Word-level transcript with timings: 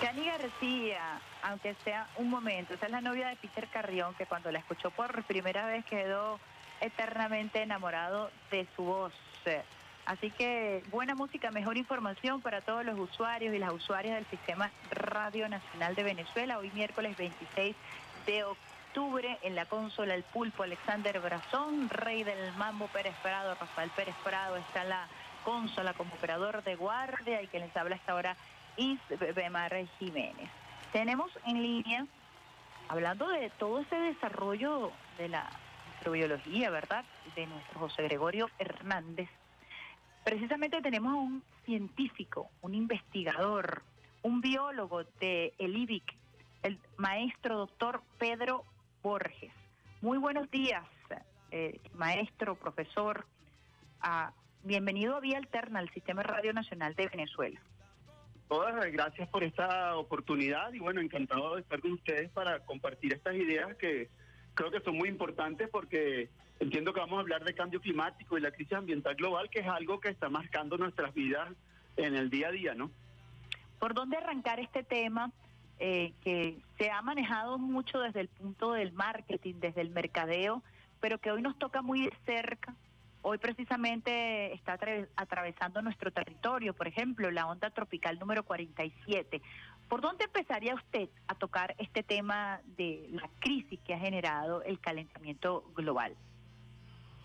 Cani 0.00 0.26
García, 0.26 1.20
aunque 1.42 1.74
sea 1.82 2.06
un 2.16 2.28
momento, 2.28 2.74
esa 2.74 2.86
es 2.86 2.92
la 2.92 3.00
novia 3.00 3.28
de 3.28 3.36
Peter 3.36 3.66
Carrión, 3.68 4.14
que 4.14 4.26
cuando 4.26 4.52
la 4.52 4.58
escuchó 4.58 4.90
por 4.90 5.22
primera 5.24 5.66
vez 5.66 5.84
quedó 5.86 6.38
eternamente 6.80 7.62
enamorado 7.62 8.30
de 8.50 8.66
su 8.76 8.84
voz. 8.84 9.12
Así 10.04 10.30
que 10.30 10.82
buena 10.90 11.14
música, 11.14 11.50
mejor 11.50 11.78
información 11.78 12.42
para 12.42 12.60
todos 12.60 12.84
los 12.84 12.98
usuarios 12.98 13.54
y 13.54 13.58
las 13.58 13.72
usuarias 13.72 14.16
del 14.16 14.26
Sistema 14.26 14.70
Radio 14.90 15.48
Nacional 15.48 15.94
de 15.94 16.02
Venezuela. 16.02 16.58
Hoy 16.58 16.70
miércoles 16.74 17.16
26 17.16 17.74
de 18.26 18.44
octubre 18.44 19.38
en 19.42 19.54
la 19.54 19.66
consola 19.66 20.14
El 20.14 20.24
Pulpo 20.24 20.62
Alexander 20.62 21.20
Brazón, 21.20 21.88
Rey 21.88 22.22
del 22.22 22.52
Mambo 22.54 22.86
Pérez 22.88 23.14
Prado, 23.22 23.54
Rafael 23.54 23.90
Pérez 23.96 24.14
Prado 24.22 24.56
está 24.56 24.82
en 24.82 24.90
la 24.90 25.08
consola 25.44 25.94
como 25.94 26.12
operador 26.14 26.62
de 26.64 26.74
guardia 26.74 27.40
y 27.40 27.46
que 27.46 27.60
les 27.60 27.76
habla 27.76 27.96
esta 27.96 28.14
hora 28.14 28.36
y 28.76 28.98
Bemar 29.34 29.74
Jiménez. 29.98 30.50
Tenemos 30.92 31.30
en 31.46 31.62
línea, 31.62 32.06
hablando 32.88 33.28
de 33.28 33.50
todo 33.58 33.80
ese 33.80 33.96
desarrollo 33.96 34.92
de 35.18 35.28
la 35.28 35.50
microbiología, 35.96 36.70
¿verdad? 36.70 37.04
De 37.34 37.46
nuestro 37.46 37.80
José 37.80 38.02
Gregorio 38.04 38.50
Hernández. 38.58 39.28
Precisamente 40.24 40.80
tenemos 40.82 41.12
a 41.12 41.16
un 41.16 41.42
científico, 41.64 42.48
un 42.62 42.74
investigador, 42.74 43.82
un 44.22 44.40
biólogo 44.40 45.04
de 45.20 45.54
el 45.58 45.76
IBIC, 45.76 46.14
el 46.62 46.78
maestro 46.96 47.58
doctor 47.58 48.02
Pedro 48.18 48.64
Borges. 49.02 49.52
Muy 50.00 50.18
buenos 50.18 50.50
días, 50.50 50.84
eh, 51.50 51.80
maestro, 51.94 52.54
profesor. 52.56 53.24
Ah, 54.00 54.32
bienvenido 54.62 55.16
a 55.16 55.20
Vía 55.20 55.38
Alterna 55.38 55.78
al 55.78 55.90
Sistema 55.90 56.22
Radio 56.22 56.52
Nacional 56.52 56.94
de 56.94 57.08
Venezuela. 57.08 57.60
Todas 58.48 58.92
gracias 58.92 59.28
por 59.28 59.42
esta 59.42 59.96
oportunidad 59.96 60.72
y 60.72 60.78
bueno, 60.78 61.00
encantado 61.00 61.56
de 61.56 61.62
estar 61.62 61.80
con 61.80 61.92
ustedes 61.92 62.30
para 62.30 62.60
compartir 62.60 63.12
estas 63.12 63.34
ideas 63.34 63.76
que 63.76 64.08
creo 64.54 64.70
que 64.70 64.80
son 64.80 64.96
muy 64.96 65.08
importantes 65.08 65.68
porque 65.68 66.30
entiendo 66.60 66.92
que 66.92 67.00
vamos 67.00 67.18
a 67.18 67.20
hablar 67.20 67.44
de 67.44 67.54
cambio 67.54 67.80
climático 67.80 68.38
y 68.38 68.40
la 68.40 68.52
crisis 68.52 68.74
ambiental 68.74 69.16
global, 69.16 69.50
que 69.50 69.60
es 69.60 69.66
algo 69.66 69.98
que 69.98 70.10
está 70.10 70.28
marcando 70.28 70.78
nuestras 70.78 71.12
vidas 71.12 71.52
en 71.96 72.14
el 72.14 72.30
día 72.30 72.48
a 72.48 72.52
día, 72.52 72.74
¿no? 72.74 72.90
¿Por 73.80 73.94
dónde 73.94 74.16
arrancar 74.16 74.60
este 74.60 74.84
tema 74.84 75.32
eh, 75.80 76.12
que 76.22 76.56
se 76.78 76.90
ha 76.90 77.02
manejado 77.02 77.58
mucho 77.58 78.00
desde 78.00 78.20
el 78.20 78.28
punto 78.28 78.72
del 78.72 78.92
marketing, 78.92 79.54
desde 79.58 79.80
el 79.80 79.90
mercadeo, 79.90 80.62
pero 81.00 81.18
que 81.18 81.32
hoy 81.32 81.42
nos 81.42 81.58
toca 81.58 81.82
muy 81.82 82.02
de 82.02 82.12
cerca 82.24 82.74
Hoy 83.28 83.38
precisamente 83.38 84.54
está 84.54 84.78
atravesando 85.16 85.82
nuestro 85.82 86.12
territorio, 86.12 86.74
por 86.74 86.86
ejemplo, 86.86 87.28
la 87.32 87.48
onda 87.48 87.70
tropical 87.70 88.20
número 88.20 88.44
47. 88.44 89.42
¿Por 89.88 90.00
dónde 90.00 90.26
empezaría 90.26 90.76
usted 90.76 91.08
a 91.26 91.34
tocar 91.34 91.74
este 91.78 92.04
tema 92.04 92.60
de 92.76 93.08
la 93.10 93.28
crisis 93.40 93.80
que 93.80 93.94
ha 93.94 93.98
generado 93.98 94.62
el 94.62 94.78
calentamiento 94.78 95.64
global? 95.74 96.14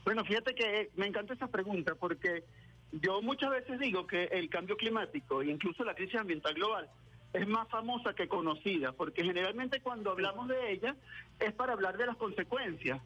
Bueno, 0.04 0.26
fíjate 0.26 0.56
que 0.56 0.90
me 0.96 1.06
encanta 1.06 1.36
esa 1.36 1.50
pregunta 1.50 1.94
porque 1.94 2.46
yo 2.94 3.22
muchas 3.22 3.52
veces 3.52 3.78
digo 3.78 4.08
que 4.08 4.24
el 4.24 4.50
cambio 4.50 4.78
climático 4.78 5.44
e 5.44 5.52
incluso 5.52 5.84
la 5.84 5.94
crisis 5.94 6.20
ambiental 6.20 6.56
global 6.56 6.90
es 7.32 7.48
más 7.48 7.70
famosa 7.70 8.16
que 8.16 8.28
conocida, 8.28 8.92
porque 8.92 9.24
generalmente 9.24 9.82
cuando 9.82 10.10
hablamos 10.10 10.48
de 10.48 10.72
ella 10.72 10.96
es 11.40 11.54
para 11.54 11.74
hablar 11.74 11.96
de 11.98 12.08
las 12.08 12.18
consecuencias 12.18 13.00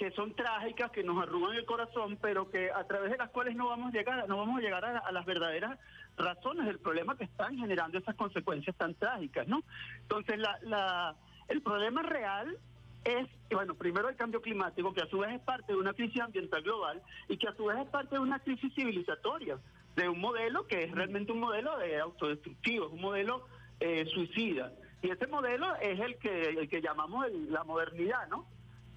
que 0.00 0.10
son 0.12 0.32
trágicas, 0.32 0.90
que 0.92 1.02
nos 1.04 1.22
arrugan 1.22 1.54
el 1.54 1.66
corazón, 1.66 2.16
pero 2.22 2.50
que 2.50 2.70
a 2.70 2.84
través 2.84 3.10
de 3.10 3.18
las 3.18 3.28
cuales 3.28 3.54
no 3.54 3.68
vamos 3.68 3.92
a 3.92 3.98
llegar, 3.98 4.26
no 4.30 4.38
vamos 4.38 4.56
a 4.56 4.62
llegar 4.62 4.82
a, 4.82 5.12
las 5.12 5.26
verdaderas 5.26 5.78
razones 6.16 6.64
del 6.64 6.78
problema 6.78 7.18
que 7.18 7.24
están 7.24 7.58
generando 7.58 7.98
esas 7.98 8.14
consecuencias 8.14 8.74
tan 8.76 8.94
trágicas, 8.94 9.46
¿no? 9.46 9.62
Entonces, 10.00 10.38
la, 10.38 10.58
la, 10.62 11.16
el 11.48 11.60
problema 11.60 12.00
real 12.00 12.56
es, 13.04 13.28
bueno, 13.50 13.74
primero 13.74 14.08
el 14.08 14.16
cambio 14.16 14.40
climático, 14.40 14.94
que 14.94 15.02
a 15.02 15.06
su 15.06 15.18
vez 15.18 15.34
es 15.34 15.40
parte 15.42 15.74
de 15.74 15.78
una 15.78 15.92
crisis 15.92 16.22
ambiental 16.22 16.62
global 16.62 17.02
y 17.28 17.36
que 17.36 17.48
a 17.48 17.54
su 17.54 17.66
vez 17.66 17.76
es 17.80 17.88
parte 17.88 18.14
de 18.14 18.22
una 18.22 18.38
crisis 18.38 18.72
civilizatoria, 18.74 19.58
de 19.96 20.08
un 20.08 20.18
modelo 20.18 20.66
que 20.66 20.84
es 20.84 20.92
realmente 20.92 21.30
un 21.30 21.40
modelo 21.40 21.76
de 21.76 22.00
autodestructivo, 22.00 22.86
es 22.86 22.92
un 22.94 23.02
modelo 23.02 23.46
eh, 23.80 24.06
suicida. 24.06 24.72
Y 25.02 25.10
ese 25.10 25.26
modelo 25.26 25.76
es 25.76 26.00
el 26.00 26.16
que, 26.16 26.40
el 26.40 26.70
que 26.70 26.80
llamamos 26.80 27.30
la 27.50 27.64
modernidad, 27.64 28.26
¿no? 28.28 28.46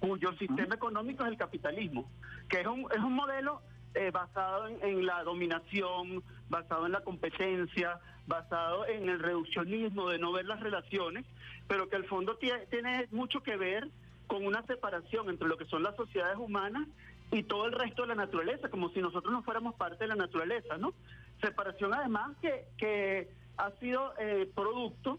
Cuyo 0.00 0.32
sistema 0.34 0.74
económico 0.74 1.24
es 1.24 1.30
el 1.30 1.36
capitalismo, 1.36 2.08
que 2.48 2.60
es 2.60 2.66
un, 2.66 2.86
es 2.92 2.98
un 2.98 3.14
modelo 3.14 3.62
eh, 3.94 4.10
basado 4.10 4.68
en, 4.68 5.06
la 5.06 5.22
dominación, 5.22 6.22
basado 6.48 6.86
en 6.86 6.92
la 6.92 7.00
competencia, 7.02 8.00
basado 8.26 8.86
en 8.86 9.08
el 9.08 9.20
reduccionismo 9.20 10.08
de 10.08 10.18
no 10.18 10.32
ver 10.32 10.46
las 10.46 10.60
relaciones, 10.60 11.24
pero 11.68 11.88
que 11.88 11.96
al 11.96 12.04
fondo 12.04 12.36
tiene, 12.36 12.66
tiene 12.66 13.06
mucho 13.12 13.42
que 13.42 13.56
ver 13.56 13.88
con 14.26 14.44
una 14.44 14.62
separación 14.66 15.28
entre 15.28 15.48
lo 15.48 15.56
que 15.56 15.66
son 15.66 15.82
las 15.82 15.94
sociedades 15.96 16.38
humanas 16.38 16.88
y 17.30 17.42
todo 17.44 17.66
el 17.66 17.72
resto 17.72 18.02
de 18.02 18.08
la 18.08 18.14
naturaleza, 18.14 18.68
como 18.68 18.90
si 18.90 19.00
nosotros 19.00 19.32
no 19.32 19.42
fuéramos 19.42 19.74
parte 19.74 20.04
de 20.04 20.08
la 20.08 20.16
naturaleza, 20.16 20.76
¿no? 20.78 20.94
Separación 21.40 21.94
además 21.94 22.36
que, 22.40 22.66
que 22.76 23.28
ha 23.56 23.70
sido 23.80 24.14
eh, 24.18 24.50
producto 24.54 25.18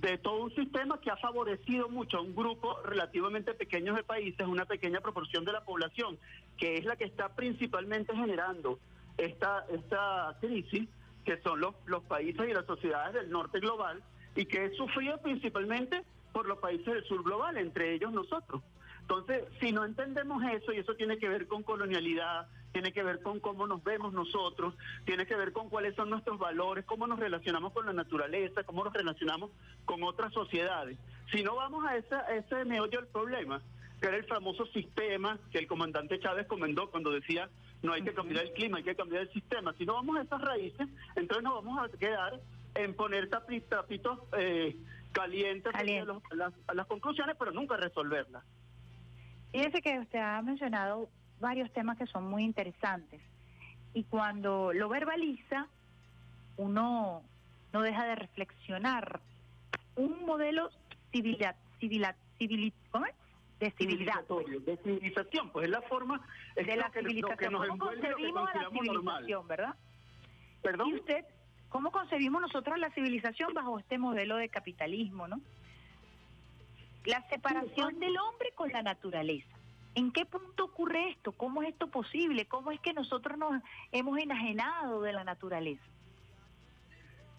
de 0.00 0.18
todo 0.18 0.42
un 0.42 0.54
sistema 0.54 1.00
que 1.00 1.10
ha 1.10 1.16
favorecido 1.16 1.88
mucho 1.88 2.18
a 2.18 2.20
un 2.20 2.34
grupo 2.34 2.78
relativamente 2.84 3.54
pequeño 3.54 3.94
de 3.94 4.02
países, 4.02 4.46
una 4.46 4.66
pequeña 4.66 5.00
proporción 5.00 5.44
de 5.44 5.52
la 5.52 5.64
población, 5.64 6.18
que 6.58 6.76
es 6.76 6.84
la 6.84 6.96
que 6.96 7.04
está 7.04 7.34
principalmente 7.34 8.14
generando 8.14 8.78
esta, 9.16 9.64
esta 9.72 10.36
crisis, 10.40 10.88
que 11.24 11.40
son 11.42 11.60
los, 11.60 11.74
los 11.86 12.02
países 12.04 12.48
y 12.48 12.52
las 12.52 12.66
sociedades 12.66 13.14
del 13.14 13.30
norte 13.30 13.58
global, 13.60 14.02
y 14.34 14.44
que 14.44 14.66
es 14.66 14.76
sufrido 14.76 15.18
principalmente 15.22 16.02
por 16.32 16.46
los 16.46 16.58
países 16.58 16.86
del 16.86 17.04
sur 17.04 17.22
global, 17.22 17.56
entre 17.56 17.94
ellos 17.94 18.12
nosotros. 18.12 18.62
Entonces, 19.00 19.44
si 19.60 19.72
no 19.72 19.84
entendemos 19.84 20.42
eso, 20.52 20.72
y 20.72 20.78
eso 20.78 20.94
tiene 20.94 21.16
que 21.16 21.28
ver 21.28 21.46
con 21.46 21.62
colonialidad, 21.62 22.48
tiene 22.76 22.92
que 22.92 23.02
ver 23.02 23.22
con 23.22 23.40
cómo 23.40 23.66
nos 23.66 23.82
vemos 23.82 24.12
nosotros, 24.12 24.74
tiene 25.06 25.24
que 25.24 25.34
ver 25.34 25.54
con 25.54 25.70
cuáles 25.70 25.94
son 25.94 26.10
nuestros 26.10 26.38
valores, 26.38 26.84
cómo 26.84 27.06
nos 27.06 27.18
relacionamos 27.18 27.72
con 27.72 27.86
la 27.86 27.94
naturaleza, 27.94 28.64
cómo 28.64 28.84
nos 28.84 28.92
relacionamos 28.92 29.50
con 29.86 30.02
otras 30.02 30.30
sociedades. 30.34 30.98
Si 31.32 31.42
no 31.42 31.56
vamos 31.56 31.86
a, 31.86 31.96
esa, 31.96 32.20
ese 32.34 32.66
meollo 32.66 33.00
del 33.00 33.08
problema, 33.08 33.62
que 33.98 34.08
era 34.08 34.18
el 34.18 34.26
famoso 34.26 34.66
sistema 34.66 35.38
que 35.50 35.56
el 35.56 35.66
comandante 35.66 36.20
Chávez 36.20 36.46
comendó 36.46 36.90
cuando 36.90 37.10
decía 37.10 37.48
no 37.82 37.94
hay 37.94 38.02
que 38.02 38.12
cambiar 38.12 38.44
el 38.44 38.52
clima, 38.52 38.76
hay 38.76 38.84
que 38.84 38.94
cambiar 38.94 39.22
el 39.22 39.32
sistema. 39.32 39.72
Si 39.78 39.86
no 39.86 39.94
vamos 39.94 40.18
a 40.18 40.22
esas 40.24 40.42
raíces, 40.42 40.86
entonces 41.14 41.44
nos 41.44 41.64
vamos 41.64 41.82
a 41.82 41.96
quedar 41.96 42.38
en 42.74 42.92
poner 42.92 43.30
tapitos 43.30 44.18
eh, 44.36 44.76
calientes 45.12 45.74
a, 45.74 45.82
las, 46.34 46.52
a 46.66 46.74
las 46.74 46.86
conclusiones, 46.86 47.36
pero 47.38 47.52
nunca 47.52 47.78
resolverlas. 47.78 48.44
Fíjese 49.50 49.80
que 49.80 49.98
usted 49.98 50.18
ha 50.18 50.42
mencionado 50.42 51.08
varios 51.40 51.72
temas 51.72 51.98
que 51.98 52.06
son 52.06 52.28
muy 52.28 52.44
interesantes. 52.44 53.20
Y 53.94 54.04
cuando 54.04 54.72
lo 54.72 54.88
verbaliza, 54.88 55.66
uno 56.56 57.22
no 57.72 57.82
deja 57.82 58.04
de 58.04 58.14
reflexionar. 58.14 59.20
Un 59.96 60.24
modelo 60.26 60.70
civil, 61.12 61.38
civil, 61.80 62.06
civil 62.38 62.72
¿cómo 62.90 63.06
es? 63.06 63.14
de 63.60 63.70
civilidad. 63.72 64.24
De 64.64 64.76
civilización, 64.82 65.50
pues 65.50 65.66
es 65.66 65.70
la 65.70 65.82
forma 65.82 66.20
de 66.54 66.76
la 66.76 66.90
civilización. 66.90 67.54
¿Cómo 67.54 67.78
concebimos 67.78 68.50
la 68.54 68.68
civilización, 68.70 69.48
verdad? 69.48 69.74
¿Perdón? 70.62 70.88
¿Y 70.90 70.94
usted, 70.94 71.24
cómo 71.68 71.90
concebimos 71.90 72.42
nosotros 72.42 72.78
la 72.78 72.90
civilización 72.90 73.54
bajo 73.54 73.78
este 73.78 73.98
modelo 73.98 74.36
de 74.36 74.48
capitalismo, 74.48 75.26
no? 75.28 75.40
La 77.04 77.26
separación 77.28 77.98
del 78.00 78.18
hombre 78.18 78.50
con 78.54 78.70
la 78.72 78.82
naturaleza. 78.82 79.55
¿En 79.96 80.12
qué 80.12 80.26
punto 80.26 80.64
ocurre 80.64 81.08
esto? 81.08 81.32
¿Cómo 81.32 81.62
es 81.62 81.70
esto 81.70 81.86
posible? 81.86 82.44
¿Cómo 82.44 82.70
es 82.70 82.78
que 82.80 82.92
nosotros 82.92 83.38
nos 83.38 83.62
hemos 83.92 84.18
enajenado 84.18 85.00
de 85.00 85.14
la 85.14 85.24
naturaleza? 85.24 85.82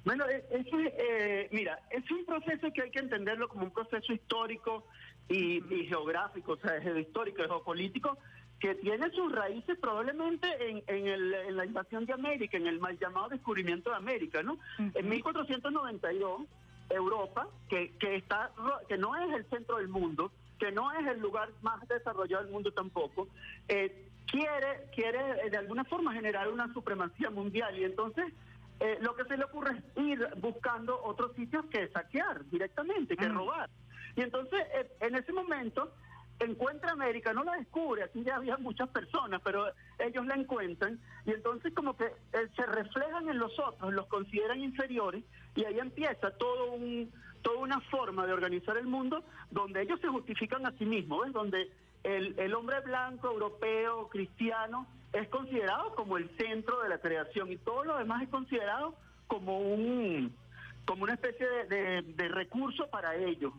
Bueno, 0.03 0.25
e, 0.27 0.43
es, 0.49 0.65
eh, 0.73 1.49
mira, 1.51 1.79
es 1.91 2.09
un 2.09 2.25
proceso 2.25 2.73
que 2.73 2.81
hay 2.81 2.89
que 2.89 2.99
entenderlo 2.99 3.47
como 3.47 3.65
un 3.65 3.71
proceso 3.71 4.11
histórico 4.11 4.85
y, 5.29 5.61
geográfico, 5.87 6.53
o 6.53 6.57
sea, 6.57 6.79
histórico, 6.99 7.43
geopolítico, 7.43 8.17
que 8.59 8.73
tiene 8.73 9.11
sus 9.11 9.31
raíces 9.31 9.77
probablemente 9.77 10.47
en, 10.67 10.83
en, 10.87 11.55
la 11.55 11.63
invasión 11.63 12.07
de 12.07 12.13
América, 12.13 12.57
en 12.57 12.65
el 12.65 12.79
mal 12.79 12.97
llamado 12.97 13.29
descubrimiento 13.29 13.91
de 13.91 13.97
América, 13.97 14.41
¿no? 14.41 14.57
En 14.79 15.07
1492, 15.07 16.41
Europa, 16.89 17.49
que, 17.69 17.91
que, 17.99 18.15
está, 18.15 18.49
que 18.87 18.97
no 18.97 19.15
es 19.15 19.31
el 19.31 19.45
centro 19.45 19.77
del 19.77 19.89
mundo, 19.89 20.31
que 20.57 20.71
no 20.71 20.91
es 20.91 21.05
el 21.07 21.19
lugar 21.19 21.49
más 21.61 21.85
desarrollado 21.87 22.43
del 22.43 22.51
mundo 22.51 22.71
tampoco, 22.71 23.27
eh, 23.67 24.09
quiere, 24.25 24.89
quiere 24.93 25.45
eh, 25.45 25.49
de 25.49 25.57
alguna 25.57 25.83
forma 25.85 26.13
generar 26.13 26.47
una 26.49 26.71
supremacía 26.73 27.29
mundial 27.29 27.77
y 27.77 27.83
entonces 27.83 28.33
eh, 28.79 28.97
lo 29.01 29.15
que 29.15 29.25
se 29.25 29.37
le 29.37 29.45
ocurre 29.45 29.77
es 29.77 30.03
ir 30.03 30.27
buscando 30.37 31.01
otros 31.03 31.35
sitios 31.35 31.65
que 31.65 31.87
saquear 31.89 32.45
directamente, 32.49 33.17
que 33.17 33.27
robar. 33.27 33.69
Y 34.15 34.21
entonces 34.21 34.59
en 34.99 35.15
ese 35.15 35.31
momento 35.31 35.91
encuentra 36.39 36.91
América, 36.91 37.33
no 37.33 37.43
la 37.43 37.53
descubre, 37.53 38.03
aquí 38.03 38.23
ya 38.23 38.35
había 38.35 38.57
muchas 38.57 38.89
personas, 38.89 39.41
pero 39.43 39.67
ellos 39.99 40.25
la 40.25 40.35
encuentran 40.35 40.99
y 41.25 41.31
entonces 41.31 41.73
como 41.73 41.95
que 41.95 42.05
eh, 42.05 42.47
se 42.55 42.65
reflejan 42.65 43.29
en 43.29 43.39
los 43.39 43.57
otros, 43.59 43.93
los 43.93 44.07
consideran 44.07 44.61
inferiores 44.61 45.23
y 45.55 45.65
ahí 45.65 45.79
empieza 45.79 46.31
todo 46.31 46.73
un 46.73 47.11
toda 47.47 47.59
una 47.59 47.79
forma 47.79 48.27
de 48.27 48.33
organizar 48.33 48.75
el 48.75 48.87
mundo 48.87 49.23
donde 49.51 49.81
ellos 49.81 50.01
se 50.01 50.09
justifican 50.09 50.65
a 50.65 50.73
sí 50.73 50.85
mismos, 50.85 51.23
¿ves? 51.23 51.31
donde 51.31 51.71
el, 52.03 52.37
el 52.37 52.53
hombre 52.53 52.81
blanco, 52.81 53.31
europeo, 53.31 54.09
cristiano, 54.09 54.85
es 55.13 55.29
considerado 55.29 55.95
como 55.95 56.17
el 56.17 56.29
centro 56.35 56.81
de 56.81 56.89
la 56.89 56.97
creación 56.97 57.49
y 57.49 57.55
todo 57.55 57.85
lo 57.85 57.97
demás 57.97 58.21
es 58.23 58.27
considerado 58.27 58.95
como 59.27 59.61
un 59.61 60.35
como 60.85 61.03
una 61.03 61.13
especie 61.13 61.47
de, 61.69 62.01
de 62.01 62.27
recurso 62.27 62.89
para 62.89 63.15
ellos. 63.15 63.53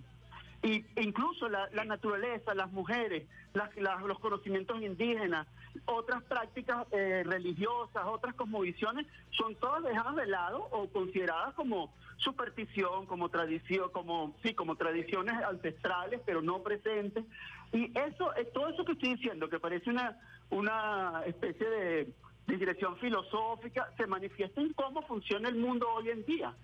Y 0.63 0.85
incluso 0.97 1.49
la, 1.49 1.69
naturaleza, 1.85 2.55
las 2.55 2.73
mujeres, 2.73 3.29
los 3.55 4.19
conocimientos 4.19 4.83
indígenas, 4.83 5.47
otras 5.85 6.23
prácticas 6.25 6.87
eh, 6.91 7.23
religiosas, 7.25 8.05
otras 8.07 8.35
cosmovisiones, 8.35 9.07
son 9.31 9.55
todas 9.57 9.85
dejadas 9.85 10.17
de 10.17 10.27
lado 10.27 10.67
o 10.73 10.89
consideradas 10.89 11.55
como 11.55 11.93
superstición, 12.17 13.07
como 13.07 13.29
tradición, 13.29 13.91
como 13.93 14.35
sí, 14.43 14.53
como 14.55 14.75
tradiciones 14.75 15.35
ancestrales, 15.45 16.21
pero 16.27 16.43
no 16.43 16.61
presentes. 16.63 17.25
Y 17.73 17.97
eso, 17.97 18.35
es 18.35 18.53
todo 18.53 18.69
eso 18.69 18.85
que 18.85 18.93
estoy 18.93 19.15
diciendo, 19.15 19.49
que 19.49 19.61
parece 19.61 19.91
una 19.91 20.19
una 20.51 21.23
especie 21.27 21.69
de 21.69 22.13
dirección 22.47 22.97
filosófica, 22.99 23.93
se 23.97 24.07
manifiesta 24.07 24.61
en 24.61 24.73
cómo 24.73 25.03
funciona 25.03 25.49
el 25.49 25.57
mundo 25.57 25.87
hoy 25.91 26.11
en 26.11 26.25
día. 26.25 26.55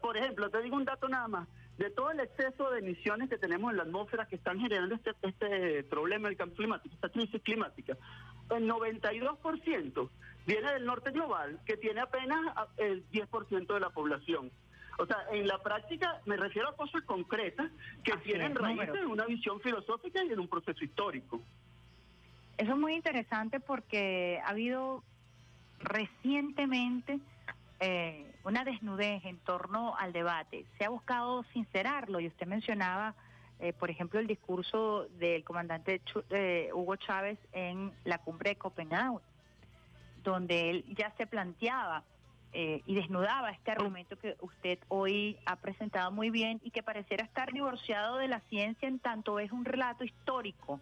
Por 0.00 0.16
ejemplo, 0.16 0.50
te 0.50 0.62
digo 0.62 0.76
un 0.76 0.84
dato 0.84 1.08
nada 1.08 1.28
más 1.28 1.48
de 1.78 1.90
todo 1.90 2.10
el 2.10 2.20
exceso 2.20 2.70
de 2.70 2.80
emisiones 2.80 3.30
que 3.30 3.38
tenemos 3.38 3.70
en 3.70 3.78
la 3.78 3.84
atmósfera 3.84 4.26
que 4.26 4.36
están 4.36 4.58
generando 4.58 4.96
este, 4.96 5.12
este 5.22 5.84
problema 5.84 6.28
del 6.28 6.36
cambio 6.36 6.56
climático, 6.56 6.94
esta 6.94 7.08
crisis 7.08 7.40
climática, 7.42 7.96
el 8.50 8.68
92% 8.68 10.10
viene 10.44 10.72
del 10.72 10.84
norte 10.84 11.12
global, 11.12 11.60
que 11.64 11.76
tiene 11.76 12.00
apenas 12.00 12.40
el 12.78 13.08
10% 13.10 13.72
de 13.72 13.80
la 13.80 13.90
población. 13.90 14.50
O 14.98 15.06
sea, 15.06 15.18
en 15.30 15.46
la 15.46 15.62
práctica 15.62 16.20
me 16.26 16.36
refiero 16.36 16.68
a 16.68 16.76
cosas 16.76 17.04
concretas 17.04 17.70
que 18.02 18.16
tienen 18.18 18.56
raíces 18.56 18.96
en 18.96 19.06
una 19.06 19.26
visión 19.26 19.60
filosófica 19.60 20.24
y 20.24 20.32
en 20.32 20.40
un 20.40 20.48
proceso 20.48 20.84
histórico. 20.84 21.40
Eso 22.56 22.72
es 22.72 22.78
muy 22.78 22.94
interesante 22.94 23.60
porque 23.60 24.40
ha 24.44 24.48
habido 24.48 25.04
recientemente 25.78 27.20
eh, 27.80 28.32
una 28.44 28.64
desnudez 28.64 29.24
en 29.24 29.38
torno 29.38 29.96
al 29.96 30.12
debate. 30.12 30.66
Se 30.78 30.84
ha 30.84 30.88
buscado 30.88 31.44
sincerarlo 31.52 32.18
y 32.20 32.26
usted 32.26 32.46
mencionaba, 32.46 33.14
eh, 33.60 33.72
por 33.72 33.90
ejemplo, 33.90 34.18
el 34.18 34.26
discurso 34.26 35.06
del 35.18 35.44
comandante 35.44 36.00
eh, 36.30 36.70
Hugo 36.72 36.96
Chávez 36.96 37.38
en 37.52 37.92
la 38.04 38.18
cumbre 38.18 38.50
de 38.50 38.56
Copenhague, 38.56 39.20
donde 40.24 40.70
él 40.70 40.84
ya 40.96 41.12
se 41.16 41.26
planteaba 41.26 42.02
y 42.50 42.94
desnudaba 42.94 43.50
este 43.50 43.70
argumento 43.70 44.18
que 44.18 44.34
usted 44.40 44.78
hoy 44.88 45.38
ha 45.44 45.56
presentado 45.56 46.10
muy 46.10 46.30
bien 46.30 46.60
y 46.64 46.70
que 46.70 46.82
pareciera 46.82 47.22
estar 47.22 47.52
divorciado 47.52 48.16
de 48.16 48.26
la 48.26 48.40
ciencia 48.48 48.88
en 48.88 48.98
tanto 48.98 49.38
es 49.38 49.52
un 49.52 49.66
relato 49.66 50.02
histórico 50.02 50.80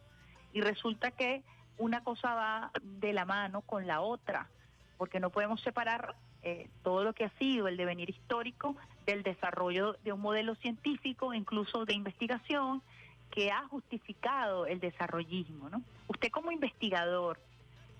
y 0.52 0.60
resulta 0.60 1.10
que 1.10 1.42
una 1.76 2.04
cosa 2.04 2.34
va 2.34 2.70
de 2.82 3.12
la 3.12 3.24
mano 3.24 3.62
con 3.62 3.86
la 3.86 4.00
otra, 4.00 4.48
porque 4.96 5.20
no 5.20 5.30
podemos 5.30 5.60
separar 5.60 6.14
eh, 6.48 6.68
todo 6.84 7.02
lo 7.02 7.12
que 7.12 7.24
ha 7.24 7.38
sido 7.40 7.66
el 7.66 7.76
devenir 7.76 8.08
histórico 8.08 8.76
del 9.04 9.24
desarrollo 9.24 9.94
de 10.04 10.12
un 10.12 10.20
modelo 10.20 10.54
científico, 10.54 11.34
incluso 11.34 11.84
de 11.84 11.92
investigación, 11.92 12.82
que 13.32 13.50
ha 13.50 13.66
justificado 13.66 14.64
el 14.64 14.78
desarrollismo. 14.78 15.68
¿no? 15.68 15.82
Usted 16.06 16.30
como 16.30 16.52
investigador 16.52 17.40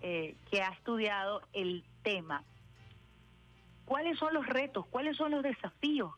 eh, 0.01 0.37
que 0.49 0.63
ha 0.63 0.69
estudiado 0.69 1.43
el 1.55 1.83
tema, 2.05 2.45
¿cuáles 3.85 4.17
son 4.17 4.33
los 4.33 4.47
retos, 4.47 4.87
cuáles 4.87 5.17
son 5.17 5.33
los 5.33 5.43
desafíos 5.43 6.13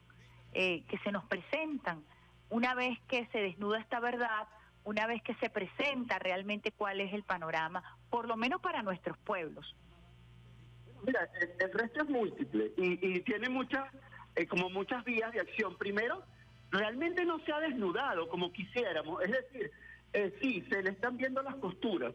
eh, 0.53 0.83
que 0.87 0.99
se 0.99 1.11
nos 1.11 1.25
presentan 1.25 2.05
una 2.51 2.75
vez 2.75 2.99
que 3.09 3.25
se 3.29 3.39
desnuda 3.39 3.79
esta 3.79 4.01
verdad, 4.01 4.49
una 4.85 5.07
vez 5.07 5.23
que 5.23 5.35
se 5.37 5.49
presenta 5.49 6.19
realmente 6.19 6.73
cuál 6.73 7.01
es 7.01 7.15
el 7.15 7.23
panorama, 7.23 7.83
por 8.11 8.29
lo 8.29 8.37
menos 8.37 8.61
para 8.61 8.83
nuestros 8.83 9.17
pueblos? 9.17 9.75
Mira, 11.07 11.29
el, 11.61 11.73
resto 11.73 12.03
es 12.03 12.09
múltiple 12.09 12.73
y, 12.77 13.21
tiene 13.21 13.49
muchas, 13.49 13.93
eh, 14.37 14.47
como 14.47 14.69
muchas 14.71 15.05
vías 15.05 15.33
de 15.33 15.41
acción. 15.41 15.77
Primero, 15.77 16.23
realmente 16.71 17.25
no 17.25 17.39
se 17.45 17.53
ha 17.53 17.61
desnudado 17.61 18.29
como 18.29 18.53
quisiéramos. 18.53 19.23
Es 19.23 19.31
decir, 19.31 19.71
eh, 20.13 20.37
sí, 20.41 20.65
se 20.71 20.83
le 20.83 20.91
están 20.91 21.17
viendo 21.17 21.43
las 21.43 21.57
costuras. 21.57 22.15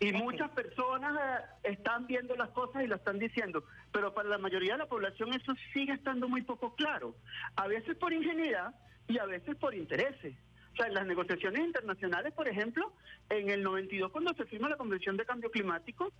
Y 0.00 0.12
muchas 0.12 0.50
personas 0.50 1.16
eh, 1.62 1.70
están 1.72 2.06
viendo 2.06 2.34
las 2.36 2.50
cosas 2.50 2.82
y 2.82 2.86
lo 2.86 2.96
están 2.96 3.18
diciendo, 3.18 3.64
pero 3.92 4.12
para 4.12 4.28
la 4.28 4.38
mayoría 4.38 4.72
de 4.72 4.78
la 4.78 4.88
población 4.88 5.32
eso 5.32 5.54
sigue 5.72 5.92
estando 5.92 6.28
muy 6.28 6.42
poco 6.42 6.74
claro. 6.74 7.14
A 7.56 7.68
veces 7.68 7.96
por 7.96 8.12
ingenuidad 8.12 8.74
y 9.06 9.18
a 9.18 9.24
veces 9.24 9.56
por 9.56 9.74
intereses. 9.74 10.34
O 10.72 10.76
sea, 10.76 10.88
en 10.88 10.94
las 10.94 11.06
negociaciones 11.06 11.60
internacionales, 11.60 12.32
por 12.32 12.48
ejemplo, 12.48 12.92
en 13.28 13.48
el 13.48 13.62
92 13.62 14.10
cuando 14.10 14.34
se 14.34 14.44
firma 14.46 14.68
la 14.68 14.76
Convención 14.76 15.16
de 15.16 15.24
Cambio 15.24 15.50
Climático, 15.50 16.12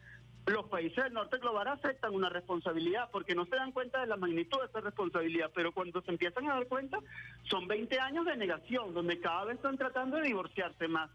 los 0.46 0.66
países 0.66 1.02
del 1.04 1.14
norte 1.14 1.38
global 1.38 1.68
aceptan 1.68 2.14
una 2.14 2.28
responsabilidad 2.28 3.08
porque 3.10 3.34
no 3.34 3.46
se 3.46 3.56
dan 3.56 3.72
cuenta 3.72 4.00
de 4.00 4.06
la 4.06 4.16
magnitud 4.16 4.58
de 4.60 4.66
esa 4.66 4.80
responsabilidad, 4.80 5.50
pero 5.54 5.72
cuando 5.72 6.02
se 6.02 6.10
empiezan 6.10 6.50
a 6.50 6.54
dar 6.54 6.66
cuenta, 6.66 6.98
son 7.44 7.66
20 7.66 7.98
años 7.98 8.26
de 8.26 8.36
negación, 8.36 8.92
donde 8.92 9.20
cada 9.20 9.44
vez 9.44 9.56
están 9.56 9.78
tratando 9.78 10.16
de 10.18 10.24
divorciarse 10.24 10.86
más 10.88 11.10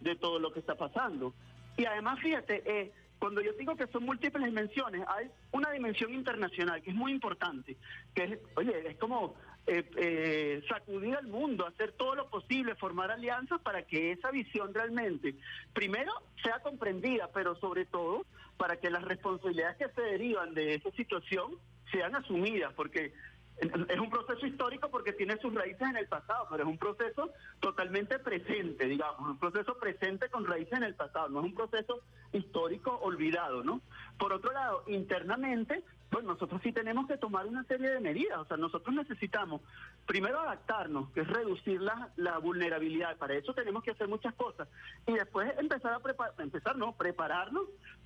de 0.00 0.14
todo 0.14 0.38
lo 0.38 0.52
que 0.52 0.60
está 0.60 0.76
pasando. 0.76 1.34
Y 1.76 1.86
además, 1.86 2.20
fíjate, 2.20 2.62
eh, 2.64 2.92
cuando 3.18 3.40
yo 3.40 3.52
digo 3.54 3.76
que 3.76 3.88
son 3.88 4.04
múltiples 4.04 4.44
dimensiones, 4.44 5.04
hay 5.08 5.28
una 5.50 5.70
dimensión 5.70 6.14
internacional 6.14 6.80
que 6.82 6.90
es 6.90 6.96
muy 6.96 7.12
importante, 7.12 7.76
que 8.14 8.24
es, 8.24 8.38
oye, 8.54 8.90
es 8.90 8.96
como 8.96 9.34
eh, 9.66 9.84
eh, 9.96 10.62
sacudir 10.68 11.16
al 11.16 11.26
mundo, 11.26 11.66
hacer 11.66 11.92
todo 11.92 12.14
lo 12.14 12.28
posible, 12.30 12.74
formar 12.76 13.10
alianzas 13.10 13.60
para 13.60 13.82
que 13.82 14.12
esa 14.12 14.30
visión 14.30 14.72
realmente, 14.72 15.34
primero, 15.72 16.12
sea 16.42 16.60
comprendida, 16.60 17.28
pero 17.34 17.56
sobre 17.56 17.84
todo 17.86 18.24
para 18.58 18.76
que 18.76 18.90
las 18.90 19.02
responsabilidades 19.02 19.78
que 19.78 19.88
se 19.88 20.02
derivan 20.02 20.52
de 20.52 20.74
esa 20.74 20.90
situación 20.90 21.52
sean 21.90 22.14
asumidas, 22.14 22.74
porque 22.74 23.14
es 23.60 23.98
un 23.98 24.10
proceso 24.10 24.46
histórico 24.46 24.88
porque 24.88 25.12
tiene 25.12 25.36
sus 25.38 25.52
raíces 25.52 25.82
en 25.82 25.96
el 25.96 26.06
pasado, 26.06 26.46
pero 26.50 26.62
es 26.62 26.68
un 26.68 26.78
proceso 26.78 27.30
totalmente 27.60 28.18
presente, 28.18 28.86
digamos, 28.86 29.30
un 29.30 29.38
proceso 29.38 29.76
presente 29.78 30.28
con 30.28 30.46
raíces 30.46 30.74
en 30.74 30.84
el 30.84 30.94
pasado, 30.94 31.28
no 31.28 31.40
es 31.40 31.46
un 31.46 31.54
proceso 31.54 32.00
histórico 32.32 32.98
olvidado, 33.02 33.64
¿no? 33.64 33.80
Por 34.18 34.32
otro 34.32 34.52
lado, 34.52 34.84
internamente, 34.86 35.82
pues 36.10 36.24
nosotros 36.24 36.60
sí 36.62 36.72
tenemos 36.72 37.06
que 37.06 37.18
tomar 37.18 37.46
una 37.46 37.64
serie 37.64 37.90
de 37.90 38.00
medidas, 38.00 38.38
o 38.38 38.44
sea, 38.46 38.56
nosotros 38.56 38.94
necesitamos 38.94 39.60
primero 40.06 40.40
adaptarnos, 40.40 41.10
que 41.10 41.20
es 41.20 41.28
reducir 41.28 41.80
la, 41.82 42.10
la 42.16 42.38
vulnerabilidad, 42.38 43.16
para 43.18 43.34
eso 43.34 43.52
tenemos 43.54 43.82
que 43.82 43.90
hacer 43.90 44.08
muchas 44.08 44.34
cosas, 44.34 44.68
y 45.06 45.12
después 45.12 45.52
empezar 45.58 45.92
a 45.92 46.42
empezar, 46.42 46.76
no, 46.76 46.96
prepararnos 46.96 47.64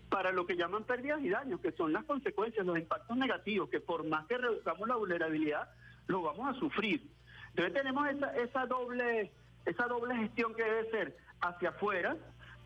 para 0.09 0.33
lo 0.33 0.47
que 0.47 0.57
llaman 0.57 0.85
pérdidas 0.85 1.21
y 1.23 1.31
daños, 1.31 1.61
que 1.61 1.73
son 1.73 1.93
las 1.93 2.05
consecuencias, 2.05 2.67
los 2.67 2.79
impactos 2.79 3.17
negativos, 3.17 3.69
que 3.71 3.81
por 3.81 4.05
más 4.05 4.27
que 4.27 4.37
reduzcamos 4.37 4.89
la 4.89 4.97
vulnerabilidad, 4.97 5.71
lo 6.07 6.23
vamos 6.23 6.55
a 6.55 6.59
sufrir. 6.59 7.09
Entonces 7.51 7.73
tenemos 7.75 8.09
esa, 8.09 8.37
esa 8.37 8.67
doble 8.67 9.33
esa 9.65 9.87
doble 9.87 10.17
gestión 10.17 10.55
que 10.55 10.65
debe 10.65 10.91
ser 10.91 11.17
hacia 11.41 11.71
afuera, 11.71 12.17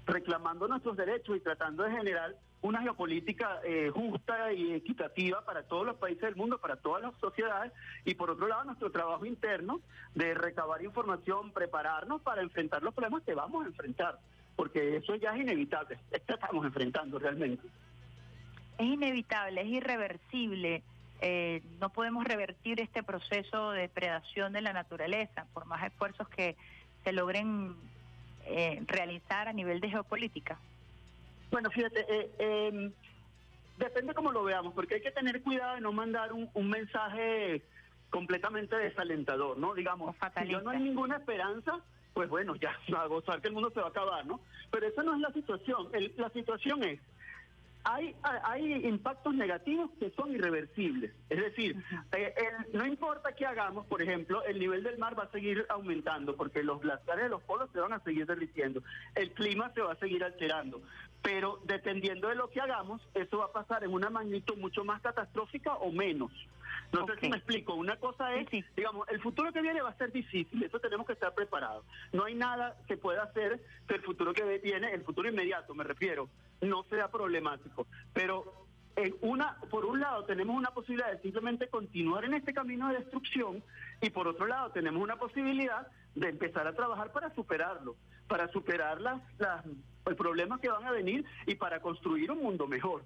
reclamando 0.06 0.68
nuestros 0.68 0.96
derechos 0.96 1.36
y 1.36 1.40
tratando 1.40 1.82
de 1.82 1.90
generar 1.90 2.34
una 2.66 2.82
geopolítica 2.82 3.60
eh, 3.64 3.90
justa 3.94 4.52
y 4.52 4.72
equitativa 4.72 5.44
para 5.44 5.62
todos 5.62 5.86
los 5.86 5.96
países 5.96 6.22
del 6.22 6.36
mundo, 6.36 6.58
para 6.58 6.76
todas 6.76 7.02
las 7.02 7.14
sociedades, 7.20 7.72
y 8.04 8.14
por 8.14 8.30
otro 8.30 8.48
lado 8.48 8.64
nuestro 8.64 8.90
trabajo 8.90 9.24
interno 9.24 9.80
de 10.14 10.34
recabar 10.34 10.82
información, 10.82 11.52
prepararnos 11.52 12.20
para 12.22 12.42
enfrentar 12.42 12.82
los 12.82 12.94
problemas 12.94 13.22
que 13.22 13.34
vamos 13.34 13.64
a 13.64 13.68
enfrentar 13.68 14.18
porque 14.56 14.96
eso 14.96 15.14
ya 15.16 15.34
es 15.34 15.42
inevitable, 15.42 15.98
estamos 16.10 16.64
enfrentando 16.64 17.18
realmente. 17.18 17.68
Es 18.78 18.86
inevitable, 18.86 19.60
es 19.60 19.68
irreversible. 19.68 20.82
Eh, 21.20 21.62
no 21.80 21.90
podemos 21.90 22.24
revertir 22.24 22.80
este 22.80 23.02
proceso 23.02 23.70
de 23.70 23.82
depredación 23.82 24.52
de 24.52 24.62
la 24.62 24.72
naturaleza, 24.72 25.46
por 25.52 25.66
más 25.66 25.84
esfuerzos 25.84 26.28
que 26.28 26.56
se 27.04 27.12
logren 27.12 27.74
eh, 28.46 28.82
realizar 28.86 29.48
a 29.48 29.52
nivel 29.52 29.80
de 29.80 29.90
geopolítica. 29.90 30.58
Bueno, 31.56 31.70
fíjate, 31.70 32.04
eh, 32.06 32.30
em, 32.38 32.92
depende 33.78 34.12
cómo 34.12 34.30
lo 34.30 34.44
veamos, 34.44 34.74
porque 34.74 34.96
hay 34.96 35.00
que 35.00 35.10
tener 35.10 35.40
cuidado 35.40 35.76
de 35.76 35.80
no 35.80 35.90
mandar 35.90 36.30
un, 36.34 36.50
mensaje 36.68 37.62
completamente 38.10 38.76
desalentador, 38.76 39.56
¿no? 39.56 39.72
Digamos, 39.72 40.14
si 40.38 40.52
no 40.52 40.68
hay 40.68 40.80
ninguna 40.80 41.16
esperanza, 41.16 41.80
pues 42.12 42.28
bueno, 42.28 42.56
ya 42.56 42.78
a 42.94 43.06
gozar 43.06 43.40
que 43.40 43.48
el 43.48 43.54
mundo 43.54 43.70
se 43.70 43.80
va 43.80 43.86
a 43.86 43.88
acabar, 43.88 44.26
¿no? 44.26 44.38
Pero 44.70 44.86
esa 44.86 45.02
no 45.02 45.14
es 45.14 45.20
la 45.22 45.32
situación. 45.32 45.88
la 46.18 46.28
situación 46.28 46.82
es, 46.82 47.00
hay, 47.88 48.16
hay 48.42 48.72
impactos 48.86 49.32
negativos 49.32 49.90
que 50.00 50.10
son 50.10 50.32
irreversibles. 50.32 51.12
Es 51.30 51.38
decir, 51.38 51.76
eh, 52.12 52.34
no 52.72 52.84
importa 52.84 53.32
qué 53.32 53.46
hagamos, 53.46 53.86
por 53.86 54.02
ejemplo, 54.02 54.44
el 54.44 54.58
nivel 54.58 54.82
del 54.82 54.98
mar 54.98 55.16
va 55.16 55.24
a 55.24 55.30
seguir 55.30 55.64
aumentando 55.68 56.34
porque 56.34 56.64
los 56.64 56.80
glaciares 56.80 57.24
de 57.24 57.30
los 57.30 57.42
polos 57.42 57.70
se 57.72 57.78
van 57.78 57.92
a 57.92 58.00
seguir 58.00 58.26
derritiendo, 58.26 58.82
el 59.14 59.30
clima 59.32 59.70
se 59.72 59.82
va 59.82 59.92
a 59.92 59.96
seguir 59.96 60.24
alterando, 60.24 60.82
pero 61.22 61.60
dependiendo 61.64 62.28
de 62.28 62.34
lo 62.34 62.50
que 62.50 62.60
hagamos, 62.60 63.00
eso 63.14 63.38
va 63.38 63.46
a 63.46 63.52
pasar 63.52 63.84
en 63.84 63.92
una 63.92 64.10
magnitud 64.10 64.56
mucho 64.56 64.84
más 64.84 65.00
catastrófica 65.00 65.74
o 65.74 65.92
menos. 65.92 66.32
No 66.92 67.06
sé 67.06 67.12
si 67.20 67.28
me 67.28 67.36
explico. 67.36 67.74
Una 67.74 67.96
cosa 67.96 68.34
es, 68.34 68.48
digamos, 68.76 69.08
el 69.08 69.20
futuro 69.20 69.52
que 69.52 69.60
viene 69.60 69.82
va 69.82 69.90
a 69.90 69.96
ser 69.96 70.10
difícil, 70.12 70.62
eso 70.62 70.80
tenemos 70.80 71.06
que 71.06 71.12
estar 71.12 71.34
preparados. 71.34 71.84
No 72.12 72.24
hay 72.24 72.34
nada 72.34 72.76
que 72.88 72.96
pueda 72.96 73.22
hacer 73.22 73.60
que 73.86 73.94
el 73.94 74.02
futuro 74.02 74.32
que 74.32 74.58
viene, 74.58 74.92
el 74.92 75.02
futuro 75.02 75.28
inmediato, 75.28 75.74
me 75.74 75.84
refiero, 75.84 76.28
no 76.60 76.84
sea 76.84 77.08
problemático. 77.08 77.86
Pero 78.12 78.66
en 78.96 79.14
una, 79.20 79.58
por 79.70 79.84
un 79.84 80.00
lado 80.00 80.24
tenemos 80.24 80.56
una 80.56 80.70
posibilidad 80.70 81.12
de 81.12 81.20
simplemente 81.20 81.68
continuar 81.68 82.24
en 82.24 82.34
este 82.34 82.54
camino 82.54 82.88
de 82.88 82.98
destrucción 82.98 83.62
y 84.00 84.10
por 84.10 84.26
otro 84.26 84.46
lado 84.46 84.70
tenemos 84.70 85.02
una 85.02 85.16
posibilidad 85.16 85.86
de 86.14 86.30
empezar 86.30 86.66
a 86.66 86.74
trabajar 86.74 87.12
para 87.12 87.34
superarlo, 87.34 87.96
para 88.26 88.48
superar 88.48 89.00
las, 89.00 89.20
las, 89.38 89.64
los 89.66 90.14
problemas 90.16 90.60
que 90.60 90.70
van 90.70 90.84
a 90.84 90.90
venir 90.90 91.26
y 91.46 91.56
para 91.56 91.80
construir 91.80 92.30
un 92.30 92.42
mundo 92.42 92.66
mejor. 92.66 93.04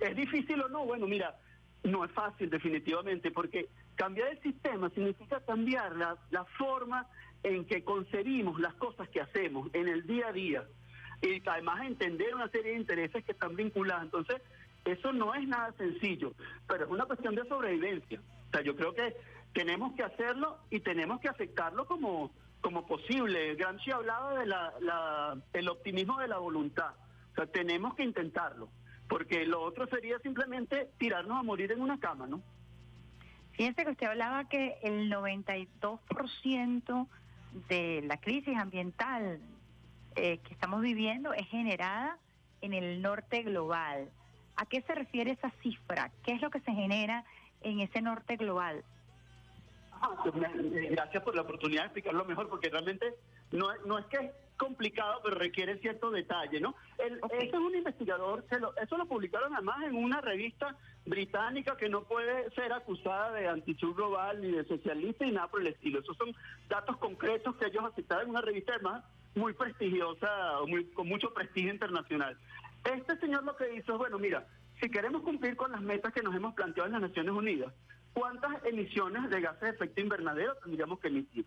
¿Es 0.00 0.14
difícil 0.14 0.60
o 0.60 0.68
no? 0.68 0.84
Bueno, 0.84 1.06
mira, 1.06 1.34
no 1.82 2.04
es 2.04 2.12
fácil 2.12 2.50
definitivamente, 2.50 3.30
porque 3.30 3.68
cambiar 3.94 4.28
el 4.28 4.40
sistema 4.42 4.90
significa 4.90 5.40
cambiar 5.40 5.96
la, 5.96 6.16
la 6.30 6.44
forma 6.44 7.06
en 7.42 7.64
que 7.64 7.82
concebimos 7.82 8.60
las 8.60 8.74
cosas 8.74 9.08
que 9.08 9.20
hacemos 9.20 9.68
en 9.72 9.88
el 9.88 10.06
día 10.06 10.28
a 10.28 10.32
día 10.32 10.64
y 11.22 11.42
además 11.46 11.82
entender 11.86 12.34
una 12.34 12.48
serie 12.48 12.72
de 12.72 12.78
intereses 12.78 13.24
que 13.24 13.32
están 13.32 13.56
vinculados. 13.56 14.04
Entonces, 14.04 14.42
eso 14.84 15.12
no 15.12 15.34
es 15.34 15.46
nada 15.46 15.72
sencillo, 15.78 16.32
pero 16.66 16.84
es 16.84 16.90
una 16.90 17.04
cuestión 17.06 17.34
de 17.34 17.46
sobrevivencia. 17.46 18.20
O 18.20 18.50
sea, 18.50 18.62
yo 18.62 18.76
creo 18.76 18.94
que 18.94 19.16
tenemos 19.52 19.94
que 19.94 20.02
hacerlo 20.02 20.58
y 20.70 20.80
tenemos 20.80 21.20
que 21.20 21.28
aceptarlo 21.28 21.86
como, 21.86 22.32
como 22.60 22.86
posible. 22.86 23.54
Gramsci 23.54 23.92
hablaba 23.92 24.38
de 24.38 24.46
la, 24.46 24.72
la, 24.80 25.38
el 25.52 25.68
optimismo 25.68 26.18
de 26.18 26.28
la 26.28 26.38
voluntad. 26.38 26.94
O 27.32 27.34
sea, 27.36 27.46
tenemos 27.46 27.94
que 27.94 28.02
intentarlo 28.02 28.68
porque 29.12 29.44
lo 29.44 29.62
otro 29.62 29.86
sería 29.88 30.18
simplemente 30.20 30.88
tirarnos 30.96 31.38
a 31.38 31.42
morir 31.42 31.70
en 31.70 31.82
una 31.82 32.00
cama, 32.00 32.26
¿no? 32.26 32.40
Fíjense 33.52 33.84
que 33.84 33.90
usted 33.90 34.06
hablaba 34.06 34.48
que 34.48 34.78
el 34.82 35.12
92% 35.12 37.06
de 37.68 38.02
la 38.06 38.16
crisis 38.16 38.56
ambiental 38.56 39.38
eh, 40.16 40.38
que 40.38 40.54
estamos 40.54 40.80
viviendo 40.80 41.32
es 41.32 41.46
generada 41.48 42.18
en 42.60 42.74
el 42.74 43.02
norte 43.02 43.42
global. 43.42 44.10
¿A 44.56 44.66
qué 44.66 44.82
se 44.82 44.94
refiere 44.94 45.32
esa 45.32 45.50
cifra? 45.62 46.10
¿Qué 46.24 46.32
es 46.32 46.42
lo 46.42 46.50
que 46.50 46.60
se 46.60 46.72
genera 46.72 47.24
en 47.62 47.80
ese 47.80 48.02
norte 48.02 48.36
global? 48.36 48.84
Ah, 49.92 50.10
pues 50.22 50.34
gracias 50.90 51.22
por 51.22 51.34
la 51.34 51.42
oportunidad 51.42 51.82
de 51.82 51.86
explicarlo 51.86 52.24
mejor, 52.24 52.48
porque 52.48 52.68
realmente 52.68 53.14
no, 53.52 53.68
no 53.86 53.98
es 53.98 54.06
que 54.06 54.32
complicado, 54.56 55.20
pero 55.24 55.36
requiere 55.36 55.78
cierto 55.78 56.10
detalle, 56.10 56.60
¿no? 56.60 56.74
El, 56.98 57.20
Ese 57.32 57.48
es 57.48 57.54
un 57.54 57.74
investigador, 57.74 58.44
eso 58.80 58.96
lo 58.96 59.06
publicaron 59.06 59.52
además 59.54 59.82
en 59.84 59.96
una 59.96 60.20
revista 60.20 60.76
británica 61.04 61.76
que 61.76 61.88
no 61.88 62.04
puede 62.04 62.48
ser 62.50 62.72
acusada 62.72 63.32
de 63.32 63.48
antitud 63.48 63.94
global 63.94 64.40
ni 64.40 64.52
de 64.52 64.64
socialista 64.64 65.24
ni 65.24 65.32
nada 65.32 65.48
por 65.48 65.62
el 65.62 65.68
estilo. 65.68 65.98
Esos 65.98 66.16
son 66.16 66.32
datos 66.68 66.96
concretos 66.98 67.56
que 67.56 67.66
ellos 67.66 67.84
aceptaron 67.84 68.24
en 68.24 68.30
una 68.30 68.40
revista 68.40 68.74
además 68.74 69.02
muy 69.34 69.52
prestigiosa, 69.54 70.28
muy, 70.66 70.84
con 70.90 71.08
mucho 71.08 71.32
prestigio 71.32 71.72
internacional. 71.72 72.36
Este 72.84 73.16
señor 73.18 73.44
lo 73.44 73.56
que 73.56 73.74
hizo 73.74 73.92
es, 73.92 73.98
bueno, 73.98 74.18
mira, 74.18 74.46
si 74.80 74.90
queremos 74.90 75.22
cumplir 75.22 75.56
con 75.56 75.72
las 75.72 75.80
metas 75.80 76.12
que 76.12 76.22
nos 76.22 76.34
hemos 76.34 76.54
planteado 76.54 76.86
en 76.86 76.92
las 76.94 77.02
Naciones 77.02 77.32
Unidas, 77.32 77.72
¿cuántas 78.12 78.64
emisiones 78.64 79.30
de 79.30 79.40
gases 79.40 79.60
de 79.60 79.70
efecto 79.70 80.00
invernadero 80.00 80.56
tendríamos 80.56 80.98
que 80.98 81.08
emitir? 81.08 81.46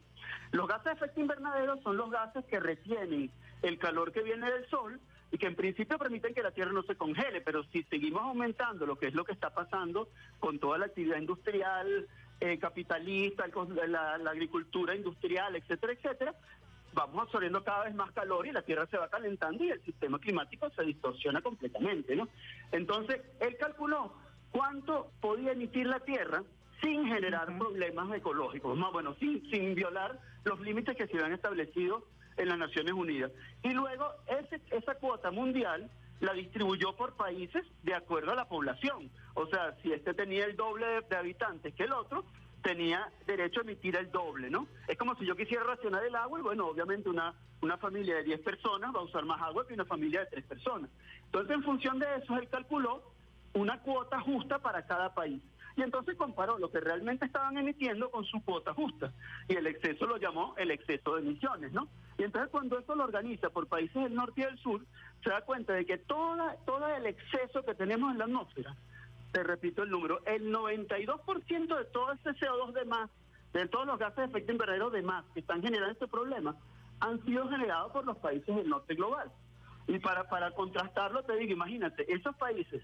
Los 0.52 0.68
gases 0.68 0.86
de 0.86 0.92
efecto 0.94 1.22
invernadero 1.22 1.82
son 1.84 1.98
los 1.98 2.10
gases 2.10 2.46
que 2.46 2.60
retienen 2.60 3.30
el 3.62 3.78
calor 3.78 4.12
que 4.12 4.24
viene 4.24 4.50
del 4.52 4.68
sol 4.70 5.00
y 5.32 5.38
que 5.38 5.48
en 5.48 5.56
principio 5.56 5.98
permiten 5.98 6.34
que 6.34 6.42
la 6.42 6.52
Tierra 6.52 6.72
no 6.72 6.84
se 6.84 6.96
congele, 6.96 7.42
pero 7.42 7.64
si 7.66 7.84
seguimos 7.84 8.22
aumentando 8.22 8.86
lo 8.86 8.98
que 8.98 9.08
es 9.08 9.14
lo 9.14 9.26
que 9.26 9.34
está 9.34 9.50
pasando 9.50 10.08
con 10.40 10.60
toda 10.60 10.78
la 10.78 10.86
actividad 10.86 11.18
industrial, 11.18 12.08
eh, 12.40 12.58
capitalista, 12.60 13.46
la, 13.88 14.18
la, 14.18 14.32
agricultura 14.32 14.96
industrial, 14.96 15.56
etcétera, 15.56 15.94
etcétera, 15.94 16.36
vamos 16.96 17.24
absorbiendo 17.24 17.64
cada 17.64 17.84
vez 17.84 17.94
más 17.94 18.12
calor 18.14 18.48
y 18.48 18.52
la 18.52 18.62
Tierra 18.62 18.88
se 18.88 18.98
va 18.98 19.10
calentando 19.10 19.64
y 19.64 19.70
el 19.70 19.84
sistema 19.84 20.18
climático 20.18 20.70
se 20.72 20.84
distorsiona 20.84 21.42
completamente, 21.42 22.16
¿no? 22.16 22.28
Entonces, 22.72 23.22
él 23.42 23.56
calculó 23.60 24.14
cuánto 24.52 25.12
podía 25.20 25.52
emitir 25.52 25.86
la 25.86 26.00
Tierra 26.00 26.42
sin 26.82 27.06
generar 27.06 27.58
problemas 27.58 28.12
ecológicos, 28.16 28.78
más 28.78 28.92
bueno, 28.92 29.14
sin, 29.20 29.48
sin 29.52 29.76
violar 29.76 30.20
los 30.46 30.60
límites 30.62 30.96
que 30.96 31.08
se 31.08 31.18
habían 31.18 31.34
establecido 31.34 32.04
en 32.38 32.50
las 32.50 32.58
Naciones 32.58 32.94
Unidas. 32.94 33.32
Y 33.64 33.72
luego 33.74 34.08
ese, 34.28 34.62
esa 34.72 34.96
cuota 34.96 35.32
mundial 35.32 35.90
la 36.22 36.34
distribuyó 36.34 36.96
por 36.96 37.14
países 37.16 37.66
de 37.84 37.94
acuerdo 37.94 38.32
a 38.32 38.36
la 38.36 38.48
población. 38.48 39.10
O 39.34 39.48
sea, 39.48 39.76
si 39.82 39.92
este 39.92 40.14
tenía 40.14 40.46
el 40.46 40.56
doble 40.56 40.86
de, 41.10 41.18
habitantes 41.18 41.74
que 41.74 41.84
el 41.84 41.94
otro, 41.94 42.24
tenía 42.66 43.08
derecho 43.28 43.60
a 43.60 43.64
emitir 43.64 43.96
el 43.96 44.12
doble, 44.12 44.50
¿no? 44.50 44.68
Es 44.88 44.98
como 44.98 45.16
si 45.16 45.26
yo 45.26 45.36
quisiera 45.36 45.64
racionar 45.64 46.04
el 46.04 46.16
agua 46.16 46.40
y 46.40 46.42
bueno, 46.42 46.66
obviamente 46.66 47.10
una, 47.10 47.32
una 47.62 47.78
familia 47.78 48.16
de 48.16 48.24
10 48.24 48.40
personas 48.40 48.94
va 48.94 49.02
a 49.02 49.04
usar 49.04 49.24
más 49.24 49.40
agua 49.40 49.68
que 49.68 49.76
una 49.76 49.86
familia 49.86 50.22
de 50.22 50.26
3 50.32 50.46
personas. 50.46 50.90
Entonces, 51.26 51.56
en 51.56 51.64
función 51.64 52.00
de 52.00 52.08
eso, 52.16 52.36
él 52.36 52.50
calculó 52.50 53.04
una 53.54 53.80
cuota 53.82 54.20
justa 54.20 54.58
para 54.58 54.84
cada 54.88 55.14
país. 55.14 55.44
Y 55.78 55.84
entonces 55.84 56.16
comparó 56.16 56.58
lo 56.58 56.72
que 56.72 56.80
realmente 56.80 57.26
estaban 57.26 57.56
emitiendo 57.58 58.10
con 58.10 58.26
su 58.26 58.42
cuota 58.44 58.74
justa. 58.74 59.14
Y 59.48 59.56
el 59.56 59.68
exceso 59.68 60.08
lo 60.08 60.18
llamó 60.18 60.56
el 60.58 60.72
exceso 60.72 61.16
de 61.16 61.22
emisiones, 61.22 61.72
¿no? 61.72 61.88
Y 62.18 62.24
entonces 62.24 62.50
cuando 62.50 62.80
esto 62.80 62.96
lo 62.96 63.04
organiza 63.04 63.52
por 63.52 63.68
países 63.68 64.02
del 64.02 64.16
norte 64.16 64.42
y 64.42 64.46
del 64.46 64.58
sur, 64.58 64.82
se 65.24 65.30
da 65.30 65.42
cuenta 65.42 65.74
de 65.74 65.86
que 65.86 66.00
toda, 66.00 66.56
todo 66.66 66.88
el 66.88 67.06
exceso 67.06 67.64
que 67.64 67.76
tenemos 67.76 68.12
en 68.12 68.18
la 68.18 68.26
atmósfera, 68.26 68.76
te 69.32 69.44
repito 69.44 69.84
el 69.84 69.90
número, 69.90 70.22
el 70.26 70.52
92% 70.54 71.78
de 71.78 71.86
todo 71.86 72.12
ese 72.14 72.30
CO2 72.32 72.74
de 72.74 72.86
más, 72.86 73.10
de 73.54 73.68
todos 73.68 73.86
los 73.86 74.00
gases 74.00 74.18
de 74.18 74.26
efecto 74.26 74.52
invernadero 74.52 74.90
de 74.90 75.02
más 75.02 75.26
que 75.34 75.40
están 75.42 75.62
generando 75.62 75.94
este 75.94 76.08
problema, 76.08 76.56
han 77.00 77.24
sido 77.26 77.48
generados 77.50 77.92
por 77.92 78.06
los 78.06 78.18
países 78.18 78.56
del 78.56 78.70
norte 78.70 78.96
global. 78.96 79.32
Y 79.88 80.00
para, 80.00 80.28
para 80.30 80.52
contrastarlo, 80.52 81.24
te 81.24 81.36
digo, 81.36 81.54
imagínate, 81.54 82.12
esos 82.12 82.36
países 82.38 82.82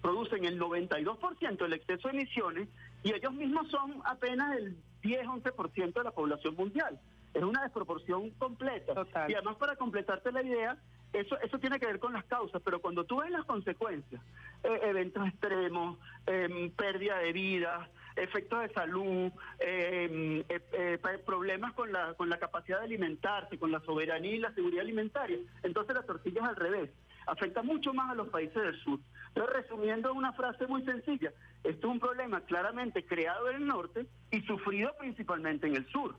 producen 0.00 0.44
el 0.44 0.60
92% 0.60 1.56
del 1.56 1.72
exceso 1.72 2.08
de 2.08 2.18
emisiones 2.18 2.68
y 3.02 3.12
ellos 3.12 3.32
mismos 3.32 3.68
son 3.70 4.00
apenas 4.04 4.56
el 4.56 4.76
10-11% 5.02 5.94
de 5.94 6.04
la 6.04 6.10
población 6.12 6.54
mundial. 6.54 7.00
Es 7.36 7.42
una 7.42 7.62
desproporción 7.62 8.30
completa. 8.30 8.94
Y 9.28 9.34
además, 9.34 9.56
para 9.56 9.76
completarte 9.76 10.32
la 10.32 10.42
idea, 10.42 10.78
eso, 11.12 11.38
eso 11.40 11.58
tiene 11.58 11.78
que 11.78 11.84
ver 11.84 11.98
con 11.98 12.14
las 12.14 12.24
causas, 12.24 12.62
pero 12.64 12.80
cuando 12.80 13.04
tú 13.04 13.18
ves 13.18 13.30
las 13.30 13.44
consecuencias, 13.44 14.22
eh, 14.64 14.80
eventos 14.84 15.28
extremos, 15.28 15.98
em, 16.26 16.70
pérdida 16.70 17.18
de 17.18 17.32
vidas, 17.34 17.90
efectos 18.16 18.62
de 18.62 18.68
salud, 18.70 19.30
em, 19.58 20.40
eh, 20.48 20.60
eh, 20.72 20.98
problemas 21.26 21.74
con 21.74 21.92
la, 21.92 22.14
con 22.14 22.30
la 22.30 22.38
capacidad 22.38 22.78
de 22.78 22.86
alimentarse, 22.86 23.58
con 23.58 23.70
la 23.70 23.80
soberanía 23.80 24.34
y 24.34 24.38
la 24.38 24.54
seguridad 24.54 24.80
alimentaria, 24.80 25.38
entonces 25.62 25.94
la 25.94 26.04
tortilla 26.04 26.40
es 26.40 26.48
al 26.48 26.56
revés 26.56 26.90
afecta 27.26 27.62
mucho 27.62 27.92
más 27.92 28.10
a 28.12 28.14
los 28.14 28.28
países 28.28 28.54
del 28.54 28.80
sur. 28.82 29.00
Entonces, 29.28 29.56
resumiendo 29.56 30.14
una 30.14 30.32
frase 30.32 30.66
muy 30.66 30.84
sencilla, 30.84 31.32
esto 31.64 31.88
es 31.88 31.92
un 31.92 31.98
problema 31.98 32.40
claramente 32.42 33.04
creado 33.04 33.50
en 33.50 33.56
el 33.56 33.66
norte 33.66 34.06
y 34.30 34.40
sufrido 34.42 34.94
principalmente 34.98 35.66
en 35.66 35.74
el 35.74 35.86
sur. 35.88 36.16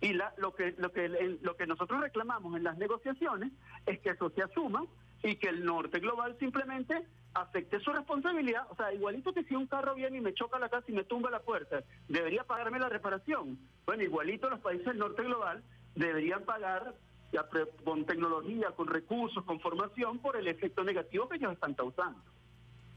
Y 0.00 0.12
la, 0.12 0.34
lo, 0.36 0.54
que, 0.54 0.74
lo, 0.78 0.92
que, 0.92 1.08
lo 1.40 1.56
que 1.56 1.66
nosotros 1.66 2.00
reclamamos 2.00 2.56
en 2.56 2.64
las 2.64 2.76
negociaciones 2.76 3.52
es 3.86 3.98
que 4.00 4.10
eso 4.10 4.30
se 4.30 4.42
asuma 4.42 4.84
y 5.22 5.36
que 5.36 5.48
el 5.48 5.64
norte 5.64 6.00
global 6.00 6.36
simplemente 6.38 7.06
afecte 7.34 7.80
su 7.80 7.90
responsabilidad. 7.92 8.66
O 8.70 8.76
sea, 8.76 8.92
igualito 8.92 9.32
que 9.32 9.44
si 9.44 9.54
un 9.54 9.66
carro 9.66 9.94
viene 9.94 10.18
y 10.18 10.20
me 10.20 10.34
choca 10.34 10.58
la 10.58 10.68
casa 10.68 10.84
y 10.88 10.92
me 10.92 11.04
tumba 11.04 11.30
la 11.30 11.40
puerta, 11.40 11.82
debería 12.08 12.44
pagarme 12.44 12.78
la 12.78 12.88
reparación. 12.88 13.58
Bueno, 13.86 14.02
igualito 14.02 14.50
los 14.50 14.60
países 14.60 14.86
del 14.86 14.98
norte 14.98 15.22
global 15.22 15.62
deberían 15.94 16.44
pagar 16.44 16.94
con 17.84 18.04
tecnología, 18.06 18.70
con 18.70 18.86
recursos, 18.86 19.44
con 19.44 19.60
formación, 19.60 20.18
por 20.18 20.36
el 20.36 20.48
efecto 20.48 20.84
negativo 20.84 21.28
que 21.28 21.36
ellos 21.36 21.52
están 21.52 21.74
causando. 21.74 22.20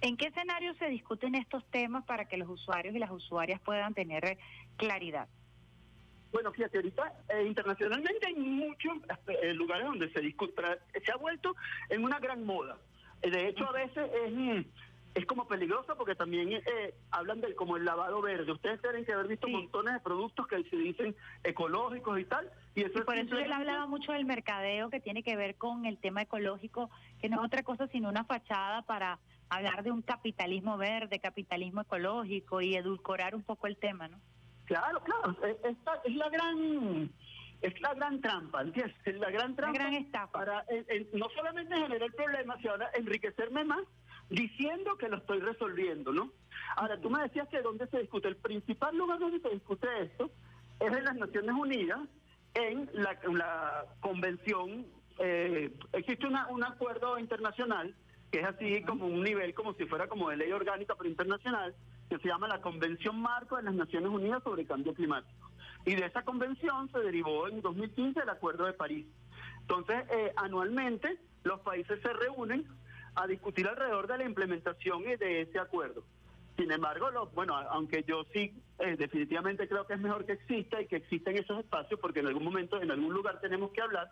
¿En 0.01 0.15
qué 0.15 0.27
escenario 0.27 0.73
se 0.75 0.87
discuten 0.87 1.35
estos 1.35 1.65
temas 1.71 2.05
para 2.05 2.25
que 2.25 2.37
los 2.37 2.47
usuarios 2.47 2.95
y 2.95 2.99
las 2.99 3.11
usuarias 3.11 3.59
puedan 3.59 3.93
tener 3.93 4.37
claridad? 4.77 5.27
Bueno, 6.31 6.51
fíjate, 6.51 6.77
ahorita 6.77 7.13
eh, 7.29 7.43
internacionalmente 7.45 8.27
hay 8.27 8.35
muchos 8.35 8.93
eh, 9.27 9.53
lugares 9.53 9.85
donde 9.85 10.11
se 10.11 10.21
discute, 10.21 10.61
se 11.03 11.11
ha 11.11 11.15
vuelto 11.15 11.55
en 11.89 12.03
una 12.03 12.19
gran 12.19 12.45
moda. 12.45 12.77
Eh, 13.21 13.31
de 13.31 13.49
hecho, 13.49 13.67
a 13.67 13.73
veces 13.73 14.09
es 14.25 14.31
mm, 14.31 14.61
es 15.15 15.25
como 15.25 15.47
peligroso 15.47 15.95
porque 15.97 16.15
también 16.15 16.51
eh, 16.51 16.93
hablan 17.11 17.41
del 17.41 17.55
como 17.55 17.77
el 17.77 17.85
lavado 17.85 18.21
verde. 18.21 18.51
Ustedes 18.51 18.81
tienen 18.81 19.05
que 19.05 19.13
haber 19.13 19.27
visto 19.27 19.47
montones 19.47 19.93
de 19.95 19.99
productos 19.99 20.47
que 20.47 20.63
se 20.63 20.75
dicen 20.75 21.15
ecológicos 21.43 22.19
y 22.19 22.25
tal. 22.25 22.49
Y 22.75 22.83
eso 22.83 23.03
por 23.05 23.17
eso 23.17 23.37
él 23.37 23.51
hablaba 23.51 23.87
mucho 23.87 24.11
del 24.11 24.25
mercadeo 24.25 24.89
que 24.89 24.99
tiene 24.99 25.23
que 25.23 25.35
ver 25.35 25.55
con 25.55 25.85
el 25.85 25.97
tema 25.97 26.21
ecológico, 26.21 26.89
que 27.21 27.29
no 27.29 27.39
es 27.39 27.45
otra 27.45 27.63
cosa 27.63 27.87
sino 27.87 28.09
una 28.09 28.23
fachada 28.23 28.83
para 28.83 29.19
hablar 29.49 29.83
de 29.83 29.91
un 29.91 30.01
capitalismo 30.01 30.77
verde, 30.77 31.19
capitalismo 31.19 31.81
ecológico 31.81 32.61
y 32.61 32.75
edulcorar 32.75 33.35
un 33.35 33.43
poco 33.43 33.67
el 33.67 33.77
tema, 33.77 34.07
¿no? 34.07 34.19
Claro, 34.69 35.01
claro, 35.01 35.35
esta 35.63 35.99
es 36.05 36.15
la 36.15 36.29
gran 36.29 37.09
es 37.59 37.81
la 37.81 37.91
gran 37.95 38.21
trampa, 38.21 38.61
¿entiendes? 38.61 38.95
Es 39.03 39.17
la 39.17 39.31
gran 39.31 39.55
trampa 39.55 39.79
gran 39.79 39.95
estafa. 39.95 40.31
para 40.31 40.63
no 41.13 41.27
solamente 41.35 41.75
generar 41.75 42.11
problemas, 42.11 42.59
sino 42.59 42.73
ahora 42.73 42.91
enriquecerme 42.93 43.63
más 43.63 43.81
diciendo 44.29 44.95
que 44.97 45.09
lo 45.09 45.17
estoy 45.17 45.39
resolviendo, 45.39 46.13
¿no? 46.13 46.31
Ahora, 46.75 47.01
tú 47.01 47.09
me 47.09 47.23
decías 47.23 47.47
que 47.49 47.63
dónde 47.63 47.87
se 47.87 47.97
discute. 47.97 48.27
El 48.27 48.35
principal 48.35 48.95
lugar 48.95 49.17
donde 49.17 49.39
se 49.39 49.49
discute 49.49 49.87
esto 50.03 50.29
es 50.79 50.95
en 50.95 51.03
las 51.03 51.15
Naciones 51.15 51.55
Unidas, 51.55 52.01
en 52.53 52.91
la, 52.93 53.85
convención. 54.01 54.85
Eh, 55.17 55.73
existe 55.93 56.27
una, 56.27 56.47
un 56.49 56.63
acuerdo 56.63 57.17
internacional 57.17 57.95
que 58.31 58.41
es 58.41 58.45
así 58.45 58.83
como 58.83 59.07
un 59.07 59.23
nivel, 59.23 59.55
como 59.55 59.73
si 59.73 59.85
fuera 59.85 60.07
como 60.07 60.29
de 60.29 60.37
ley 60.37 60.51
orgánica, 60.51 60.93
pero 60.95 61.09
internacional, 61.09 61.73
que 62.09 62.17
se 62.17 62.27
llama 62.27 62.47
la 62.47 62.61
Convención 62.61 63.21
Marco 63.21 63.57
de 63.57 63.63
las 63.63 63.73
Naciones 63.73 64.09
Unidas 64.09 64.43
sobre 64.43 64.65
Cambio 64.65 64.93
Climático. 64.93 65.51
Y 65.85 65.95
de 65.95 66.05
esa 66.05 66.23
convención 66.23 66.89
se 66.91 66.99
derivó 66.99 67.47
en 67.47 67.61
2015 67.61 68.21
el 68.21 68.29
Acuerdo 68.29 68.65
de 68.65 68.73
París. 68.73 69.05
Entonces, 69.61 70.03
eh, 70.11 70.33
anualmente 70.35 71.19
los 71.43 71.59
países 71.61 72.01
se 72.01 72.11
reúnen 72.13 72.67
a 73.15 73.27
discutir 73.27 73.67
alrededor 73.67 74.07
de 74.07 74.17
la 74.17 74.25
implementación 74.25 75.03
de 75.03 75.41
ese 75.41 75.59
acuerdo. 75.59 76.03
Sin 76.57 76.71
embargo, 76.71 77.07
bueno, 77.33 77.55
aunque 77.55 78.03
yo 78.03 78.25
sí 78.33 78.51
eh, 78.79 78.97
definitivamente 78.97 79.67
creo 79.69 79.87
que 79.87 79.93
es 79.93 79.99
mejor 79.99 80.25
que 80.25 80.33
exista 80.33 80.81
y 80.81 80.87
que 80.87 80.97
existen 80.97 81.37
esos 81.37 81.59
espacios, 81.59 81.99
porque 82.01 82.19
en 82.19 82.27
algún 82.27 82.43
momento, 82.43 82.81
en 82.81 82.91
algún 82.91 83.13
lugar 83.13 83.39
tenemos 83.39 83.71
que 83.71 83.81
hablar, 83.81 84.11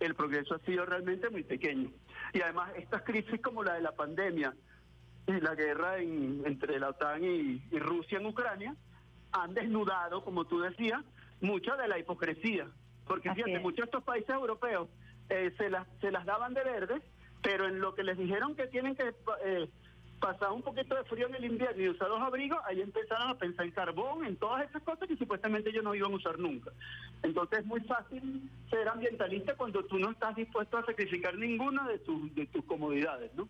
el 0.00 0.14
progreso 0.14 0.54
ha 0.54 0.58
sido 0.58 0.84
realmente 0.84 1.30
muy 1.30 1.42
pequeño. 1.42 1.90
Y 2.34 2.42
además, 2.42 2.72
estas 2.76 3.02
crisis 3.02 3.40
como 3.40 3.64
la 3.64 3.74
de 3.74 3.80
la 3.80 3.92
pandemia 3.92 4.54
y 5.26 5.40
la 5.40 5.54
guerra 5.54 5.98
entre 5.98 6.78
la 6.78 6.90
OTAN 6.90 7.24
y, 7.24 7.60
Rusia 7.78 8.18
en 8.18 8.26
Ucrania 8.26 8.76
han 9.32 9.54
desnudado, 9.54 10.22
como 10.24 10.44
tú 10.44 10.60
decías, 10.60 11.02
mucha 11.40 11.76
de 11.76 11.88
la 11.88 11.98
hipocresía. 11.98 12.68
Porque 13.06 13.32
fíjate, 13.32 13.58
muchos 13.58 13.78
de 13.78 13.84
estos 13.84 14.04
países 14.04 14.30
europeos 14.30 14.88
eh, 15.28 15.52
se, 15.56 15.70
las, 15.70 15.86
se 16.00 16.10
las 16.10 16.24
daban 16.24 16.54
de 16.54 16.64
verde, 16.64 17.02
pero 17.42 17.66
en 17.66 17.80
lo 17.80 17.94
que 17.94 18.04
les 18.04 18.16
dijeron 18.16 18.54
que 18.54 18.66
tienen 18.66 18.96
que 18.96 19.14
eh, 19.44 19.68
pasaba 20.20 20.52
un 20.52 20.62
poquito 20.62 20.94
de 20.94 21.04
frío 21.04 21.26
en 21.26 21.34
el 21.34 21.44
invierno 21.44 21.82
y 21.82 21.88
usar 21.88 22.08
los 22.08 22.20
abrigos, 22.20 22.58
ahí 22.64 22.80
empezaron 22.80 23.28
a 23.28 23.34
pensar 23.34 23.66
en 23.66 23.72
carbón, 23.72 24.24
en 24.24 24.36
todas 24.36 24.68
esas 24.68 24.82
cosas 24.82 25.06
que 25.08 25.16
supuestamente 25.16 25.70
ellos 25.70 25.84
no 25.84 25.94
iban 25.94 26.12
a 26.12 26.16
usar 26.16 26.38
nunca. 26.38 26.70
Entonces 27.22 27.60
es 27.60 27.66
muy 27.66 27.80
fácil 27.80 28.50
ser 28.70 28.88
ambientalista 28.88 29.54
cuando 29.54 29.84
tú 29.84 29.98
no 29.98 30.10
estás 30.10 30.34
dispuesto 30.36 30.78
a 30.78 30.86
sacrificar 30.86 31.36
ninguna 31.36 31.86
de 31.88 31.98
tus, 31.98 32.34
de 32.34 32.46
tus 32.46 32.64
comodidades, 32.64 33.34
¿no? 33.34 33.48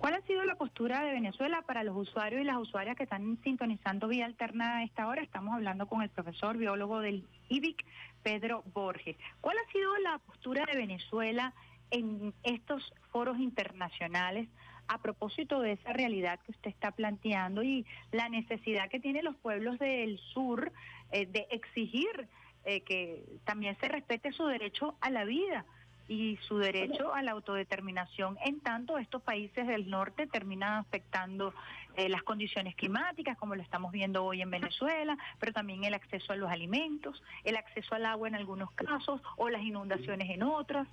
¿Cuál 0.00 0.14
ha 0.14 0.22
sido 0.22 0.42
la 0.46 0.54
postura 0.54 1.04
de 1.04 1.12
Venezuela 1.12 1.60
para 1.60 1.84
los 1.84 1.94
usuarios 1.94 2.40
y 2.40 2.44
las 2.44 2.56
usuarias 2.56 2.96
que 2.96 3.02
están 3.02 3.38
sintonizando 3.44 4.08
vía 4.08 4.24
alterna 4.24 4.78
a 4.78 4.82
esta 4.82 5.06
hora? 5.06 5.20
Estamos 5.20 5.52
hablando 5.52 5.86
con 5.88 6.00
el 6.00 6.08
profesor 6.08 6.56
biólogo 6.56 7.00
del 7.00 7.22
IBIC, 7.50 7.84
Pedro 8.22 8.64
Borges. 8.72 9.18
¿Cuál 9.42 9.58
ha 9.58 9.72
sido 9.72 9.94
la 9.98 10.16
postura 10.16 10.64
de 10.64 10.74
Venezuela 10.74 11.52
en 11.90 12.32
estos 12.44 12.94
foros 13.12 13.38
internacionales 13.38 14.48
a 14.88 15.02
propósito 15.02 15.60
de 15.60 15.72
esa 15.72 15.92
realidad 15.92 16.40
que 16.46 16.52
usted 16.52 16.70
está 16.70 16.92
planteando 16.92 17.62
y 17.62 17.84
la 18.10 18.30
necesidad 18.30 18.88
que 18.88 19.00
tienen 19.00 19.26
los 19.26 19.36
pueblos 19.36 19.78
del 19.78 20.18
sur 20.32 20.72
eh, 21.12 21.26
de 21.26 21.46
exigir 21.50 22.26
eh, 22.64 22.80
que 22.84 23.22
también 23.44 23.76
se 23.80 23.88
respete 23.88 24.32
su 24.32 24.46
derecho 24.46 24.96
a 25.02 25.10
la 25.10 25.24
vida 25.24 25.66
y 26.10 26.36
su 26.48 26.58
derecho 26.58 27.14
a 27.14 27.22
la 27.22 27.30
autodeterminación, 27.30 28.36
en 28.44 28.58
tanto 28.58 28.98
estos 28.98 29.22
países 29.22 29.68
del 29.68 29.88
norte 29.88 30.26
terminan 30.26 30.78
afectando 30.78 31.54
eh, 31.94 32.08
las 32.08 32.24
condiciones 32.24 32.74
climáticas, 32.74 33.38
como 33.38 33.54
lo 33.54 33.62
estamos 33.62 33.92
viendo 33.92 34.24
hoy 34.24 34.42
en 34.42 34.50
Venezuela, 34.50 35.16
pero 35.38 35.52
también 35.52 35.84
el 35.84 35.94
acceso 35.94 36.32
a 36.32 36.36
los 36.36 36.50
alimentos, 36.50 37.22
el 37.44 37.56
acceso 37.56 37.94
al 37.94 38.06
agua 38.06 38.26
en 38.26 38.34
algunos 38.34 38.72
casos 38.72 39.22
o 39.36 39.48
las 39.50 39.62
inundaciones 39.62 40.28
en 40.30 40.42
otras. 40.42 40.88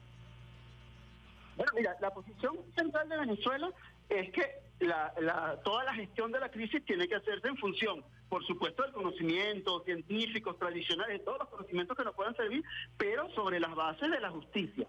Bueno, 1.56 1.72
mira, 1.76 1.96
la 2.00 2.12
posición 2.12 2.56
central 2.76 3.10
de 3.10 3.18
Venezuela 3.18 3.72
es 4.10 4.32
que 4.32 4.46
la, 4.82 5.60
toda 5.64 5.84
la 5.84 5.96
gestión 5.96 6.32
de 6.32 6.40
la 6.40 6.50
crisis 6.50 6.86
tiene 6.86 7.08
que 7.08 7.16
hacerse 7.16 7.48
en 7.48 7.58
función, 7.58 8.04
por 8.30 8.46
supuesto, 8.46 8.84
del 8.84 8.92
conocimiento 8.92 9.84
científicos, 9.84 10.60
tradicionales, 10.60 11.26
todos 11.26 11.40
los 11.40 11.50
conocimientos 11.50 11.98
que 11.98 12.04
nos 12.04 12.14
puedan 12.14 12.36
servir, 12.36 12.64
pero 13.00 13.28
sobre 13.32 13.60
las 13.60 13.74
bases 13.74 14.12
de 14.12 14.20
la 14.20 14.30
justicia. 14.30 14.88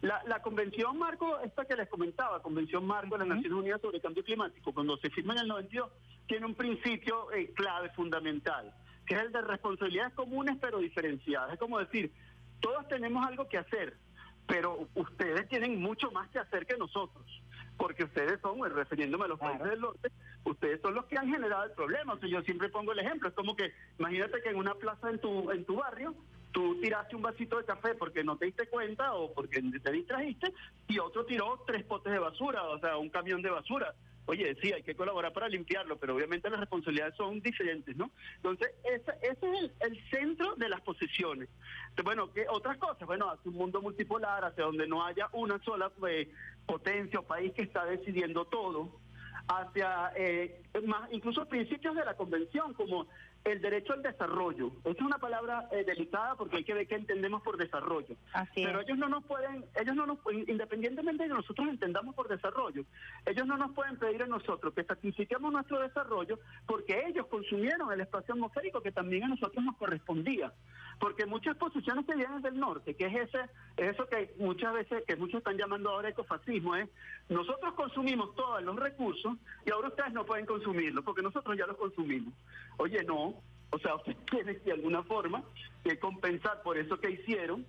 La, 0.00 0.40
Convención 0.42 0.96
Marco, 0.96 1.40
esta 1.40 1.64
que 1.64 1.74
les 1.74 1.88
comentaba, 1.88 2.40
Convención 2.40 2.86
Marco 2.86 3.18
de 3.18 3.26
las 3.26 3.36
Naciones 3.36 3.58
Unidas 3.58 3.80
sobre 3.80 4.00
Cambio 4.00 4.22
Climático, 4.22 4.72
cuando 4.72 4.96
se 4.98 5.10
firma 5.10 5.32
en 5.34 5.40
el 5.40 5.48
92, 5.48 5.90
tiene 6.26 6.46
un 6.46 6.54
principio 6.54 7.32
eh, 7.32 7.52
clave, 7.54 7.90
fundamental, 7.90 8.72
que 9.06 9.16
es 9.16 9.22
el 9.22 9.32
de 9.32 9.42
responsabilidades 9.42 10.14
comunes 10.14 10.56
pero 10.60 10.78
diferenciadas. 10.78 11.52
Es 11.52 11.58
como 11.58 11.80
decir, 11.80 12.12
todos 12.60 12.86
tenemos 12.86 13.26
algo 13.26 13.48
que 13.48 13.58
hacer, 13.58 13.96
pero 14.46 14.88
ustedes 14.94 15.48
tienen 15.48 15.80
mucho 15.80 16.12
más 16.12 16.28
que 16.30 16.38
hacer 16.38 16.64
que 16.64 16.76
nosotros, 16.76 17.24
porque 17.76 18.04
ustedes 18.04 18.40
son, 18.40 18.58
pues, 18.58 18.72
refiriéndome 18.72 19.24
a 19.24 19.28
los 19.28 19.40
países 19.40 19.68
del 19.68 19.80
norte, 19.80 20.12
ustedes 20.44 20.80
son 20.80 20.94
los 20.94 21.06
que 21.06 21.18
han 21.18 21.28
generado 21.28 21.64
el 21.64 21.72
problema. 21.72 22.14
O 22.14 22.18
sea, 22.18 22.28
yo 22.28 22.40
siempre 22.42 22.68
pongo 22.68 22.92
el 22.92 23.00
ejemplo, 23.00 23.28
es 23.28 23.34
como 23.34 23.56
que 23.56 23.72
imagínate 23.98 24.40
que 24.42 24.50
en 24.50 24.56
una 24.56 24.74
plaza 24.74 25.10
en 25.10 25.18
tu 25.18 25.50
en 25.50 25.64
tu 25.64 25.76
barrio 25.76 26.14
tú 26.52 26.80
tiraste 26.80 27.16
un 27.16 27.22
vasito 27.22 27.58
de 27.58 27.64
café 27.64 27.94
porque 27.94 28.24
no 28.24 28.36
te 28.36 28.46
diste 28.46 28.66
cuenta 28.68 29.14
o 29.14 29.32
porque 29.32 29.62
te 29.62 29.92
distrajiste 29.92 30.52
y 30.88 30.98
otro 30.98 31.24
tiró 31.24 31.62
tres 31.66 31.84
potes 31.84 32.12
de 32.12 32.18
basura, 32.18 32.64
o 32.64 32.78
sea, 32.78 32.96
un 32.96 33.10
camión 33.10 33.42
de 33.42 33.50
basura 33.50 33.94
oye, 34.28 34.54
sí, 34.60 34.72
hay 34.72 34.82
que 34.82 34.94
colaborar 34.94 35.32
para 35.32 35.48
limpiarlo, 35.48 35.96
pero 35.96 36.14
obviamente 36.14 36.50
las 36.50 36.60
responsabilidades 36.60 37.16
son 37.16 37.40
diferentes, 37.40 37.96
¿no? 37.96 38.10
Entonces, 38.36 38.74
ese, 38.84 39.12
es 39.22 39.38
el, 39.80 40.10
centro 40.10 40.54
de 40.56 40.68
las 40.68 40.82
posiciones. 40.82 41.48
bueno, 42.04 42.30
¿qué 42.32 42.44
otras 42.48 42.76
cosas? 42.76 43.06
Bueno, 43.06 43.30
hacia 43.30 43.50
un 43.50 43.56
mundo 43.56 43.80
multipolar, 43.80 44.44
hacia 44.44 44.64
donde 44.64 44.86
no 44.86 45.04
haya 45.04 45.28
una 45.32 45.58
sola 45.64 45.90
eh, 46.08 46.30
potencia 46.66 47.20
o 47.20 47.22
país 47.22 47.52
que 47.54 47.62
está 47.62 47.86
decidiendo 47.86 48.44
todo, 48.44 49.00
hacia 49.48 50.12
eh, 50.14 50.60
más, 50.84 51.10
incluso 51.10 51.48
principios 51.48 51.96
de 51.96 52.04
la 52.04 52.14
convención, 52.14 52.74
como 52.74 53.06
el 53.52 53.60
derecho 53.60 53.92
al 53.92 54.02
desarrollo. 54.02 54.70
es 54.84 55.00
una 55.00 55.18
palabra 55.18 55.68
eh, 55.72 55.84
delicada 55.84 56.34
porque 56.36 56.58
hay 56.58 56.64
que 56.64 56.74
ver 56.74 56.86
qué 56.86 56.96
entendemos 56.96 57.42
por 57.42 57.56
desarrollo. 57.56 58.16
Pero 58.54 58.80
ellos 58.80 58.98
no 58.98 59.08
nos 59.08 59.24
pueden, 59.24 59.64
ellos 59.80 59.96
no 59.96 60.06
nos 60.06 60.18
independientemente 60.46 61.22
de 61.22 61.28
que 61.28 61.34
nosotros 61.34 61.68
entendamos 61.68 62.14
por 62.14 62.28
desarrollo, 62.28 62.84
ellos 63.26 63.46
no 63.46 63.56
nos 63.56 63.72
pueden 63.72 63.96
pedir 63.96 64.22
a 64.22 64.26
nosotros 64.26 64.74
que 64.74 64.84
sacrifiquemos 64.84 65.52
nuestro 65.52 65.80
desarrollo 65.80 66.38
porque 66.66 67.04
ellos 67.06 67.26
consumieron 67.26 67.92
el 67.92 68.00
espacio 68.00 68.34
atmosférico 68.34 68.80
que 68.80 68.92
también 68.92 69.24
a 69.24 69.28
nosotros 69.28 69.64
nos 69.64 69.76
correspondía. 69.76 70.52
Porque 70.98 71.26
muchas 71.26 71.56
posiciones 71.56 72.04
que 72.06 72.16
vienen 72.16 72.42
del 72.42 72.58
norte, 72.58 72.94
que 72.94 73.06
es 73.06 73.28
ese, 73.28 73.38
eso 73.76 74.06
que 74.08 74.34
muchas 74.38 74.74
veces, 74.74 75.04
que 75.06 75.16
muchos 75.16 75.38
están 75.38 75.56
llamando 75.56 75.90
ahora 75.90 76.08
ecofascismo, 76.08 76.74
es 76.74 76.88
nosotros 77.28 77.74
consumimos 77.74 78.34
todos 78.34 78.62
los 78.62 78.76
recursos 78.76 79.36
y 79.64 79.70
ahora 79.70 79.88
ustedes 79.88 80.12
no 80.12 80.24
pueden 80.24 80.46
consumirlos 80.46 81.04
porque 81.04 81.22
nosotros 81.22 81.56
ya 81.56 81.66
los 81.66 81.76
consumimos. 81.76 82.34
Oye, 82.78 83.04
no, 83.04 83.34
o 83.70 83.78
sea, 83.78 83.94
usted 83.96 84.16
tiene 84.30 84.54
de 84.54 84.72
alguna 84.72 85.02
forma 85.04 85.44
que 85.84 85.98
compensar 85.98 86.62
por 86.62 86.78
eso 86.78 86.98
que 86.98 87.10
hicieron 87.10 87.64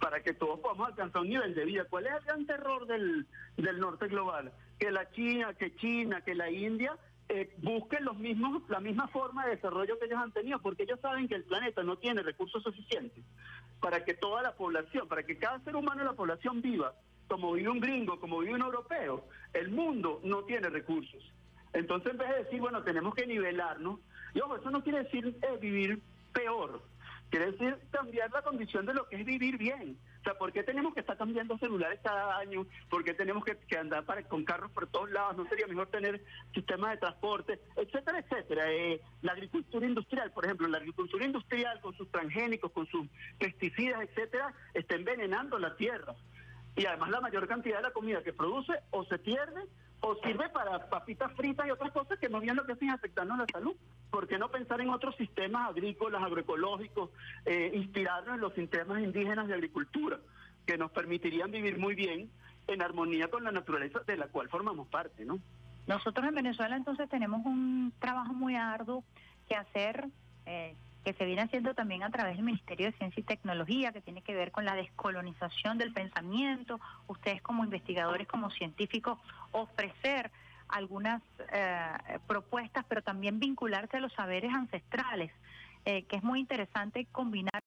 para 0.00 0.22
que 0.22 0.34
todos 0.34 0.60
podamos 0.60 0.88
alcanzar 0.88 1.22
un 1.22 1.28
nivel 1.28 1.54
de 1.54 1.64
vida. 1.64 1.86
¿Cuál 1.88 2.06
es 2.06 2.12
el 2.12 2.24
gran 2.24 2.46
terror 2.46 2.86
del, 2.86 3.26
del 3.56 3.78
norte 3.78 4.08
global? 4.08 4.52
Que 4.78 4.90
la 4.90 5.10
China, 5.12 5.54
que 5.54 5.74
China, 5.76 6.20
que 6.20 6.34
la 6.34 6.50
India 6.50 6.96
eh, 7.28 7.54
busquen 7.58 8.04
los 8.04 8.18
mismos, 8.18 8.62
la 8.68 8.80
misma 8.80 9.08
forma 9.08 9.44
de 9.46 9.56
desarrollo 9.56 9.98
que 9.98 10.06
ellos 10.06 10.18
han 10.18 10.32
tenido, 10.32 10.60
porque 10.60 10.84
ellos 10.84 11.00
saben 11.00 11.28
que 11.28 11.34
el 11.34 11.44
planeta 11.44 11.82
no 11.82 11.96
tiene 11.96 12.22
recursos 12.22 12.62
suficientes 12.62 13.24
para 13.80 14.04
que 14.04 14.14
toda 14.14 14.42
la 14.42 14.54
población, 14.54 15.08
para 15.08 15.24
que 15.24 15.36
cada 15.36 15.58
ser 15.60 15.76
humano 15.76 16.00
de 16.00 16.06
la 16.06 16.12
población 16.14 16.62
viva 16.62 16.94
como 17.28 17.52
vive 17.52 17.68
un 17.68 17.80
gringo, 17.80 18.20
como 18.20 18.38
vive 18.38 18.54
un 18.54 18.62
europeo. 18.62 19.24
El 19.52 19.70
mundo 19.70 20.20
no 20.24 20.44
tiene 20.44 20.68
recursos. 20.68 21.22
Entonces, 21.72 22.12
en 22.12 22.18
vez 22.18 22.28
de 22.28 22.44
decir, 22.44 22.60
bueno, 22.60 22.82
tenemos 22.82 23.14
que 23.14 23.26
nivelarnos, 23.26 24.00
y 24.34 24.40
ojo, 24.40 24.56
eso 24.56 24.70
no 24.70 24.82
quiere 24.82 25.04
decir 25.04 25.36
eh, 25.42 25.58
vivir 25.60 26.00
peor, 26.32 26.82
quiere 27.30 27.52
decir 27.52 27.76
cambiar 27.90 28.30
la 28.30 28.42
condición 28.42 28.86
de 28.86 28.94
lo 28.94 29.08
que 29.08 29.16
es 29.16 29.26
vivir 29.26 29.58
bien. 29.58 29.98
O 30.26 30.28
sea, 30.28 30.38
¿por 30.38 30.52
qué 30.52 30.64
tenemos 30.64 30.92
que 30.92 30.98
estar 30.98 31.16
cambiando 31.16 31.56
celulares 31.56 32.00
cada 32.02 32.36
año? 32.38 32.66
¿Por 32.90 33.04
qué 33.04 33.14
tenemos 33.14 33.44
que, 33.44 33.78
andar 33.78 34.04
para, 34.04 34.24
con 34.24 34.44
carros 34.44 34.72
por 34.72 34.88
todos 34.88 35.08
lados? 35.12 35.36
¿No 35.36 35.48
sería 35.48 35.68
mejor 35.68 35.86
tener 35.86 36.20
sistemas 36.52 36.90
de 36.90 36.96
transporte? 36.96 37.60
Etcétera, 37.76 38.18
etcétera. 38.18 38.72
Eh, 38.72 39.00
la 39.22 39.34
agricultura 39.34 39.86
industrial, 39.86 40.32
por 40.32 40.44
ejemplo, 40.44 40.66
la 40.66 40.78
agricultura 40.78 41.24
industrial 41.24 41.80
con 41.80 41.96
sus 41.96 42.10
transgénicos, 42.10 42.72
con 42.72 42.88
sus 42.88 43.06
pesticidas, 43.38 44.02
etcétera, 44.02 44.52
está 44.74 44.96
envenenando 44.96 45.60
la 45.60 45.76
tierra. 45.76 46.16
Y 46.74 46.86
además 46.86 47.10
la 47.10 47.20
mayor 47.20 47.46
cantidad 47.46 47.76
de 47.76 47.82
la 47.84 47.92
comida 47.92 48.24
que 48.24 48.32
produce 48.32 48.72
o 48.90 49.04
se 49.04 49.20
pierde 49.20 49.62
o 50.00 50.14
sirve 50.16 50.48
para 50.50 50.88
papitas 50.88 51.32
fritas 51.34 51.66
y 51.66 51.70
otras 51.70 51.92
cosas 51.92 52.18
que 52.18 52.28
no 52.28 52.40
bien 52.40 52.56
lo 52.56 52.64
que 52.64 52.72
hacen 52.72 52.90
afectando 52.90 53.36
la 53.36 53.46
salud. 53.52 53.74
¿Por 54.10 54.28
qué 54.28 54.38
no 54.38 54.50
pensar 54.50 54.80
en 54.80 54.90
otros 54.90 55.16
sistemas 55.16 55.70
agrícolas, 55.70 56.22
agroecológicos, 56.22 57.10
eh, 57.44 57.72
inspirarnos 57.74 58.34
en 58.36 58.40
los 58.40 58.54
sistemas 58.54 59.02
indígenas 59.02 59.48
de 59.48 59.54
agricultura, 59.54 60.18
que 60.66 60.78
nos 60.78 60.90
permitirían 60.90 61.50
vivir 61.50 61.78
muy 61.78 61.94
bien 61.94 62.30
en 62.66 62.82
armonía 62.82 63.28
con 63.28 63.44
la 63.44 63.52
naturaleza 63.52 64.00
de 64.06 64.16
la 64.16 64.28
cual 64.28 64.48
formamos 64.48 64.88
parte, 64.88 65.24
¿no? 65.24 65.38
Nosotros 65.86 66.26
en 66.26 66.34
Venezuela 66.34 66.76
entonces 66.76 67.08
tenemos 67.08 67.44
un 67.46 67.92
trabajo 68.00 68.32
muy 68.32 68.56
arduo 68.56 69.04
que 69.48 69.54
hacer, 69.54 70.08
eh, 70.46 70.74
que 71.06 71.12
se 71.12 71.24
viene 71.24 71.42
haciendo 71.42 71.72
también 71.72 72.02
a 72.02 72.10
través 72.10 72.34
del 72.34 72.44
Ministerio 72.44 72.86
de 72.86 72.98
Ciencia 72.98 73.20
y 73.20 73.22
Tecnología, 73.22 73.92
que 73.92 74.00
tiene 74.00 74.22
que 74.22 74.34
ver 74.34 74.50
con 74.50 74.64
la 74.64 74.74
descolonización 74.74 75.78
del 75.78 75.92
pensamiento. 75.92 76.80
Ustedes 77.06 77.40
como 77.42 77.62
investigadores, 77.62 78.26
como 78.26 78.50
científicos, 78.50 79.16
ofrecer 79.52 80.32
algunas 80.66 81.22
eh, 81.52 82.18
propuestas, 82.26 82.84
pero 82.88 83.02
también 83.02 83.38
vincularse 83.38 83.98
a 83.98 84.00
los 84.00 84.12
saberes 84.14 84.52
ancestrales, 84.52 85.30
eh, 85.84 86.02
que 86.06 86.16
es 86.16 86.24
muy 86.24 86.40
interesante 86.40 87.06
combinar 87.12 87.62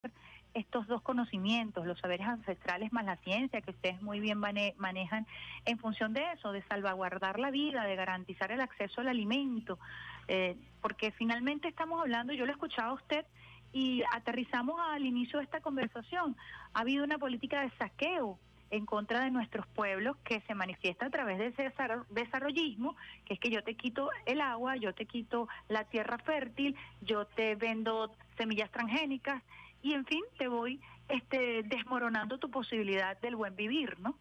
estos 0.59 0.87
dos 0.87 1.01
conocimientos, 1.01 1.85
los 1.85 1.99
saberes 1.99 2.27
ancestrales 2.27 2.91
más 2.93 3.05
la 3.05 3.17
ciencia, 3.17 3.61
que 3.61 3.71
ustedes 3.71 4.01
muy 4.01 4.19
bien 4.19 4.37
manejan, 4.37 5.25
en 5.65 5.77
función 5.79 6.13
de 6.13 6.31
eso, 6.33 6.51
de 6.51 6.61
salvaguardar 6.63 7.39
la 7.39 7.51
vida, 7.51 7.83
de 7.83 7.95
garantizar 7.95 8.51
el 8.51 8.61
acceso 8.61 9.01
al 9.01 9.07
alimento, 9.07 9.79
eh, 10.27 10.55
porque 10.81 11.11
finalmente 11.11 11.67
estamos 11.67 11.99
hablando, 12.01 12.33
yo 12.33 12.45
lo 12.45 12.51
escuchaba 12.51 12.89
a 12.89 12.93
usted 12.93 13.25
y 13.71 14.03
aterrizamos 14.13 14.79
al 14.79 15.05
inicio 15.05 15.39
de 15.39 15.45
esta 15.45 15.61
conversación, 15.61 16.35
ha 16.73 16.81
habido 16.81 17.03
una 17.03 17.17
política 17.17 17.61
de 17.61 17.71
saqueo 17.77 18.39
en 18.71 18.85
contra 18.85 19.21
de 19.23 19.31
nuestros 19.31 19.65
pueblos 19.67 20.17
que 20.23 20.41
se 20.41 20.53
manifiesta 20.53 21.07
a 21.07 21.09
través 21.09 21.39
de 21.39 21.47
ese 21.47 21.71
desarrollismo, 22.09 22.95
que 23.25 23.33
es 23.33 23.39
que 23.39 23.49
yo 23.49 23.63
te 23.63 23.75
quito 23.75 24.09
el 24.25 24.41
agua, 24.41 24.75
yo 24.75 24.93
te 24.93 25.05
quito 25.05 25.47
la 25.67 25.85
tierra 25.85 26.17
fértil, 26.19 26.75
yo 27.01 27.25
te 27.25 27.55
vendo 27.55 28.11
semillas 28.37 28.69
transgénicas 28.71 29.41
y 29.81 29.93
en 29.93 30.05
fin, 30.05 30.23
te 30.37 30.47
voy 30.47 30.79
este 31.07 31.63
desmoronando 31.63 32.37
tu 32.37 32.49
posibilidad 32.49 33.19
del 33.19 33.35
buen 33.35 33.55
vivir, 33.55 33.99
¿no? 33.99 34.15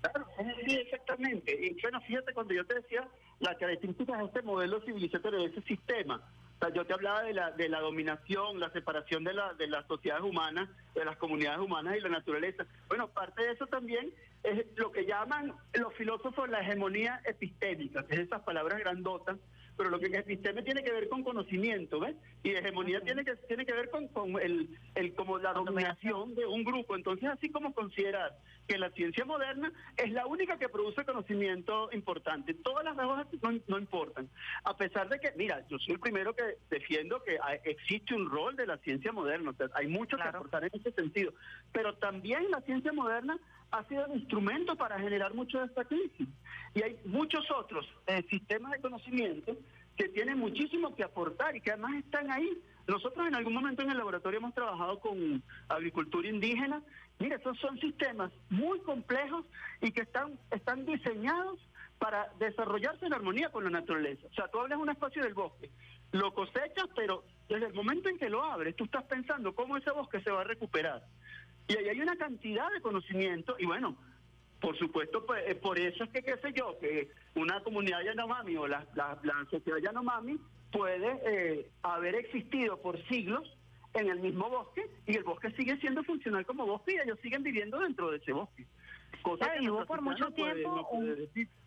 Claro, 0.00 0.26
sí, 0.66 0.74
exactamente. 0.74 1.56
Y 1.64 1.80
bueno, 1.80 2.00
fíjate 2.00 2.32
cuando 2.34 2.54
yo 2.54 2.66
te 2.66 2.74
decía 2.74 3.06
las 3.38 3.56
características 3.56 4.18
de 4.18 4.24
este 4.24 4.42
modelo 4.42 4.80
civilizatorio, 4.80 5.40
de 5.40 5.46
ese 5.46 5.62
sistema, 5.62 6.20
yo 6.70 6.84
te 6.84 6.92
hablaba 6.92 7.22
de 7.22 7.34
la, 7.34 7.50
de 7.50 7.68
la 7.68 7.80
dominación, 7.80 8.60
la 8.60 8.70
separación 8.70 9.24
de, 9.24 9.34
la, 9.34 9.52
de 9.54 9.66
las 9.66 9.86
sociedades 9.86 10.24
humanas, 10.24 10.68
de 10.94 11.04
las 11.04 11.16
comunidades 11.16 11.60
humanas 11.60 11.96
y 11.96 12.00
la 12.00 12.08
naturaleza. 12.08 12.66
Bueno, 12.88 13.08
parte 13.08 13.42
de 13.42 13.52
eso 13.52 13.66
también 13.66 14.12
es 14.44 14.64
lo 14.76 14.92
que 14.92 15.04
llaman 15.04 15.52
los 15.74 15.92
filósofos 15.94 16.48
la 16.48 16.60
hegemonía 16.60 17.20
epistémica, 17.24 18.06
que 18.06 18.14
es 18.14 18.20
esas 18.22 18.42
palabras 18.42 18.78
grandotas 18.78 19.38
pero 19.76 19.90
lo 19.90 19.98
que 19.98 20.06
es 20.06 20.14
episteme 20.14 20.62
tiene 20.62 20.82
que 20.82 20.92
ver 20.92 21.08
con 21.08 21.22
conocimiento, 21.22 22.00
¿ves? 22.00 22.14
Y 22.42 22.50
hegemonía 22.50 23.00
tiene 23.00 23.24
que 23.24 23.36
tiene 23.48 23.64
que 23.64 23.72
ver 23.72 23.90
con, 23.90 24.08
con 24.08 24.40
el, 24.40 24.68
el 24.94 25.14
como 25.14 25.38
la 25.38 25.52
dominación 25.52 26.34
de 26.34 26.46
un 26.46 26.64
grupo. 26.64 26.96
Entonces, 26.96 27.28
así 27.28 27.48
como 27.50 27.72
considerar 27.72 28.36
que 28.66 28.78
la 28.78 28.90
ciencia 28.90 29.24
moderna 29.24 29.72
es 29.96 30.10
la 30.12 30.26
única 30.26 30.58
que 30.58 30.68
produce 30.68 31.04
conocimiento 31.04 31.90
importante, 31.92 32.54
todas 32.54 32.84
las 32.84 32.96
demás 32.96 33.26
no, 33.42 33.52
no 33.66 33.78
importan. 33.78 34.28
A 34.64 34.76
pesar 34.76 35.08
de 35.08 35.18
que, 35.18 35.32
mira, 35.36 35.66
yo 35.68 35.78
soy 35.78 35.94
el 35.94 36.00
primero 36.00 36.34
que 36.34 36.58
defiendo 36.70 37.22
que 37.22 37.38
existe 37.64 38.14
un 38.14 38.30
rol 38.30 38.56
de 38.56 38.66
la 38.66 38.78
ciencia 38.78 39.12
moderna, 39.12 39.50
o 39.50 39.54
sea, 39.54 39.68
hay 39.74 39.88
mucho 39.88 40.16
que 40.16 40.22
aportar 40.22 40.64
en 40.64 40.70
ese 40.72 40.92
sentido, 40.92 41.32
pero 41.72 41.94
también 41.96 42.50
la 42.50 42.60
ciencia 42.62 42.92
moderna 42.92 43.38
ha 43.72 43.84
sido 43.88 44.06
un 44.06 44.18
instrumento 44.18 44.76
para 44.76 44.98
generar 44.98 45.34
mucho 45.34 45.58
de 45.58 45.66
esta 45.66 45.84
crisis. 45.84 46.28
Y 46.74 46.82
hay 46.82 46.98
muchos 47.04 47.50
otros 47.50 47.86
eh, 48.06 48.22
sistemas 48.30 48.72
de 48.72 48.80
conocimiento 48.80 49.56
que 49.96 50.08
tienen 50.08 50.38
muchísimo 50.38 50.94
que 50.94 51.04
aportar 51.04 51.56
y 51.56 51.60
que 51.60 51.72
además 51.72 51.94
están 51.96 52.30
ahí. 52.30 52.62
Nosotros 52.86 53.26
en 53.26 53.34
algún 53.34 53.54
momento 53.54 53.82
en 53.82 53.90
el 53.90 53.98
laboratorio 53.98 54.38
hemos 54.38 54.54
trabajado 54.54 54.98
con 55.00 55.42
agricultura 55.68 56.28
indígena. 56.28 56.82
Mira, 57.18 57.36
estos 57.36 57.58
son 57.58 57.78
sistemas 57.78 58.32
muy 58.50 58.80
complejos 58.80 59.44
y 59.80 59.92
que 59.92 60.02
están, 60.02 60.38
están 60.50 60.84
diseñados 60.84 61.58
para 61.98 62.28
desarrollarse 62.40 63.06
en 63.06 63.14
armonía 63.14 63.50
con 63.50 63.64
la 63.64 63.70
naturaleza. 63.70 64.26
O 64.30 64.34
sea, 64.34 64.48
tú 64.48 64.58
hablas 64.58 64.78
un 64.78 64.90
espacio 64.90 65.22
del 65.22 65.34
bosque, 65.34 65.70
lo 66.10 66.34
cosechas, 66.34 66.88
pero 66.96 67.24
desde 67.48 67.66
el 67.66 67.74
momento 67.74 68.08
en 68.08 68.18
que 68.18 68.28
lo 68.28 68.42
abres, 68.42 68.74
tú 68.74 68.84
estás 68.84 69.04
pensando 69.04 69.54
cómo 69.54 69.76
ese 69.76 69.92
bosque 69.92 70.20
se 70.20 70.30
va 70.30 70.40
a 70.40 70.44
recuperar. 70.44 71.04
Y 71.68 71.76
ahí 71.76 71.88
hay 71.88 72.00
una 72.00 72.16
cantidad 72.16 72.70
de 72.72 72.80
conocimiento 72.80 73.54
y 73.58 73.66
bueno, 73.66 73.96
por 74.62 74.78
supuesto, 74.78 75.26
pues, 75.26 75.42
eh, 75.48 75.56
por 75.56 75.78
eso 75.78 76.04
es 76.04 76.10
que, 76.10 76.22
qué 76.22 76.36
sé 76.36 76.52
yo, 76.54 76.78
que 76.78 77.10
una 77.34 77.60
comunidad 77.62 78.00
Yanomami 78.02 78.56
o 78.56 78.68
la, 78.68 78.86
la, 78.94 79.18
sociedad 79.50 79.78
Yanomami 79.78 80.38
puede 80.72 81.20
eh, 81.26 81.70
haber 81.82 82.14
existido 82.16 82.80
por 82.80 83.00
siglos 83.08 83.48
en 83.94 84.08
el 84.08 84.20
mismo 84.20 84.48
bosque 84.48 84.90
y 85.06 85.16
el 85.16 85.24
bosque 85.24 85.50
sigue 85.52 85.76
siendo 85.78 86.02
funcional 86.02 86.46
como 86.46 86.66
bosque 86.66 86.94
y 86.94 87.00
ellos 87.00 87.18
siguen 87.22 87.42
viviendo 87.42 87.78
dentro 87.78 88.10
de 88.10 88.16
ese 88.16 88.32
bosque. 88.32 88.66
Cosa 89.22 89.52
que 89.52 89.70
hubo 89.70 89.84
por 89.84 90.00
mucho 90.00 90.30
tiempo 90.32 90.88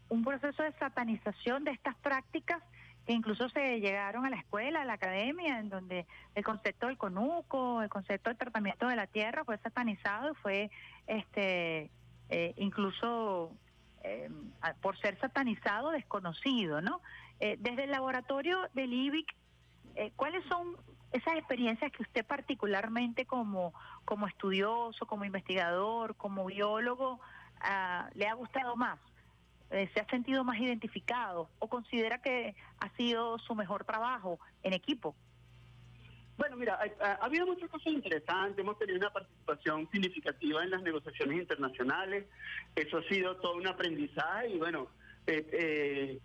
un, 0.09 0.23
proceso 0.23 0.63
de 0.63 0.71
satanización 0.73 1.63
de 1.63 1.71
estas 1.71 1.95
prácticas 1.97 2.61
que 3.05 3.13
incluso 3.13 3.47
se 3.49 3.79
llegaron 3.79 4.25
a 4.25 4.31
la 4.31 4.37
escuela, 4.37 4.81
a 4.81 4.85
la 4.85 4.93
academia, 4.93 5.59
en 5.59 5.69
donde 5.69 6.07
el 6.33 6.43
concepto 6.43 6.87
del 6.87 6.97
conuco, 6.97 7.83
el 7.83 7.89
concepto 7.89 8.31
del 8.31 8.37
tratamiento 8.37 8.87
de 8.87 8.95
la 8.95 9.05
tierra 9.05 9.45
fue 9.45 9.57
satanizado 9.59 10.31
y 10.31 10.35
fue 10.35 10.71
este 11.05 11.91
eh, 12.29 12.53
incluso 12.57 13.51
eh, 14.03 14.29
por 14.81 14.97
ser 14.97 15.19
satanizado 15.19 15.91
desconocido, 15.91 16.81
¿no? 16.81 17.01
Eh, 17.39 17.57
desde 17.59 17.83
el 17.83 17.91
laboratorio 17.91 18.59
del 18.73 18.93
IBIC, 18.93 19.35
¿cuáles 20.15 20.43
son 20.45 20.75
esas 21.11 21.35
experiencias 21.35 21.91
que 21.91 22.03
usted 22.03 22.25
particularmente 22.25 23.25
como, 23.25 23.73
como 24.03 24.27
estudioso, 24.27 25.05
como 25.05 25.25
investigador, 25.25 26.15
como 26.15 26.45
biólogo, 26.45 27.19
ah, 27.61 28.09
le 28.13 28.27
ha 28.27 28.33
gustado 28.33 28.75
más? 28.75 28.99
Eh, 29.71 29.89
se 29.93 29.99
ha 29.99 30.05
sentido 30.05 30.43
más 30.43 30.59
identificado 30.59 31.49
o 31.59 31.67
considera 31.67 32.21
que 32.21 32.55
ha 32.79 32.89
sido 32.95 33.39
su 33.39 33.55
mejor 33.55 33.83
trabajo 33.83 34.39
en 34.61 34.73
equipo? 34.73 35.15
Bueno, 36.37 36.55
mira, 36.55 36.79
ha, 37.01 37.13
habido 37.25 37.47
muchas 37.47 37.69
cosas 37.69 37.91
interesantes, 37.91 38.59
hemos 38.59 38.77
tenido 38.77 38.99
una 38.99 39.09
participación 39.09 39.89
significativa 39.89 40.63
en 40.63 40.69
las 40.69 40.83
negociaciones 40.83 41.39
internacionales, 41.39 42.25
eso 42.75 42.97
ha 42.97 43.03
sido 43.03 43.37
todo 43.37 43.55
un 43.55 43.67
aprendizaje 43.67 44.49
y 44.49 44.57
bueno, 44.57 44.87
eh, 45.25 45.47
eh, 45.51 46.19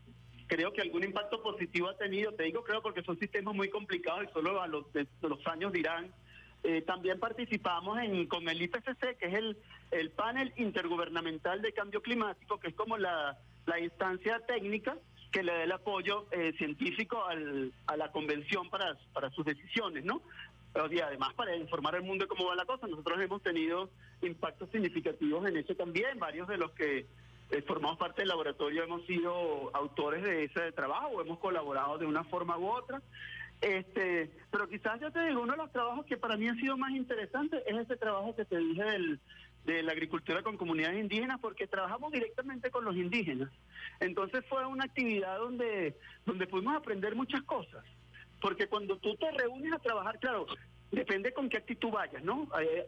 creo 0.50 0.72
que 0.72 0.80
algún 0.80 1.04
impacto 1.04 1.40
positivo 1.40 1.88
ha 1.88 1.96
tenido, 1.96 2.32
te 2.32 2.42
digo 2.42 2.64
creo 2.64 2.82
porque 2.82 3.04
son 3.04 3.16
sistemas 3.20 3.54
muy 3.54 3.70
complicados 3.70 4.24
y 4.24 4.32
solo 4.32 4.60
a 4.60 4.66
los, 4.66 4.84
los 5.22 5.46
años 5.46 5.72
dirán. 5.72 6.12
también 6.86 7.20
participamos 7.20 8.00
en, 8.00 8.26
con 8.26 8.48
el 8.48 8.60
IPCC, 8.60 9.16
que 9.16 9.26
es 9.26 9.34
el, 9.34 9.56
el 9.92 10.10
panel 10.10 10.52
intergubernamental 10.56 11.62
de 11.62 11.72
cambio 11.72 12.02
climático, 12.02 12.58
que 12.58 12.68
es 12.68 12.74
como 12.74 12.98
la, 12.98 13.38
instancia 13.80 14.40
técnica 14.40 14.96
que 15.30 15.44
le 15.44 15.52
da 15.52 15.62
el 15.62 15.70
apoyo 15.70 16.26
eh, 16.32 16.52
científico 16.58 17.24
al, 17.24 17.72
a 17.86 17.96
la 17.96 18.10
convención 18.10 18.68
para, 18.68 18.98
para 19.12 19.30
sus 19.30 19.44
decisiones, 19.44 20.04
¿no? 20.04 20.20
Y 20.90 21.00
además 21.00 21.32
para 21.34 21.54
informar 21.56 21.94
al 21.94 22.02
mundo 22.02 22.24
de 22.24 22.28
cómo 22.28 22.46
va 22.46 22.56
la 22.56 22.64
cosa, 22.64 22.88
nosotros 22.88 23.20
hemos 23.20 23.40
tenido 23.42 23.90
impactos 24.22 24.70
significativos 24.70 25.48
en 25.48 25.56
eso 25.56 25.74
también, 25.76 26.18
varios 26.18 26.48
de 26.48 26.58
los 26.58 26.72
que 26.72 27.06
eh, 27.50 27.62
formamos 27.62 27.98
parte 27.98 28.22
del 28.22 28.28
laboratorio 28.28 28.84
hemos 28.84 29.04
sido 29.06 29.70
autores 29.74 30.22
de 30.22 30.44
ese 30.44 30.72
trabajo, 30.72 31.20
hemos 31.20 31.38
colaborado 31.38 31.98
de 31.98 32.06
una 32.06 32.24
forma 32.24 32.56
u 32.58 32.68
otra. 32.68 33.02
Este, 33.60 34.30
pero 34.50 34.68
quizás 34.68 35.00
yo 35.00 35.10
te 35.10 35.20
digo, 35.26 35.42
uno 35.42 35.52
de 35.52 35.58
los 35.58 35.72
trabajos 35.72 36.06
que 36.06 36.16
para 36.16 36.36
mí 36.36 36.48
ha 36.48 36.54
sido 36.54 36.76
más 36.78 36.92
interesante 36.92 37.62
es 37.66 37.76
ese 37.76 37.96
trabajo 37.96 38.34
que 38.34 38.46
te 38.46 38.56
dije 38.56 38.82
del, 38.82 39.20
de 39.64 39.82
la 39.82 39.92
agricultura 39.92 40.42
con 40.42 40.56
comunidades 40.56 40.98
indígenas 40.98 41.38
porque 41.40 41.66
trabajamos 41.66 42.12
directamente 42.12 42.70
con 42.70 42.84
los 42.84 42.96
indígenas. 42.96 43.50
Entonces 44.00 44.44
fue 44.48 44.64
una 44.66 44.84
actividad 44.84 45.38
donde, 45.38 45.96
donde 46.24 46.46
pudimos 46.46 46.76
aprender 46.76 47.14
muchas 47.14 47.42
cosas. 47.42 47.84
Porque 48.40 48.68
cuando 48.68 48.96
tú 48.96 49.16
te 49.16 49.30
reúnes 49.32 49.72
a 49.72 49.78
trabajar, 49.78 50.18
claro, 50.18 50.46
depende 50.90 51.32
con 51.32 51.48
qué 51.48 51.58
actitud 51.58 51.90
vayas, 51.90 52.22
¿no? 52.22 52.48
Eh, 52.60 52.86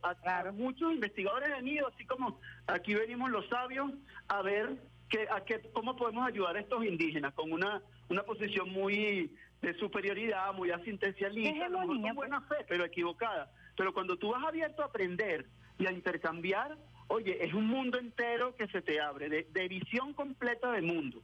muchos 0.53 0.93
investigadores 0.93 1.51
han 1.53 1.67
ido, 1.67 1.89
así 1.89 2.05
como 2.05 2.41
aquí 2.67 2.95
venimos 2.95 3.31
los 3.31 3.49
sabios, 3.49 3.93
a 4.29 4.43
ver 4.43 4.77
que, 5.09 5.27
a 5.31 5.45
qué, 5.45 5.61
cómo 5.73 5.97
podemos 5.97 6.27
ayudar 6.27 6.57
a 6.57 6.61
estos 6.61 6.85
indígenas 6.85 7.35
con 7.35 7.53
una, 7.53 7.83
una 8.09 8.23
posición 8.23 8.71
muy 8.71 9.31
de 9.63 9.75
superioridad, 9.75 10.53
muy 10.55 10.71
asistencialista, 10.71 11.71
con 11.71 12.03
buena 12.15 12.41
fe, 12.43 12.57
pero 12.69 12.85
equivocada. 12.85 13.51
Pero 13.77 13.95
cuando 13.95 14.17
tú 14.17 14.31
vas 14.31 14.45
abierto 14.45 14.83
a 14.83 14.87
aprender 14.87 15.47
y 15.79 15.87
a 15.87 15.93
intercambiar, 15.93 16.77
oye, 17.07 17.45
es 17.45 17.55
un 17.55 17.69
mundo 17.69 17.99
entero 17.99 18.57
que 18.57 18.67
se 18.69 18.83
te 18.83 19.01
abre, 19.01 19.29
de, 19.29 19.69
visión 19.69 20.15
completa 20.15 20.73
del 20.73 20.85
mundo. 20.85 21.23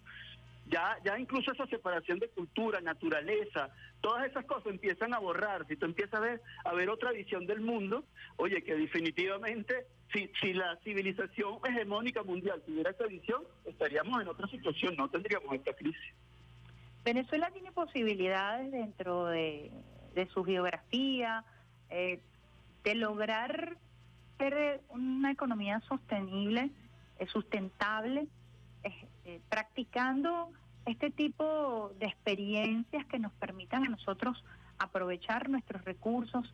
Ya, 0.70 0.98
ya 1.02 1.18
incluso 1.18 1.52
esa 1.52 1.66
separación 1.66 2.18
de 2.18 2.28
cultura, 2.28 2.80
naturaleza, 2.80 3.70
todas 4.00 4.26
esas 4.26 4.44
cosas 4.44 4.66
empiezan 4.66 5.14
a 5.14 5.18
borrar. 5.18 5.66
Si 5.66 5.76
tú 5.76 5.86
empiezas 5.86 6.14
a 6.14 6.20
ver, 6.20 6.42
a 6.64 6.74
ver 6.74 6.90
otra 6.90 7.10
visión 7.12 7.46
del 7.46 7.60
mundo, 7.60 8.04
oye, 8.36 8.62
que 8.62 8.74
definitivamente 8.74 9.86
si, 10.12 10.30
si 10.40 10.52
la 10.52 10.76
civilización 10.84 11.58
hegemónica 11.64 12.22
mundial 12.22 12.62
tuviera 12.66 12.90
esa 12.90 13.06
visión, 13.06 13.42
estaríamos 13.64 14.20
en 14.20 14.28
otra 14.28 14.46
situación, 14.48 14.94
no 14.96 15.08
tendríamos 15.08 15.54
esta 15.54 15.72
crisis. 15.72 16.14
Venezuela 17.04 17.50
tiene 17.50 17.72
posibilidades 17.72 18.70
dentro 18.70 19.26
de, 19.26 19.70
su 20.34 20.44
geografía 20.44 21.44
eh, 21.88 22.20
de 22.84 22.94
lograr 22.96 23.78
ser 24.36 24.82
una 24.88 25.30
economía 25.30 25.80
sostenible, 25.88 26.70
sustentable, 27.32 28.26
eh, 29.28 29.42
practicando 29.50 30.50
este 30.86 31.10
tipo 31.10 31.92
de 31.98 32.06
experiencias 32.06 33.04
que 33.08 33.18
nos 33.18 33.30
permitan 33.34 33.84
a 33.84 33.90
nosotros 33.90 34.42
aprovechar 34.78 35.50
nuestros 35.50 35.84
recursos 35.84 36.50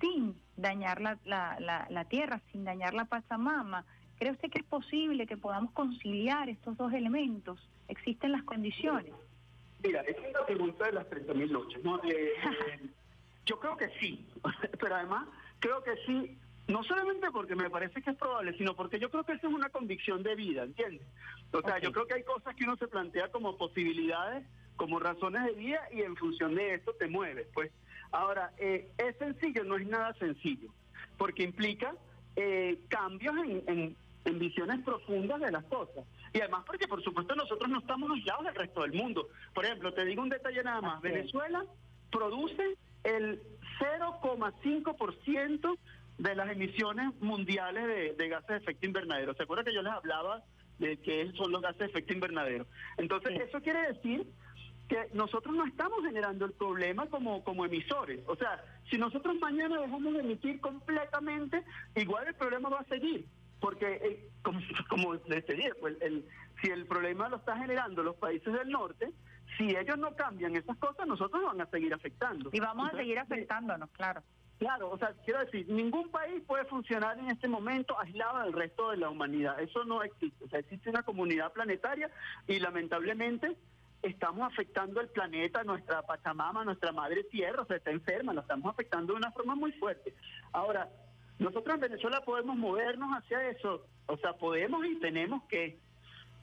sin 0.00 0.34
dañar 0.56 1.02
la, 1.02 1.18
la, 1.26 1.86
la, 1.90 2.04
tierra, 2.06 2.40
sin 2.50 2.64
dañar 2.64 2.94
la 2.94 3.04
Pachamama. 3.04 3.84
¿Cree 4.18 4.32
usted 4.32 4.48
que 4.48 4.60
es 4.60 4.64
posible 4.64 5.26
que 5.26 5.36
podamos 5.36 5.72
conciliar 5.72 6.48
estos 6.48 6.78
dos 6.78 6.90
elementos? 6.94 7.58
¿Existen 7.88 8.32
las 8.32 8.44
condiciones? 8.44 9.12
Mira, 9.82 10.00
es 10.00 10.16
una 10.18 10.46
pregunta 10.46 10.86
de 10.86 10.92
las 10.92 11.06
30.000 11.10 11.50
noches. 11.50 11.84
¿no? 11.84 12.00
Eh, 12.04 12.32
yo 13.44 13.60
creo 13.60 13.76
que 13.76 13.90
sí, 14.00 14.26
pero 14.80 14.94
además 14.94 15.28
creo 15.58 15.82
que 15.82 15.96
sí, 16.06 16.38
no 16.68 16.82
solamente 16.82 17.30
porque 17.30 17.54
me 17.54 17.70
parece 17.70 18.02
que 18.02 18.10
es 18.10 18.16
probable, 18.16 18.56
sino 18.56 18.74
porque 18.74 18.98
yo 18.98 19.10
creo 19.10 19.24
que 19.24 19.32
esa 19.32 19.46
es 19.46 19.54
una 19.54 19.68
convicción 19.68 20.22
de 20.22 20.34
vida, 20.34 20.64
¿entiendes? 20.64 21.06
O 21.52 21.60
sea, 21.60 21.78
yo 21.78 21.92
creo 21.92 22.06
que 22.06 22.14
hay 22.14 22.24
cosas 22.24 22.56
que 22.56 22.64
uno 22.64 22.76
se 22.76 22.88
plantea 22.88 23.30
como 23.30 23.56
posibilidades, 23.56 24.44
como 24.74 24.98
razones 24.98 25.44
de 25.44 25.52
vida 25.52 25.80
y 25.92 26.02
en 26.02 26.16
función 26.16 26.54
de 26.54 26.74
eso 26.74 26.92
te 26.94 27.08
mueves, 27.08 27.46
pues. 27.54 27.70
Ahora, 28.10 28.52
eh, 28.58 28.90
es 28.98 29.16
sencillo, 29.16 29.64
no 29.64 29.76
es 29.76 29.86
nada 29.86 30.12
sencillo, 30.14 30.70
porque 31.16 31.44
implica 31.44 31.94
eh, 32.34 32.80
cambios 32.88 33.34
en, 33.66 33.96
visiones 34.38 34.84
profundas 34.84 35.40
de 35.40 35.52
las 35.52 35.64
cosas. 35.64 36.04
Y 36.32 36.40
además 36.40 36.64
porque, 36.66 36.88
por 36.88 37.02
supuesto, 37.02 37.36
nosotros 37.36 37.70
no 37.70 37.78
estamos 37.78 38.10
aislados 38.10 38.44
del 38.44 38.54
resto 38.56 38.82
del 38.82 38.92
mundo. 38.92 39.28
Por 39.54 39.64
ejemplo, 39.64 39.94
te 39.94 40.04
digo 40.04 40.20
un 40.20 40.28
detalle 40.28 40.64
nada 40.64 40.80
más. 40.80 41.00
Venezuela 41.00 41.64
produce 42.10 42.76
el 43.04 43.40
0,5% 43.78 45.78
de 46.18 46.34
las 46.34 46.50
emisiones 46.50 47.14
mundiales 47.20 48.16
de, 48.16 48.28
gases 48.28 48.48
de 48.48 48.56
efecto 48.56 48.86
invernadero. 48.86 49.34
¿Se 49.34 49.42
acuerda 49.42 49.64
que 49.64 49.74
yo 49.74 49.82
les 49.82 49.92
hablaba 49.92 50.42
de 50.78 50.98
qué 50.98 51.30
son 51.36 51.52
los 51.52 51.62
gases 51.62 51.78
de 51.78 51.86
efecto 51.86 52.12
invernadero? 52.12 52.66
Entonces, 52.96 53.40
eso 53.40 53.60
quiere 53.60 53.92
decir 53.92 54.26
que 54.88 55.08
nosotros 55.12 55.54
no 55.54 55.66
estamos 55.66 56.04
generando 56.04 56.44
el 56.44 56.52
problema 56.52 57.06
como, 57.06 57.42
como 57.42 57.64
emisores. 57.64 58.20
O 58.26 58.36
sea, 58.36 58.62
si 58.88 58.98
nosotros 58.98 59.36
mañana 59.40 59.80
dejamos 59.80 60.14
de 60.14 60.20
emitir 60.20 60.60
completamente, 60.60 61.64
igual 61.96 62.28
el 62.28 62.34
problema 62.34 62.68
va 62.68 62.80
a 62.80 62.84
seguir. 62.84 63.26
Porque, 63.60 63.86
eh, 63.86 64.28
como, 64.42 64.60
como 64.88 65.14
les 65.14 65.46
dije, 65.46 65.72
pues 65.80 65.96
el, 66.00 66.24
si 66.62 66.70
el 66.70 66.86
problema 66.86 67.28
lo 67.28 67.36
está 67.36 67.56
generando 67.56 68.02
los 68.02 68.16
países 68.16 68.52
del 68.52 68.68
norte, 68.70 69.10
si 69.56 69.76
ellos 69.76 69.98
no 69.98 70.14
cambian 70.14 70.54
esas 70.56 70.76
cosas, 70.78 71.06
nosotros 71.06 71.42
van 71.42 71.60
a 71.60 71.66
seguir 71.66 71.92
afectando. 71.92 72.50
Y 72.52 72.60
vamos 72.60 72.92
a 72.92 72.96
seguir 72.96 73.18
afectándonos, 73.18 73.90
claro. 73.90 74.22
Claro, 74.58 74.90
o 74.90 74.98
sea, 74.98 75.12
quiero 75.24 75.40
decir, 75.40 75.68
ningún 75.68 76.10
país 76.10 76.42
puede 76.46 76.64
funcionar 76.64 77.18
en 77.18 77.30
este 77.30 77.46
momento 77.46 77.98
aislado 78.00 78.42
del 78.42 78.54
resto 78.54 78.90
de 78.90 78.96
la 78.96 79.10
humanidad. 79.10 79.60
Eso 79.60 79.84
no 79.84 80.02
existe. 80.02 80.44
O 80.44 80.48
sea, 80.48 80.60
existe 80.60 80.88
una 80.88 81.02
comunidad 81.02 81.52
planetaria 81.52 82.10
y 82.46 82.58
lamentablemente 82.58 83.54
estamos 84.02 84.50
afectando 84.50 85.00
el 85.00 85.08
planeta, 85.08 85.62
nuestra 85.64 86.02
Pachamama, 86.02 86.64
nuestra 86.64 86.92
madre 86.92 87.24
tierra, 87.24 87.62
o 87.62 87.66
sea, 87.66 87.76
está 87.76 87.90
enferma, 87.90 88.32
la 88.32 88.42
estamos 88.42 88.72
afectando 88.72 89.12
de 89.12 89.18
una 89.18 89.32
forma 89.32 89.54
muy 89.54 89.72
fuerte. 89.72 90.14
Ahora, 90.52 90.88
nosotros 91.38 91.74
en 91.74 91.80
Venezuela 91.80 92.22
podemos 92.22 92.56
movernos 92.56 93.10
hacia 93.10 93.50
eso, 93.50 93.86
o 94.06 94.16
sea, 94.16 94.34
podemos 94.34 94.86
y 94.86 94.96
tenemos 95.00 95.42
que 95.44 95.78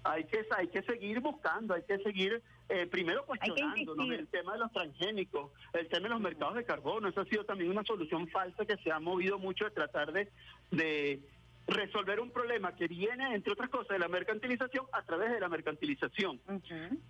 hay 0.04 0.26
que 0.26 0.45
hay 0.56 0.67
que 0.67 0.84
seguir 0.84 1.21
buscando, 1.21 1.73
hay 1.73 1.84
que 1.84 1.97
seguir 1.99 2.43
eh, 2.73 2.88
primero 2.88 3.23
cuestionándonos 3.25 4.09
el 4.09 4.27
tema 4.29 4.53
de 4.53 4.59
los 4.59 4.71
transgénicos, 4.71 5.51
el 5.73 5.88
tema 5.89 6.07
de 6.07 6.09
los 6.09 6.21
mercados 6.21 6.55
de 6.55 6.65
carbono, 6.65 7.07
eso 7.07 7.21
ha 7.21 7.25
sido 7.25 7.45
también 7.45 7.69
una 7.69 7.83
solución 7.83 8.27
falsa 8.29 8.65
que 8.65 8.77
se 8.77 8.91
ha 8.91 8.99
movido 8.99 9.38
mucho 9.38 9.65
de 9.65 9.71
tratar 9.71 10.12
de, 10.12 10.31
de 10.71 11.21
resolver 11.67 12.19
un 12.19 12.31
problema 12.31 12.75
que 12.75 12.88
viene, 12.88 13.36
entre 13.36 13.53
otras 13.53 13.69
cosas, 13.69 13.89
de 13.89 13.99
la 13.99 14.07
mercantilización 14.07 14.86
a 14.91 15.03
través 15.03 15.31
de 15.31 15.39
la 15.39 15.49
mercantilización. 15.49 16.41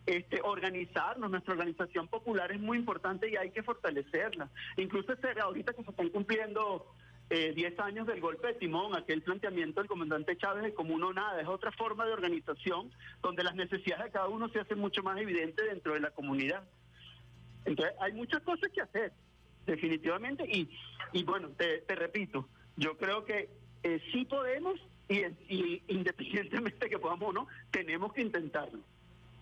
este, 0.05 0.41
organizarnos, 0.43 1.31
nuestra 1.31 1.53
organización 1.53 2.09
popular 2.09 2.51
es 2.51 2.59
muy 2.59 2.77
importante 2.77 3.29
y 3.29 3.37
hay 3.37 3.51
que 3.51 3.63
fortalecerla. 3.63 4.49
Incluso 4.75 5.13
este, 5.13 5.39
ahorita 5.39 5.71
que 5.71 5.83
se 5.83 5.91
están 5.91 6.09
cumpliendo 6.09 6.93
10 7.33 7.57
eh, 7.57 7.75
años 7.79 8.05
del 8.05 8.21
golpe 8.21 8.47
de 8.47 8.53
timón, 8.53 8.95
aquel 8.95 9.23
planteamiento 9.23 9.81
del 9.81 9.89
comandante 9.89 10.37
Chávez 10.37 10.63
de 10.63 10.73
como 10.73 10.93
uno 10.93 11.11
nada, 11.13 11.41
es 11.41 11.47
otra 11.47 11.71
forma 11.71 12.05
de 12.05 12.13
organización 12.13 12.91
donde 13.21 13.43
las 13.43 13.55
necesidades 13.55 14.05
de 14.05 14.11
cada 14.11 14.27
uno 14.27 14.49
se 14.49 14.59
hacen 14.59 14.79
mucho 14.79 15.01
más 15.01 15.17
evidentes 15.17 15.65
dentro 15.65 15.93
de 15.93 15.99
la 15.99 16.11
comunidad. 16.11 16.63
Entonces, 17.65 17.95
hay 17.99 18.13
muchas 18.13 18.41
cosas 18.43 18.69
que 18.71 18.81
hacer, 18.81 19.13
definitivamente, 19.65 20.43
y, 20.47 20.69
y 21.11 21.23
bueno, 21.23 21.49
te, 21.49 21.83
repito, 21.95 22.47
yo 22.77 22.97
creo 22.97 23.25
que 23.25 23.49
eh, 23.81 23.99
sí 24.11 24.25
podemos 24.25 24.79
y, 25.09 25.21
y 25.49 25.83
independientemente 25.87 26.89
que 26.89 26.99
podamos 26.99 27.29
o 27.29 27.33
no, 27.33 27.47
tenemos 27.71 28.13
que 28.13 28.21
intentarlo. 28.21 28.79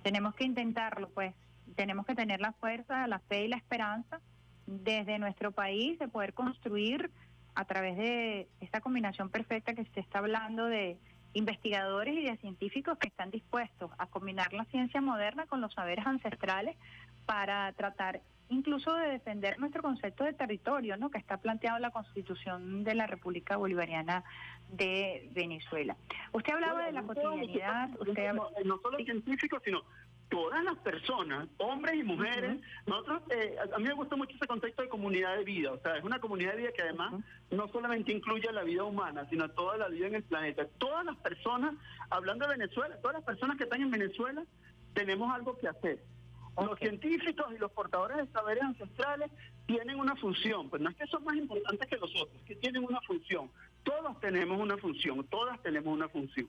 Tenemos 0.03 0.33
que 0.35 0.45
intentarlo, 0.45 1.09
pues, 1.09 1.33
tenemos 1.75 2.05
que 2.05 2.15
tener 2.15 2.39
la 2.39 2.53
fuerza, 2.53 3.05
la 3.07 3.19
fe 3.19 3.45
y 3.45 3.47
la 3.49 3.57
esperanza 3.57 4.21
desde 4.65 5.19
nuestro 5.19 5.51
país 5.51 5.99
de 5.99 6.07
poder 6.07 6.33
construir 6.33 7.11
a 7.55 7.65
través 7.65 7.97
de 7.97 8.47
esta 8.59 8.81
combinación 8.81 9.29
perfecta 9.29 9.73
que 9.73 9.85
se 9.85 9.99
está 9.99 10.19
hablando 10.19 10.65
de 10.65 10.97
investigadores 11.33 12.15
y 12.15 12.23
de 12.23 12.37
científicos 12.37 12.97
que 12.97 13.07
están 13.07 13.31
dispuestos 13.31 13.91
a 13.97 14.07
combinar 14.07 14.53
la 14.53 14.65
ciencia 14.65 15.01
moderna 15.01 15.45
con 15.45 15.61
los 15.61 15.73
saberes 15.73 16.05
ancestrales 16.05 16.75
para 17.25 17.71
tratar 17.73 18.21
incluso 18.51 18.93
de 18.95 19.09
defender 19.09 19.57
nuestro 19.59 19.81
concepto 19.81 20.25
de 20.25 20.33
territorio, 20.33 20.97
¿no? 20.97 21.09
que 21.09 21.17
está 21.17 21.37
planteado 21.37 21.77
en 21.77 21.83
la 21.83 21.91
Constitución 21.91 22.83
de 22.83 22.95
la 22.95 23.07
República 23.07 23.55
Bolivariana 23.55 24.23
de 24.69 25.29
Venezuela. 25.33 25.95
Usted 26.33 26.53
hablaba 26.53 26.85
de 26.85 26.91
la 26.91 27.03
cotidianidad, 27.03 27.89
usted 27.99 28.33
no, 28.33 28.79
solo 28.81 28.97
científicos, 28.97 29.61
sino 29.63 29.83
todas 30.31 30.63
las 30.63 30.77
personas, 30.77 31.47
hombres 31.57 31.95
y 31.95 32.03
mujeres, 32.03 32.57
nosotros, 32.87 33.21
eh, 33.29 33.55
a 33.75 33.77
mí 33.77 33.83
me 33.83 33.93
gusta 33.93 34.15
mucho 34.15 34.33
ese 34.33 34.47
concepto 34.47 34.81
de 34.81 34.87
comunidad 34.87 35.35
de 35.35 35.43
vida, 35.43 35.73
o 35.73 35.79
sea, 35.79 35.97
es 35.97 36.03
una 36.05 36.19
comunidad 36.19 36.53
de 36.53 36.61
vida 36.61 36.71
que 36.71 36.81
además 36.81 37.21
no 37.51 37.67
solamente 37.67 38.13
incluye 38.13 38.49
la 38.51 38.63
vida 38.63 38.85
humana, 38.85 39.27
sino 39.29 39.49
toda 39.49 39.77
la 39.77 39.89
vida 39.89 40.07
en 40.07 40.15
el 40.15 40.23
planeta. 40.23 40.65
Todas 40.77 41.05
las 41.05 41.17
personas, 41.17 41.75
hablando 42.09 42.47
de 42.47 42.57
Venezuela, 42.57 42.95
todas 43.01 43.17
las 43.17 43.25
personas 43.25 43.57
que 43.57 43.65
están 43.65 43.81
en 43.81 43.91
Venezuela, 43.91 44.43
tenemos 44.93 45.31
algo 45.33 45.57
que 45.57 45.67
hacer. 45.67 46.01
Los 46.57 46.79
científicos 46.79 47.47
y 47.53 47.57
los 47.57 47.71
portadores 47.71 48.17
de 48.17 48.27
saberes 48.27 48.63
ancestrales 48.63 49.31
tienen 49.65 49.99
una 49.99 50.15
función, 50.15 50.69
pues 50.69 50.81
no 50.81 50.89
es 50.89 50.95
que 50.95 51.07
son 51.07 51.25
más 51.25 51.35
importantes 51.35 51.89
que 51.89 51.97
los 51.97 52.09
otros, 52.15 52.41
que 52.45 52.55
tienen 52.55 52.85
una 52.85 53.01
función. 53.01 53.51
Todos 53.83 54.17
tenemos 54.21 54.57
una 54.59 54.77
función, 54.77 55.25
todas 55.27 55.61
tenemos 55.61 55.93
una 55.93 56.07
función. 56.07 56.47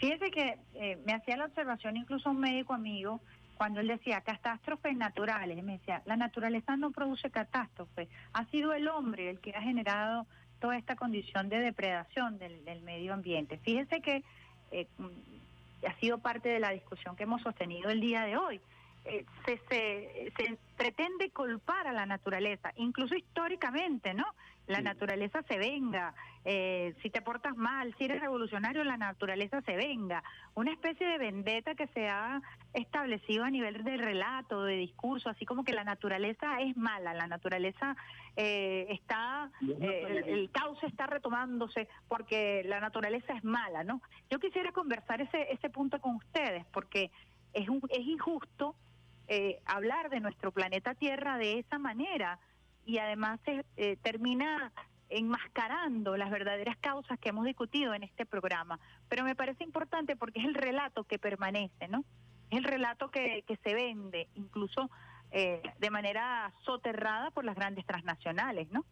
Fíjese 0.00 0.30
que 0.30 0.58
eh, 0.74 0.98
me 1.04 1.12
hacía 1.12 1.36
la 1.36 1.44
observación 1.44 1.98
incluso 1.98 2.30
un 2.30 2.40
médico 2.40 2.72
amigo 2.72 3.20
cuando 3.58 3.80
él 3.80 3.88
decía 3.88 4.22
catástrofes 4.22 4.96
naturales, 4.96 5.62
me 5.62 5.72
decía, 5.72 6.00
la 6.06 6.16
naturaleza 6.16 6.78
no 6.78 6.90
produce 6.90 7.30
catástrofes, 7.30 8.08
ha 8.32 8.46
sido 8.46 8.72
el 8.72 8.88
hombre 8.88 9.28
el 9.28 9.40
que 9.40 9.50
ha 9.50 9.60
generado 9.60 10.26
toda 10.58 10.78
esta 10.78 10.96
condición 10.96 11.50
de 11.50 11.58
depredación 11.58 12.38
del, 12.38 12.80
medio 12.80 13.12
ambiente. 13.12 13.58
Fíjese 13.58 14.00
que 14.00 14.24
eh, 14.70 14.86
mm, 14.96 15.86
ha 15.86 15.94
sido 16.00 16.16
parte 16.16 16.48
de 16.48 16.60
la 16.60 16.70
discusión 16.70 17.14
que 17.14 17.24
hemos 17.24 17.42
sostenido 17.42 17.90
el 17.90 18.00
día 18.00 18.22
de 18.22 18.38
hoy. 18.38 18.62
Eh, 19.04 19.24
se, 19.46 19.58
se, 19.68 20.32
se, 20.36 20.58
pretende 20.76 21.30
culpar 21.30 21.86
a 21.86 21.92
la 21.92 22.06
naturaleza, 22.06 22.72
incluso 22.76 23.14
históricamente, 23.14 24.14
¿no? 24.14 24.26
La 24.66 24.82
naturaleza 24.82 25.42
se 25.48 25.58
venga, 25.58 26.14
eh, 26.44 26.94
si 27.02 27.10
te 27.10 27.22
portas 27.22 27.56
mal, 27.56 27.94
si 27.98 28.04
eres 28.04 28.20
revolucionario, 28.20 28.84
la 28.84 28.96
naturaleza 28.96 29.62
se 29.62 29.74
venga. 29.74 30.22
Una 30.54 30.70
especie 30.70 31.06
de 31.06 31.18
vendetta 31.18 31.74
que 31.74 31.88
se 31.88 32.08
ha 32.08 32.40
establecido 32.72 33.44
a 33.44 33.50
nivel 33.50 33.82
de 33.82 33.96
relato, 33.96 34.64
de 34.64 34.76
discurso, 34.76 35.28
así 35.28 35.44
como 35.44 35.64
que 35.64 35.72
la 35.72 35.82
naturaleza 35.82 36.60
es 36.60 36.76
mala, 36.76 37.14
la 37.14 37.26
naturaleza 37.26 37.96
eh, 38.36 38.86
está, 38.90 39.50
el, 39.60 40.28
el 40.28 40.50
caos 40.52 40.80
está 40.84 41.06
retomándose 41.06 41.88
porque 42.06 42.62
la 42.64 42.80
naturaleza 42.80 43.32
es 43.32 43.42
mala, 43.42 43.82
¿no? 43.82 44.00
Yo 44.30 44.38
quisiera 44.38 44.72
conversar 44.72 45.20
ese, 45.20 45.52
ese 45.52 45.68
punto 45.68 46.00
con 46.00 46.16
ustedes 46.16 46.64
porque 46.66 47.10
es, 47.52 47.68
un, 47.68 47.82
es 47.88 48.06
injusto 48.06 48.76
eh, 49.32 49.60
hablar 49.64 50.10
de 50.10 50.18
nuestro 50.18 50.50
planeta 50.50 50.96
Tierra 50.96 51.38
de 51.38 51.60
esa 51.60 51.78
manera 51.78 52.40
y 52.84 52.98
además 52.98 53.38
eh, 53.76 53.96
termina 54.02 54.72
enmascarando 55.08 56.16
las 56.16 56.32
verdaderas 56.32 56.76
causas 56.78 57.16
que 57.20 57.28
hemos 57.28 57.44
discutido 57.44 57.94
en 57.94 58.02
este 58.02 58.26
programa. 58.26 58.80
Pero 59.08 59.22
me 59.22 59.36
parece 59.36 59.62
importante 59.62 60.16
porque 60.16 60.40
es 60.40 60.46
el 60.46 60.54
relato 60.54 61.04
que 61.04 61.20
permanece, 61.20 61.86
¿no? 61.86 62.04
Es 62.50 62.58
el 62.58 62.64
relato 62.64 63.12
que, 63.12 63.44
que 63.46 63.56
se 63.58 63.72
vende, 63.72 64.26
incluso 64.34 64.90
eh, 65.30 65.62
de 65.78 65.90
manera 65.90 66.52
soterrada 66.64 67.30
por 67.30 67.44
las 67.44 67.54
grandes 67.54 67.86
transnacionales, 67.86 68.68
¿no? 68.72 68.84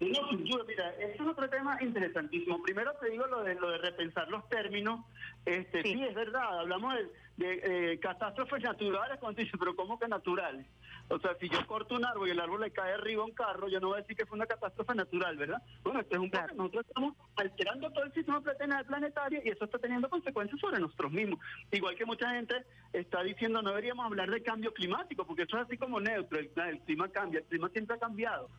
No, 0.00 0.28
sin 0.30 0.44
duda, 0.44 0.64
mira, 0.66 0.94
es 0.98 1.18
otro 1.18 1.48
tema 1.48 1.78
interesantísimo. 1.80 2.62
Primero 2.62 2.92
te 3.00 3.10
digo 3.10 3.26
lo 3.26 3.42
de 3.42 3.54
lo 3.54 3.70
de 3.70 3.78
repensar 3.78 4.28
los 4.28 4.46
términos. 4.48 5.00
Este, 5.44 5.82
sí, 5.82 6.02
es 6.02 6.14
verdad, 6.14 6.60
hablamos 6.60 6.94
de, 6.94 7.10
de 7.40 7.92
eh, 7.92 7.98
catástrofes 7.98 8.62
naturales, 8.62 9.18
cuando 9.18 9.40
dice, 9.40 9.56
pero 9.58 9.74
¿cómo 9.74 9.98
que 9.98 10.06
naturales? 10.06 10.66
O 11.08 11.18
sea, 11.18 11.34
si 11.40 11.48
yo 11.48 11.66
corto 11.66 11.94
un 11.94 12.04
árbol 12.04 12.28
y 12.28 12.32
el 12.32 12.40
árbol 12.40 12.60
le 12.60 12.70
cae 12.70 12.92
arriba 12.92 13.22
a 13.22 13.26
un 13.26 13.32
carro, 13.32 13.66
yo 13.68 13.80
no 13.80 13.88
voy 13.88 13.98
a 13.98 14.02
decir 14.02 14.14
que 14.14 14.26
fue 14.26 14.36
una 14.36 14.46
catástrofe 14.46 14.94
natural, 14.94 15.36
¿verdad? 15.38 15.62
Bueno, 15.82 16.00
esto 16.00 16.16
es 16.16 16.20
un 16.20 16.30
poco, 16.30 16.46
nosotros 16.54 16.84
estamos 16.86 17.16
alterando 17.36 17.90
todo 17.90 18.04
el 18.04 18.12
sistema 18.12 18.42
planetario 18.86 19.40
y 19.42 19.48
eso 19.48 19.64
está 19.64 19.78
teniendo 19.78 20.10
consecuencias 20.10 20.60
sobre 20.60 20.78
nosotros 20.78 21.10
mismos. 21.10 21.40
Igual 21.72 21.96
que 21.96 22.04
mucha 22.04 22.30
gente 22.30 22.54
está 22.92 23.22
diciendo, 23.22 23.62
no 23.62 23.70
deberíamos 23.70 24.04
hablar 24.04 24.30
de 24.30 24.42
cambio 24.42 24.74
climático, 24.74 25.26
porque 25.26 25.44
eso 25.44 25.56
es 25.56 25.64
así 25.64 25.78
como 25.78 25.98
neutro, 25.98 26.38
el, 26.38 26.50
el 26.54 26.80
clima 26.80 27.08
cambia, 27.08 27.40
el 27.40 27.46
clima 27.46 27.70
siempre 27.70 27.96
ha 27.96 27.98
cambiado. 27.98 28.50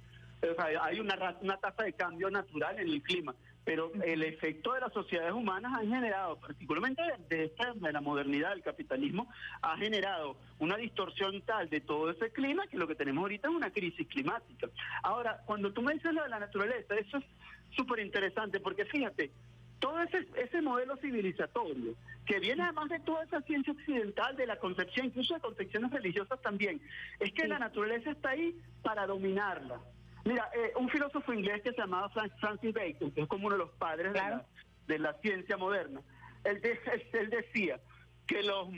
O 0.42 0.56
sea, 0.56 0.84
hay 0.84 1.00
una, 1.00 1.38
una 1.42 1.58
tasa 1.58 1.84
de 1.84 1.94
cambio 1.94 2.32
natural 2.32 2.80
en 2.80 2.90
el 2.90 3.04
clima 3.04 3.36
pero 3.64 3.92
el 4.04 4.24
efecto 4.24 4.74
de 4.74 4.82
las 4.82 4.94
sociedades 4.94 5.34
humanas 5.34 5.74
ha 5.76 5.86
generado, 5.86 6.38
particularmente 6.38 7.02
de, 7.30 7.46
esta, 7.46 7.74
de 7.74 7.92
la 7.92 8.02
modernidad 8.02 8.50
del 8.52 8.64
capitalismo, 8.64 9.30
ha 9.62 9.78
generado 9.78 10.36
una 10.60 10.78
distorsión 10.78 11.42
tal 11.42 11.70
de 11.70 11.82
todo 11.82 12.10
ese 12.10 12.32
clima 12.32 12.68
que 12.68 12.78
lo 12.78 12.88
que 12.88 12.96
tenemos 12.96 13.22
ahorita 13.22 13.50
es 13.50 13.56
una 13.56 13.72
crisis 13.72 14.08
climática. 14.08 14.68
Ahora, 15.04 15.42
cuando 15.46 15.72
tú 15.72 15.82
me 15.82 15.94
dices 15.94 16.14
lo 16.14 16.24
de 16.24 16.30
la 16.30 16.40
naturaleza, 16.40 16.96
eso 16.96 17.18
es 17.18 17.26
súper 17.76 18.00
interesante 18.00 18.60
porque 18.60 18.86
fíjate, 18.86 19.32
todo 19.80 20.00
ese, 20.02 20.28
ese 20.36 20.62
modelo 20.62 20.96
civilizatorio, 20.98 21.96
que 22.26 22.40
viene 22.40 22.64
además 22.64 22.90
de 22.90 23.00
toda 23.00 23.24
esa 23.24 23.42
ciencia 23.42 23.74
occidental, 23.74 24.36
de 24.38 24.46
la 24.46 24.58
concepción, 24.58 25.08
incluso 25.08 25.34
de 25.34 25.42
concepciones 25.42 25.92
religiosas 25.92 26.42
también, 26.42 26.80
es 27.20 27.34
que 27.34 27.48
la 27.48 27.60
naturaleza 27.60 28.12
está 28.12 28.30
ahí 28.30 28.56
para 28.84 29.08
dominarla. 29.08 29.80
Mira, 30.26 30.50
eh, 30.54 30.74
un 30.78 30.90
filósofo 30.90 31.34
inglés 31.34 31.62
que 31.64 31.72
se 31.72 31.82
llamaba 31.82 32.10
Francis 32.40 32.74
Bacon, 32.74 33.12
que 33.12 33.22
es 33.22 33.28
como 33.28 33.48
uno 33.48 33.56
de 33.56 33.64
los 33.64 33.72
padres 33.72 34.14
de, 34.88 35.00
la, 35.00 35.14
ciencia 35.22 35.58
moderna, 35.58 36.02
él, 36.44 36.62
él 37.14 37.30
decía 37.30 37.80
que 38.28 38.44
los, 38.44 38.70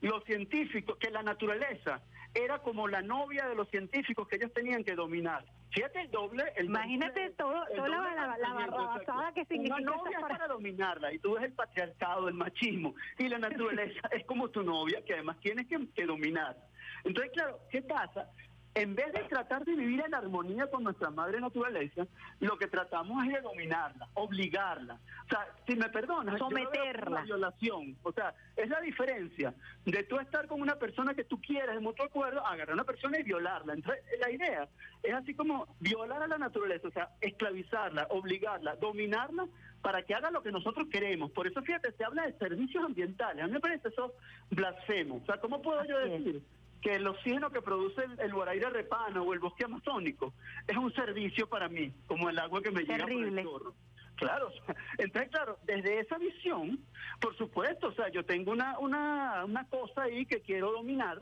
los 0.00 0.24
científicos, 0.24 0.96
que 0.98 1.10
la 1.10 1.22
naturaleza 1.22 2.02
era 2.34 2.60
como 2.60 2.86
la 2.86 3.02
novia 3.02 3.48
de 3.48 3.54
los 3.54 3.68
científicos 3.70 4.28
que 4.28 4.36
ellos 4.36 4.52
tenían 4.52 4.84
que 4.84 4.94
dominar. 4.94 5.44
Fíjate 5.72 6.00
el 6.00 6.10
doble. 6.10 6.44
El 6.56 6.66
Imagínate 6.66 7.30
todo, 7.30 7.64
toda 7.76 7.88
la, 7.88 8.36
la, 8.38 9.32
que 9.34 9.44
significa. 9.44 9.76
Una 9.76 9.96
novia 9.96 10.18
es 10.18 10.24
para 10.24 10.48
dominarla 10.48 11.12
y 11.12 11.18
tú 11.18 11.34
ves 11.34 11.44
el 11.44 11.52
patriarcado, 11.52 12.28
el 12.28 12.34
machismo 12.34 12.94
y 13.18 13.28
la 13.28 13.38
naturaleza 13.38 14.08
es 14.10 14.24
como 14.26 14.48
tu 14.48 14.62
novia 14.62 15.02
que 15.04 15.14
además 15.14 15.38
tienes 15.40 15.66
que, 15.68 15.78
que 15.94 16.06
dominar. 16.06 16.56
Entonces, 17.04 17.32
claro, 17.32 17.58
¿qué 17.70 17.82
pasa? 17.82 18.28
En 18.74 18.94
vez 18.94 19.12
de 19.12 19.20
tratar 19.24 19.64
de 19.64 19.74
vivir 19.74 20.00
en 20.00 20.14
armonía 20.14 20.68
con 20.68 20.84
nuestra 20.84 21.10
madre 21.10 21.40
naturaleza, 21.40 22.06
lo 22.38 22.56
que 22.56 22.68
tratamos 22.68 23.24
es 23.26 23.32
de 23.32 23.40
dominarla, 23.40 24.08
obligarla. 24.14 25.00
O 25.26 25.28
sea, 25.28 25.46
si 25.66 25.74
me 25.74 25.88
perdonas, 25.88 26.38
someterla. 26.38 27.22
violación. 27.22 27.96
O 28.04 28.12
sea, 28.12 28.32
es 28.56 28.68
la 28.68 28.80
diferencia 28.80 29.52
de 29.84 30.04
tú 30.04 30.20
estar 30.20 30.46
con 30.46 30.60
una 30.60 30.76
persona 30.76 31.14
que 31.14 31.24
tú 31.24 31.40
quieres 31.40 31.74
de 31.74 31.80
mutuo 31.80 32.06
acuerdo, 32.06 32.46
agarrar 32.46 32.70
a 32.70 32.74
una 32.74 32.84
persona 32.84 33.18
y 33.18 33.24
violarla. 33.24 33.74
Entonces, 33.74 34.04
la 34.20 34.30
idea 34.30 34.68
es 35.02 35.14
así 35.14 35.34
como 35.34 35.66
violar 35.80 36.22
a 36.22 36.28
la 36.28 36.38
naturaleza, 36.38 36.86
o 36.86 36.92
sea, 36.92 37.10
esclavizarla, 37.20 38.06
obligarla, 38.10 38.76
dominarla 38.76 39.46
para 39.82 40.02
que 40.04 40.14
haga 40.14 40.30
lo 40.30 40.42
que 40.42 40.52
nosotros 40.52 40.86
queremos. 40.92 41.32
Por 41.32 41.48
eso, 41.48 41.60
fíjate, 41.62 41.90
se 41.92 42.04
habla 42.04 42.26
de 42.26 42.38
servicios 42.38 42.84
ambientales. 42.84 43.42
A 43.42 43.46
mí 43.48 43.52
me 43.52 43.60
parece 43.60 43.88
eso 43.88 44.14
blasfemo. 44.50 45.16
O 45.16 45.26
sea, 45.26 45.38
¿cómo 45.40 45.60
puedo 45.60 45.84
yo 45.84 45.98
decir? 45.98 46.42
Que 46.80 46.94
el 46.94 47.06
oxígeno 47.06 47.50
que 47.50 47.62
produce 47.62 48.02
el, 48.04 48.20
el 48.20 48.32
Guaraíra 48.32 48.70
repano 48.70 49.22
o 49.22 49.34
el 49.34 49.38
bosque 49.38 49.64
amazónico 49.64 50.32
es 50.66 50.76
un 50.76 50.92
servicio 50.94 51.48
para 51.48 51.68
mí, 51.68 51.92
como 52.06 52.30
el 52.30 52.38
agua 52.38 52.62
que 52.62 52.70
me 52.70 52.82
llega 52.82 53.06
por 53.06 53.12
el 53.12 53.42
chorro. 53.42 53.74
Claro, 54.16 54.50
entonces 54.98 55.30
claro, 55.30 55.58
desde 55.64 56.00
esa 56.00 56.18
visión, 56.18 56.78
por 57.20 57.36
supuesto, 57.36 57.88
o 57.88 57.92
sea, 57.92 58.08
yo 58.10 58.24
tengo 58.24 58.52
una, 58.52 58.78
una, 58.78 59.44
una 59.44 59.66
cosa 59.68 60.02
ahí 60.02 60.26
que 60.26 60.40
quiero 60.40 60.72
dominar, 60.72 61.20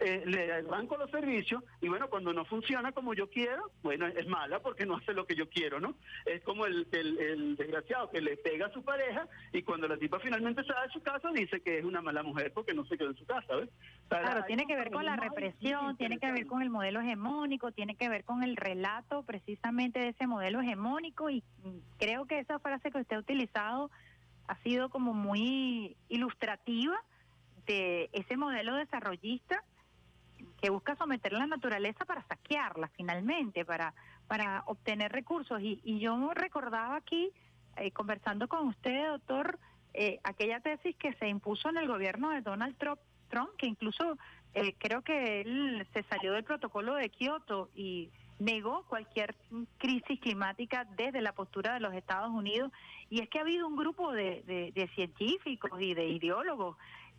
eh, 0.00 0.22
le 0.26 0.52
arranco 0.52 0.96
los 0.96 1.10
servicios 1.10 1.62
y 1.80 1.88
bueno, 1.88 2.08
cuando 2.08 2.32
no 2.32 2.44
funciona 2.44 2.92
como 2.92 3.14
yo 3.14 3.30
quiero, 3.30 3.70
bueno, 3.82 4.06
es 4.06 4.26
mala 4.26 4.60
porque 4.60 4.84
no 4.84 4.96
hace 4.98 5.12
lo 5.12 5.26
que 5.26 5.34
yo 5.34 5.48
quiero, 5.48 5.80
¿no? 5.80 5.94
Es 6.26 6.42
como 6.42 6.66
el, 6.66 6.86
el, 6.92 7.56
desgraciado 7.56 8.10
que 8.10 8.20
le 8.20 8.36
pega 8.36 8.66
a 8.66 8.72
su 8.72 8.82
pareja 8.82 9.28
y 9.52 9.62
cuando 9.62 9.86
la 9.86 9.96
tipa 9.96 10.18
finalmente 10.18 10.64
se 10.64 10.72
va 10.72 10.82
de 10.82 10.92
su 10.92 11.02
casa 11.02 11.30
dice 11.32 11.60
que 11.60 11.78
es 11.78 11.84
una 11.84 12.02
mala 12.02 12.22
mujer 12.22 12.52
porque 12.52 12.74
no 12.74 12.84
se 12.86 12.98
quedó 12.98 13.10
en 13.10 13.16
su 13.16 13.26
casa, 13.26 13.54
¿ves? 13.54 13.68
claro, 14.08 14.44
tiene 14.44 14.66
que 14.66 14.76
ver 14.76 14.90
con 14.90 15.04
la 15.04 15.16
represión, 15.16 15.96
tiene 15.96 16.18
que 16.18 16.32
ver 16.32 16.46
con 16.46 16.62
el 16.62 16.70
modelo 16.70 17.00
hegemónico, 17.00 17.72
tiene 17.72 17.94
que 17.94 18.08
ver 18.08 18.24
con 18.24 18.42
el 18.42 18.56
relato 18.56 19.22
precisamente 19.22 20.00
de 20.00 20.08
ese 20.08 20.26
modelo 20.26 20.60
hegemónico 20.60 21.30
y 21.30 21.42
creo 21.98 22.26
que 22.26 22.40
esa 22.40 22.58
frase 22.58 22.90
que 22.90 22.98
usted 22.98 23.16
ha 23.16 23.20
utilizado 23.20 23.90
ha 24.48 24.56
sido 24.62 24.88
como 24.88 25.14
muy 25.14 25.96
ilustrativa 26.08 27.00
de 27.66 28.10
ese 28.12 28.36
modelo 28.36 28.74
desarrollista 28.74 29.62
que 30.60 30.70
busca 30.70 30.96
someter 30.96 31.32
la 31.32 31.46
naturaleza 31.46 32.04
para 32.04 32.22
saquearla 32.26 32.88
finalmente, 32.96 33.64
para, 33.64 33.94
para 34.26 34.62
obtener 34.66 35.12
recursos. 35.12 35.60
Y, 35.60 35.80
y 35.84 35.98
yo 35.98 36.32
recordaba 36.34 36.96
aquí, 36.96 37.30
eh, 37.76 37.90
conversando 37.90 38.48
con 38.48 38.68
usted, 38.68 39.08
doctor, 39.08 39.58
eh, 39.94 40.20
aquella 40.24 40.60
tesis 40.60 40.96
que 40.96 41.12
se 41.14 41.28
impuso 41.28 41.68
en 41.68 41.78
el 41.78 41.88
gobierno 41.88 42.30
de 42.30 42.40
Donald 42.40 42.76
Trump, 42.78 43.00
Trump 43.28 43.50
que 43.56 43.66
incluso 43.66 44.18
eh, 44.54 44.74
creo 44.78 45.02
que 45.02 45.40
él 45.40 45.86
se 45.92 46.02
salió 46.04 46.32
del 46.32 46.44
protocolo 46.44 46.94
de 46.94 47.08
Kioto 47.08 47.70
y 47.74 48.10
negó 48.38 48.84
cualquier 48.88 49.34
crisis 49.78 50.20
climática 50.20 50.84
desde 50.96 51.22
la 51.22 51.32
postura 51.32 51.74
de 51.74 51.80
los 51.80 51.94
Estados 51.94 52.30
Unidos. 52.30 52.70
Y 53.08 53.20
es 53.20 53.28
que 53.28 53.38
ha 53.38 53.42
habido 53.42 53.66
un 53.66 53.76
grupo 53.76 54.12
de, 54.12 54.42
de 54.74 54.88
científicos 54.94 55.80
y 55.80 55.94
de 55.94 56.06
ideólogos 56.08 56.76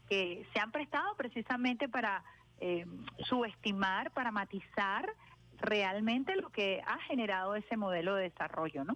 que 0.10 0.46
se 0.54 0.60
han 0.60 0.72
prestado 0.72 1.16
precisamente 1.16 1.88
para 1.88 2.24
eh, 2.66 2.86
subestimar, 3.26 4.12
para 4.12 4.32
matizar 4.32 5.14
realmente 5.60 6.34
lo 6.38 6.50
que 6.50 6.82
ha 6.88 6.98
generado 7.00 7.56
ese 7.56 7.76
modelo 7.76 8.16
de 8.16 8.30
desarrollo, 8.30 8.86
¿no? 8.86 8.96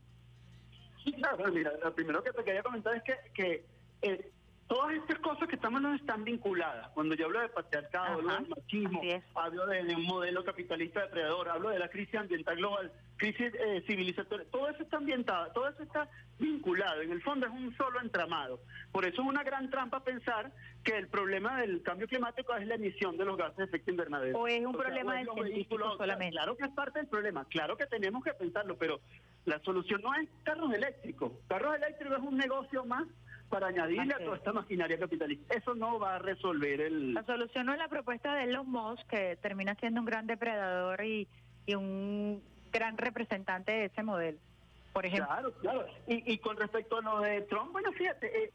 Sí, 1.03 1.11
claro, 1.11 1.51
mira, 1.51 1.73
lo 1.83 1.93
primero 1.93 2.23
que 2.23 2.31
te 2.31 2.45
quería 2.45 2.63
comentar 2.63 2.95
es 2.95 3.03
que, 3.03 3.15
que 3.33 3.65
eh, 4.03 4.31
todas 4.67 4.93
estas 4.95 5.19
cosas 5.19 5.47
que 5.47 5.55
estamos 5.55 5.81
no 5.81 5.93
están 5.93 6.23
vinculadas. 6.23 6.89
Cuando 6.89 7.15
yo 7.15 7.25
hablo 7.25 7.41
de 7.41 7.49
patriarcado, 7.49 8.13
hablo 8.15 8.33
del 8.33 8.49
machismo, 8.49 9.01
hablo 9.35 9.65
de, 9.67 9.95
un 9.95 10.03
modelo 10.03 10.43
capitalista 10.43 11.01
depredador, 11.01 11.49
hablo 11.49 11.69
de 11.69 11.79
la 11.79 11.89
crisis 11.89 12.15
ambiental 12.15 12.57
global, 12.57 12.91
crisis 13.15 13.53
eh, 13.53 13.83
civilizatoria, 13.87 14.45
todo 14.51 14.69
eso 14.69 14.83
está 14.83 14.97
ambientado, 14.97 15.51
todo 15.53 15.69
eso 15.69 15.83
está 15.83 16.09
vinculado. 16.37 17.01
En 17.01 17.11
el 17.11 17.21
fondo 17.21 17.47
es 17.47 17.51
un 17.51 17.75
solo 17.77 18.01
entramado. 18.01 18.59
Por 18.91 19.05
eso 19.05 19.21
es 19.21 19.27
una 19.27 19.43
gran 19.43 19.69
trampa 19.69 20.03
pensar 20.03 20.51
que 20.83 20.97
el 20.97 21.07
problema 21.07 21.61
del 21.61 21.81
cambio 21.81 22.07
climático 22.07 22.53
es 22.55 22.67
la 22.67 22.75
emisión 22.75 23.17
de 23.17 23.25
los 23.25 23.37
gases 23.37 23.57
de 23.57 23.63
efecto 23.65 23.91
invernadero. 23.91 24.37
O 24.37 24.47
es 24.47 24.65
un 24.65 24.73
problema 24.73 25.15
del 25.15 25.29
científico 25.33 25.97
solamente. 25.97 26.35
Claro 26.35 26.57
que 26.57 26.65
es 26.65 26.71
parte 26.71 26.99
del 26.99 27.07
problema, 27.07 27.45
claro 27.45 27.77
que 27.77 27.85
tenemos 27.87 28.23
que 28.23 28.33
pensarlo, 28.33 28.77
pero 28.77 28.99
la 29.45 29.59
solución 29.59 30.01
no 30.01 30.13
es 30.15 30.29
carros 30.43 30.73
eléctricos. 30.73 31.31
Carros 31.47 31.75
eléctricos 31.75 32.17
es 32.17 32.23
un 32.23 32.37
negocio 32.37 32.85
más 32.85 33.07
para 33.49 33.67
añadirle 33.67 34.13
a 34.13 34.17
toda 34.17 34.37
esta 34.37 34.53
maquinaria 34.53 34.99
capitalista. 34.99 35.55
Eso 35.55 35.73
no 35.75 35.99
va 35.99 36.15
a 36.15 36.19
resolver 36.19 36.81
el... 36.81 37.13
La 37.13 37.23
solución 37.23 37.65
no 37.65 37.73
es 37.73 37.79
la 37.79 37.87
propuesta 37.87 38.35
de 38.35 38.43
Elon 38.43 38.69
Musk, 38.69 39.07
que 39.07 39.37
termina 39.37 39.75
siendo 39.75 40.01
un 40.01 40.05
gran 40.05 40.27
depredador 40.27 41.03
y, 41.03 41.27
y 41.65 41.75
un 41.75 42.43
gran 42.71 42.97
representante 42.97 43.71
de 43.71 43.85
ese 43.85 44.03
modelo, 44.03 44.37
por 44.93 45.05
ejemplo. 45.05 45.27
Claro, 45.27 45.53
claro. 45.61 45.87
Y, 46.07 46.33
y 46.33 46.37
con 46.39 46.57
respecto 46.57 46.97
a 46.97 47.01
lo 47.01 47.21
de 47.21 47.41
Trump, 47.43 47.71
bueno, 47.71 47.91
fíjate, 47.93 48.43
eh, 48.43 48.53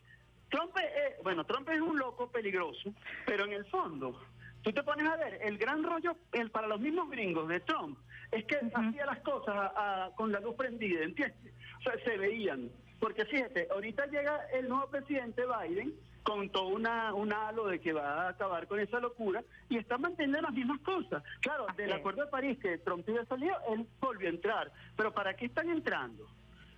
Trump, 0.51 0.77
es, 0.77 1.23
bueno, 1.23 1.45
Trump 1.45 1.69
es 1.71 1.81
un 1.81 1.99
loco 1.99 2.31
peligroso, 2.31 2.93
pero 3.25 3.47
en 3.47 3.55
el 3.55 3.65
fondo, 3.67 4.21
tú 4.61 4.71
te 4.73 4.83
pones 4.83 5.09
a 5.09 5.17
ver, 5.17 5.41
el 5.43 5.57
gran 5.57 5.83
rollo 5.83 6.15
el, 6.33 6.51
para 6.51 6.67
los 6.67 6.79
mismos 6.79 7.11
gringos 7.11 7.49
de 7.49 7.61
Trump 7.61 7.99
es 8.31 8.45
que 8.45 8.59
hacía 8.75 9.07
las 9.07 9.21
cosas 9.21 9.73
con 10.15 10.31
la 10.31 10.41
luz 10.41 10.55
prendida, 10.55 11.03
¿entiendes? 11.03 11.55
O 11.79 11.83
sea, 11.83 11.95
se 12.05 12.19
veían. 12.19 12.71
Porque 13.03 13.25
fíjate, 13.25 13.67
ahorita 13.69 14.07
llega 14.07 14.47
el 14.53 14.69
nuevo 14.69 14.87
presidente 14.87 15.43
Biden 15.45 15.93
con 16.23 16.49
todo 16.51 16.69
una, 16.69 17.13
un 17.13 17.33
halo 17.33 17.67
de 17.67 17.81
que 17.81 17.93
va 17.93 18.27
a 18.27 18.29
acabar 18.29 18.69
con 18.69 18.79
esa 18.79 19.01
locura 19.01 19.43
y 19.69 19.77
está 19.77 19.99
manteniendo 19.99 20.41
las 20.41 20.53
mismas 20.53 20.81
cosas. 20.83 21.21
Claro, 21.41 21.67
del 21.77 21.93
Acuerdo 21.93 22.25
de 22.25 22.31
París 22.31 22.59
que 22.63 22.79
Trump 22.79 23.05
había 23.09 23.25
salido, 23.25 23.57
él 23.71 23.89
volvió 24.01 24.29
a 24.29 24.31
entrar. 24.31 24.73
Pero 24.97 25.13
¿para 25.13 25.35
qué 25.35 25.47
están 25.47 25.69
entrando? 25.69 26.29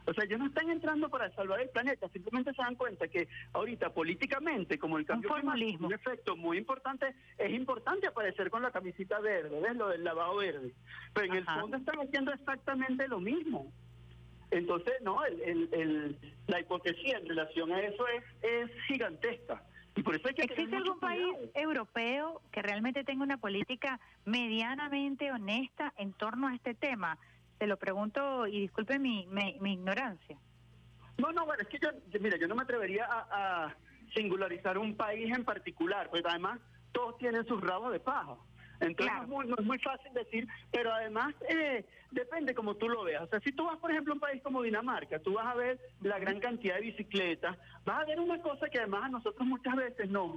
O 0.07 0.15
sea, 0.15 0.25
ellos 0.25 0.39
no 0.39 0.47
están 0.47 0.71
entrando 0.71 1.11
para 1.11 1.31
salvar 1.35 1.61
el 1.61 1.69
planeta, 1.69 2.09
simplemente 2.09 2.55
se 2.55 2.63
dan 2.63 2.77
cuenta 2.77 3.07
que 3.07 3.29
ahorita 3.53 3.91
políticamente, 3.91 4.79
como 4.79 4.97
el 4.97 5.05
cambio 5.05 5.29
climático, 5.29 5.85
un 5.85 5.93
efecto 5.93 6.37
muy 6.37 6.57
importante, 6.57 7.15
es 7.37 7.53
importante 7.53 8.07
aparecer 8.07 8.49
con 8.49 8.63
la 8.63 8.71
camisita 8.71 9.21
verde, 9.21 9.61
¿ves? 9.61 9.77
Lo 9.77 9.89
del 9.89 10.03
lavado 10.03 10.37
verde. 10.37 10.73
Pero 11.13 11.27
en 11.27 11.35
el 11.35 11.45
fondo 11.45 11.77
están 11.77 12.01
haciendo 12.01 12.33
exactamente 12.33 13.09
lo 13.09 13.21
mismo. 13.21 13.71
Entonces, 14.51 14.95
no, 15.03 15.25
el, 15.25 15.69
el, 15.73 16.19
la 16.47 16.61
hipocresía 16.61 17.19
en 17.19 17.29
relación 17.29 17.73
a 17.73 17.81
eso 17.81 18.07
es, 18.09 18.25
es 18.43 18.71
gigantesca. 18.87 19.63
Y 19.97 20.03
por 20.03 20.17
eso 20.17 20.29
hay 20.29 20.35
que 20.35 20.43
¿Existe 20.43 20.77
algún 20.77 20.99
país 20.99 21.25
europeo 21.55 22.43
que 22.51 22.63
realmente 22.63 23.05
tenga 23.05 23.23
una 23.23 23.37
política 23.37 24.01
medianamente 24.25 25.31
honesta 25.31 25.93
en 25.97 26.13
torno 26.15 26.49
a 26.49 26.55
este 26.55 26.75
tema? 26.75 27.19
Se 27.59 27.67
lo 27.67 27.77
pregunto 27.77 28.47
y 28.47 28.61
disculpe 28.61 28.99
mi, 28.99 29.27
mi, 29.27 29.73
ignorancia. 29.73 30.37
No, 31.19 31.31
no, 31.33 31.47
bueno, 31.47 31.63
es 31.63 31.69
que 31.69 31.79
yo, 31.79 31.91
mira, 32.21 32.37
yo 32.37 32.49
no 32.49 32.57
me 32.57 32.63
atrevería 32.63 33.07
a, 33.09 33.75
singularizar 34.15 34.79
un 34.79 34.97
país 34.97 35.33
en 35.35 35.45
particular, 35.45 36.09
porque 36.09 36.29
además 36.29 36.61
todos 36.93 37.19
tienen 37.19 37.45
sus 37.47 37.61
rabos 37.61 37.91
de 37.93 37.99
paja. 37.99 38.37
Entonces 38.81 39.15
no, 39.29 39.43
es 39.43 39.65
muy, 39.65 39.79
fácil 39.79 40.13
decir, 40.13 40.49
pero 40.71 40.93
además 40.93 41.35
eh, 41.49 41.85
depende 42.11 42.55
como 42.55 42.75
tú 42.75 42.89
lo 42.89 43.05
veas. 43.05 43.23
O 43.23 43.27
sea, 43.29 43.41
si 43.41 43.53
tú 43.53 43.65
vas, 43.65 43.79
por 43.79 43.91
ejemplo, 43.91 44.13
a 44.13 44.15
un 44.15 44.21
país 44.21 44.43
como 44.43 44.63
Dinamarca, 44.63 45.19
tú 45.19 45.35
vas 45.35 45.47
a 45.47 45.55
ver 45.55 45.79
la 46.03 46.19
gran 46.19 46.41
cantidad 46.41 46.77
de 46.77 46.83
bicicletas, 46.83 47.57
vas 47.85 48.03
a 48.03 48.05
ver 48.05 48.21
una 48.21 48.41
cosa 48.41 48.69
que 48.69 48.79
además 48.79 49.05
a 49.05 49.09
nosotros 49.09 49.47
muchas 49.47 49.77
veces 49.77 50.11
nos, 50.11 50.31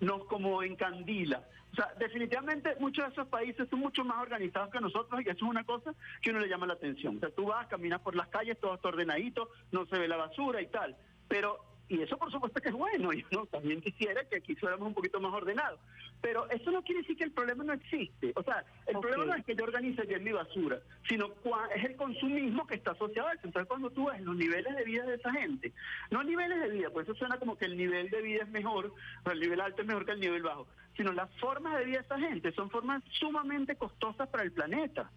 nos 0.00 0.24
como 0.24 0.62
encandila. 0.62 1.42
O 1.72 1.76
sea, 1.76 1.92
definitivamente 1.98 2.74
muchos 2.80 3.06
de 3.06 3.12
esos 3.12 3.28
países 3.28 3.68
son 3.68 3.78
mucho 3.78 4.04
más 4.04 4.20
organizados 4.20 4.70
que 4.70 4.80
nosotros 4.80 5.20
y 5.20 5.28
eso 5.28 5.36
es 5.36 5.42
una 5.42 5.64
cosa 5.64 5.94
que 6.20 6.30
uno 6.30 6.40
le 6.40 6.48
llama 6.48 6.66
la 6.66 6.74
atención. 6.74 7.16
O 7.16 7.20
sea, 7.20 7.30
tú 7.30 7.46
vas, 7.46 7.68
caminas 7.68 8.00
por 8.00 8.16
las 8.16 8.28
calles, 8.28 8.58
todo 8.58 8.74
está 8.74 8.88
ordenadito, 8.88 9.50
no 9.70 9.86
se 9.86 9.98
ve 9.98 10.08
la 10.08 10.16
basura 10.16 10.60
y 10.60 10.66
tal. 10.66 10.96
Pero 11.28 11.69
y 11.90 12.00
eso 12.00 12.16
por 12.16 12.30
supuesto 12.30 12.60
que 12.60 12.68
es 12.68 12.74
bueno, 12.74 13.12
y 13.12 13.24
uno 13.32 13.46
también 13.46 13.80
quisiera 13.80 14.24
que 14.24 14.36
aquí 14.36 14.54
fuéramos 14.54 14.88
un 14.88 14.94
poquito 14.94 15.20
más 15.20 15.34
ordenados. 15.34 15.80
Pero 16.22 16.48
eso 16.50 16.70
no 16.70 16.82
quiere 16.82 17.00
decir 17.00 17.16
que 17.16 17.24
el 17.24 17.32
problema 17.32 17.64
no 17.64 17.72
existe. 17.72 18.32
O 18.36 18.42
sea, 18.42 18.64
el 18.86 18.98
problema 19.00 19.24
no 19.24 19.34
es 19.34 19.44
que 19.44 19.56
yo 19.56 19.64
organice 19.64 20.02
bien 20.02 20.22
mi 20.22 20.32
basura, 20.32 20.78
sino 21.08 21.32
es 21.74 21.84
el 21.84 21.96
consumismo 21.96 22.66
que 22.66 22.76
está 22.76 22.92
asociado 22.92 23.28
a 23.28 23.32
eso. 23.32 23.42
Entonces 23.44 23.68
cuando 23.68 23.90
tú 23.90 24.06
ves 24.06 24.20
los 24.20 24.36
niveles 24.36 24.74
de 24.76 24.84
vida 24.84 25.04
de 25.04 25.16
esa 25.16 25.32
gente, 25.32 25.72
no 26.10 26.22
niveles 26.22 26.60
de 26.60 26.68
vida, 26.70 26.90
pues 26.90 27.08
eso 27.08 27.16
suena 27.16 27.38
como 27.38 27.58
que 27.58 27.64
el 27.64 27.76
nivel 27.76 28.08
de 28.08 28.22
vida 28.22 28.44
es 28.44 28.50
mejor, 28.50 28.94
o 29.24 29.30
el 29.30 29.40
nivel 29.40 29.60
alto 29.60 29.82
es 29.82 29.88
mejor 29.88 30.06
que 30.06 30.12
el 30.12 30.20
nivel 30.20 30.42
bajo, 30.42 30.68
sino 30.96 31.12
las 31.12 31.30
formas 31.40 31.76
de 31.78 31.86
vida 31.86 31.98
de 31.98 32.04
esa 32.04 32.18
gente 32.18 32.52
son 32.52 32.70
formas 32.70 33.02
sumamente 33.18 33.74
costosas 33.74 34.28
para 34.28 34.44
el 34.44 34.52
planeta. 34.52 35.10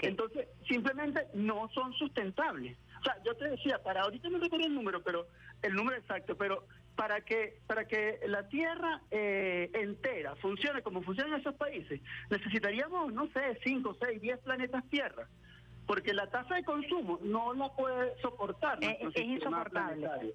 Entonces, 0.00 0.48
simplemente 0.66 1.26
no 1.34 1.68
son 1.74 1.92
sustentables. 1.94 2.76
O 3.00 3.04
sea, 3.04 3.22
yo 3.22 3.36
te 3.36 3.50
decía, 3.50 3.82
para 3.82 4.02
ahorita 4.02 4.30
no 4.30 4.38
recuerdo 4.38 4.66
el 4.66 4.74
número, 4.74 5.02
pero 5.02 5.26
el 5.64 5.74
número 5.74 5.96
exacto, 5.96 6.36
pero 6.36 6.66
para 6.94 7.22
que 7.22 7.58
para 7.66 7.86
que 7.86 8.20
la 8.26 8.48
Tierra 8.48 9.00
eh, 9.10 9.70
entera 9.74 10.36
funcione 10.36 10.82
como 10.82 11.02
funcionan 11.02 11.40
esos 11.40 11.54
países, 11.56 12.00
necesitaríamos, 12.30 13.12
no 13.12 13.26
sé, 13.28 13.58
5, 13.64 13.96
6, 14.00 14.20
10 14.20 14.38
planetas 14.40 14.84
Tierra, 14.90 15.26
porque 15.86 16.14
la 16.14 16.28
tasa 16.28 16.54
de 16.54 16.64
consumo 16.64 17.18
no 17.22 17.54
la 17.54 17.68
puede 17.70 18.16
soportar. 18.20 18.82
Eh, 18.82 18.98
es, 19.00 19.16
insoportable. 19.20 20.34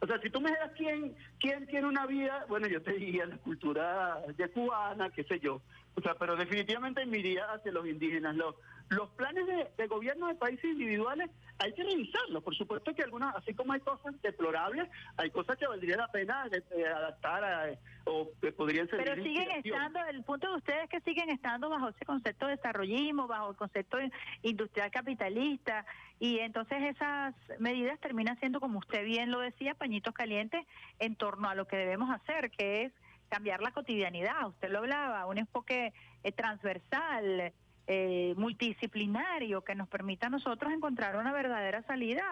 O 0.00 0.06
sea, 0.06 0.20
si 0.20 0.30
tú 0.30 0.40
me 0.40 0.50
dijeras 0.50 0.72
quién, 0.76 1.16
quién 1.40 1.66
tiene 1.66 1.88
una 1.88 2.06
vida, 2.06 2.44
bueno, 2.48 2.68
yo 2.68 2.80
te 2.82 2.92
diría 2.92 3.26
la 3.26 3.36
cultura 3.38 4.22
de 4.36 4.48
cubana, 4.50 5.10
qué 5.10 5.24
sé 5.24 5.40
yo. 5.40 5.60
O 5.96 6.00
sea, 6.00 6.14
pero 6.14 6.36
definitivamente 6.36 7.04
me 7.04 7.18
iría 7.18 7.46
hacia 7.46 7.72
los 7.72 7.84
indígenas. 7.84 8.36
Los, 8.36 8.54
los 8.90 9.10
planes 9.10 9.44
de, 9.76 9.86
gobierno 9.86 10.28
de 10.28 10.34
países 10.34 10.64
individuales 10.64 11.30
hay 11.58 11.72
que 11.72 11.82
revisarlos. 11.82 12.42
Por 12.42 12.54
supuesto 12.56 12.94
que 12.94 13.02
algunas, 13.02 13.34
así 13.36 13.52
como 13.54 13.72
hay 13.72 13.80
cosas 13.80 14.14
deplorables, 14.22 14.88
hay 15.16 15.30
cosas 15.30 15.58
que 15.58 15.66
valdría 15.66 15.96
la 15.96 16.08
pena 16.08 16.42
adaptar 16.42 17.44
a, 17.44 17.66
o 18.04 18.28
que 18.40 18.52
podrían 18.52 18.88
ser. 18.88 19.04
Pero 19.04 19.22
siguen 19.22 19.50
estando, 19.50 20.00
el 20.04 20.22
punto 20.22 20.50
de 20.50 20.56
ustedes 20.56 20.84
es 20.84 20.90
que 20.90 21.00
siguen 21.00 21.30
estando 21.30 21.68
bajo 21.68 21.88
ese 21.88 22.04
concepto 22.04 22.46
de 22.46 22.56
desarrollismo, 22.56 23.26
bajo 23.26 23.50
el 23.50 23.56
concepto 23.56 23.98
industrial 24.42 24.90
capitalista, 24.90 25.84
y 26.18 26.38
entonces 26.38 26.82
esas 26.82 27.34
medidas 27.58 27.98
terminan 28.00 28.38
siendo, 28.40 28.60
como 28.60 28.78
usted 28.78 29.04
bien 29.04 29.30
lo 29.30 29.40
decía, 29.40 29.74
pañitos 29.74 30.14
calientes 30.14 30.66
en 30.98 31.16
torno 31.16 31.48
a 31.48 31.54
lo 31.54 31.66
que 31.66 31.76
debemos 31.76 32.10
hacer, 32.10 32.50
que 32.50 32.84
es 32.84 32.92
cambiar 33.28 33.60
la 33.60 33.72
cotidianidad. 33.72 34.48
Usted 34.48 34.70
lo 34.70 34.78
hablaba, 34.78 35.26
un 35.26 35.38
enfoque 35.38 35.92
eh, 36.22 36.32
transversal 36.32 37.52
eh, 37.90 38.34
multidisciplinario 38.36 39.62
que 39.62 39.74
nos 39.74 39.88
permita 39.88 40.26
a 40.26 40.30
nosotros 40.30 40.70
encontrar 40.72 41.16
una 41.16 41.32
verdadera 41.32 41.82
salida 41.84 42.22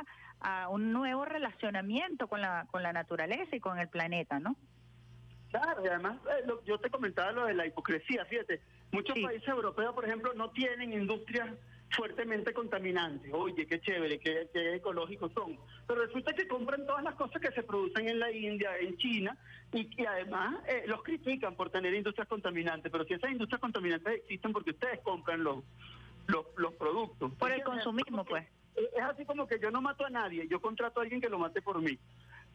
a 0.40 0.68
un 0.68 0.92
nuevo 0.92 1.24
relacionamiento 1.24 2.28
con 2.28 2.42
la, 2.42 2.66
con 2.70 2.82
la 2.82 2.92
naturaleza 2.92 3.56
y 3.56 3.60
con 3.60 3.78
el 3.78 3.88
planeta, 3.88 4.38
¿no? 4.38 4.54
Claro, 5.50 5.82
y 5.82 5.88
además 5.88 6.18
eh, 6.26 6.46
yo 6.66 6.78
te 6.78 6.90
comentaba 6.90 7.32
lo 7.32 7.46
de 7.46 7.54
la 7.54 7.66
hipocresía, 7.66 8.26
fíjate, 8.26 8.60
muchos 8.92 9.18
países 9.18 9.48
europeos, 9.48 9.94
por 9.94 10.04
ejemplo, 10.04 10.34
no 10.34 10.50
tienen 10.50 10.92
industrias 10.92 11.48
fuertemente 11.90 12.52
contaminantes. 12.52 13.32
Oye, 13.32 13.66
qué 13.66 13.80
chévere, 13.80 14.18
qué, 14.18 14.48
ecológicos 14.74 15.32
son. 15.32 15.58
Pero 15.86 16.04
resulta 16.04 16.32
que 16.32 16.48
compran 16.48 16.86
todas 16.86 17.04
las 17.04 17.14
cosas 17.14 17.40
que 17.40 17.52
se 17.52 17.62
producen 17.62 18.08
en 18.08 18.18
la 18.18 18.30
India, 18.30 18.70
en 18.78 18.96
China, 18.96 19.36
y 19.72 19.84
que 19.86 20.06
además 20.06 20.56
eh, 20.68 20.84
los 20.86 21.02
critican 21.02 21.54
por 21.54 21.70
tener 21.70 21.94
industrias 21.94 22.28
contaminantes. 22.28 22.90
Pero 22.90 23.04
si 23.04 23.14
esas 23.14 23.30
industrias 23.30 23.60
contaminantes 23.60 24.14
existen 24.14 24.52
porque 24.52 24.70
ustedes 24.70 25.00
compran 25.00 25.42
los, 25.42 25.64
los, 26.26 26.74
productos. 26.74 27.32
Por 27.34 27.52
el 27.52 27.62
consumismo, 27.62 28.24
pues. 28.24 28.46
Es 28.76 29.02
así 29.02 29.24
como 29.24 29.46
que 29.46 29.58
yo 29.58 29.70
no 29.70 29.80
mato 29.80 30.04
a 30.04 30.10
nadie, 30.10 30.46
yo 30.48 30.60
contrato 30.60 31.00
a 31.00 31.02
alguien 31.04 31.20
que 31.20 31.30
lo 31.30 31.38
mate 31.38 31.62
por 31.62 31.80
mí. 31.80 31.98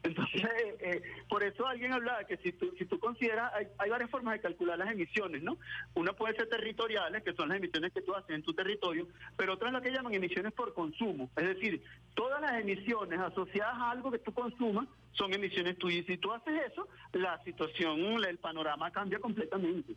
Entonces, 0.03 0.43
eh, 0.43 0.77
eh, 0.79 1.01
por 1.29 1.43
eso 1.43 1.67
alguien 1.67 1.93
hablaba 1.93 2.23
que 2.23 2.37
si 2.37 2.51
tú, 2.53 2.73
si 2.77 2.85
tú 2.85 2.97
consideras, 2.99 3.51
hay, 3.77 3.89
varias 3.89 4.09
formas 4.09 4.33
de 4.33 4.41
calcular 4.41 4.77
las 4.77 4.91
emisiones, 4.91 5.43
¿no? 5.43 5.57
Una 5.93 6.13
puede 6.13 6.35
ser 6.35 6.49
territoriales, 6.49 7.23
que 7.23 7.33
son 7.33 7.49
las 7.49 7.57
emisiones 7.57 7.93
que 7.93 8.01
tú 8.01 8.15
haces 8.15 8.35
en 8.35 8.41
tu 8.41 8.53
territorio, 8.53 9.07
pero 9.37 9.53
otra 9.53 9.67
es 9.67 9.73
lo 9.73 9.81
que 9.81 9.91
llaman 9.91 10.13
emisiones 10.13 10.53
por 10.53 10.73
consumo. 10.73 11.29
Es 11.35 11.45
decir, 11.45 11.83
todas 12.15 12.41
las 12.41 12.59
emisiones 12.59 13.19
asociadas 13.19 13.75
a 13.75 13.91
algo 13.91 14.11
que 14.11 14.19
tú 14.19 14.33
consumas 14.33 14.87
son 15.11 15.33
emisiones 15.33 15.77
tuyas. 15.77 16.03
Y 16.03 16.13
si 16.13 16.17
tú 16.17 16.31
haces 16.31 16.71
eso, 16.71 16.87
la 17.13 17.41
situación, 17.43 18.23
el 18.23 18.37
panorama 18.39 18.91
cambia 18.91 19.19
completamente. 19.19 19.93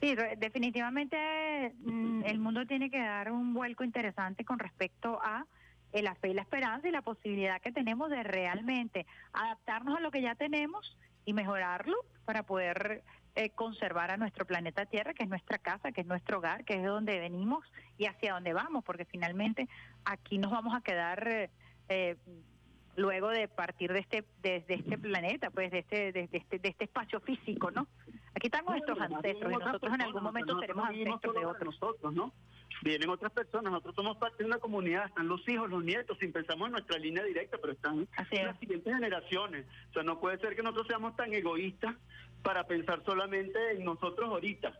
Sí, 0.00 0.14
definitivamente 0.38 1.72
mm, 1.84 2.24
el 2.26 2.38
mundo 2.38 2.66
tiene 2.66 2.90
que 2.90 2.98
dar 2.98 3.32
un 3.32 3.54
vuelco 3.54 3.84
interesante 3.84 4.44
con 4.44 4.58
respecto 4.58 5.18
a 5.22 5.46
la 6.02 6.14
fe 6.14 6.30
y 6.30 6.34
la 6.34 6.42
esperanza 6.42 6.88
y 6.88 6.92
la 6.92 7.02
posibilidad 7.02 7.60
que 7.60 7.72
tenemos 7.72 8.10
de 8.10 8.22
realmente 8.22 9.06
adaptarnos 9.32 9.96
a 9.96 10.00
lo 10.00 10.10
que 10.10 10.22
ya 10.22 10.34
tenemos 10.34 10.96
y 11.24 11.32
mejorarlo 11.32 11.96
para 12.24 12.42
poder 12.42 13.02
eh, 13.36 13.50
conservar 13.50 14.10
a 14.10 14.16
nuestro 14.16 14.46
planeta 14.46 14.86
Tierra, 14.86 15.14
que 15.14 15.24
es 15.24 15.28
nuestra 15.28 15.58
casa, 15.58 15.92
que 15.92 16.02
es 16.02 16.06
nuestro 16.06 16.38
hogar, 16.38 16.64
que 16.64 16.74
es 16.74 16.82
de 16.82 16.88
donde 16.88 17.18
venimos 17.18 17.64
y 17.98 18.06
hacia 18.06 18.34
dónde 18.34 18.52
vamos, 18.52 18.84
porque 18.84 19.04
finalmente 19.04 19.68
aquí 20.04 20.38
nos 20.38 20.52
vamos 20.52 20.74
a 20.74 20.80
quedar 20.82 21.26
eh, 21.26 21.50
eh, 21.88 22.16
luego 22.96 23.28
de 23.28 23.48
partir 23.48 23.92
de 23.92 24.00
este 24.00 24.24
desde 24.42 24.74
este 24.74 24.98
planeta, 24.98 25.50
pues 25.50 25.70
de 25.70 25.80
este, 25.80 26.12
de, 26.12 26.28
este 26.32 26.58
de 26.58 26.68
este 26.68 26.84
espacio 26.84 27.20
físico, 27.20 27.70
¿no? 27.70 27.86
Aquí 28.34 28.46
están 28.46 28.64
nuestros 28.64 29.00
ancestros 29.00 29.52
y 29.52 29.56
nosotros 29.56 29.94
en 29.94 30.02
algún 30.02 30.22
momento 30.22 30.58
seremos 30.58 30.88
ancestros 30.88 31.34
de 31.34 31.46
otros. 31.46 31.74
Nosotros, 31.80 32.12
¿no? 32.12 32.32
vienen 32.82 33.08
otras 33.08 33.32
personas, 33.32 33.72
nosotros 33.72 33.94
somos 33.94 34.16
parte 34.18 34.42
de 34.42 34.46
una 34.46 34.58
comunidad, 34.58 35.06
están 35.06 35.28
los 35.28 35.46
hijos, 35.48 35.70
los 35.70 35.82
nietos, 35.82 36.18
sin 36.18 36.32
pensamos 36.32 36.66
en 36.66 36.72
nuestra 36.72 36.98
línea 36.98 37.24
directa, 37.24 37.56
pero 37.60 37.72
están 37.72 38.06
las 38.16 38.58
siguientes 38.58 38.94
generaciones. 38.94 39.66
O 39.90 39.92
sea, 39.94 40.02
no 40.02 40.20
puede 40.20 40.38
ser 40.38 40.54
que 40.54 40.62
nosotros 40.62 40.86
seamos 40.88 41.16
tan 41.16 41.32
egoístas 41.32 41.94
para 42.42 42.64
pensar 42.64 43.02
solamente 43.04 43.58
en 43.72 43.84
nosotros 43.84 44.28
ahorita. 44.28 44.78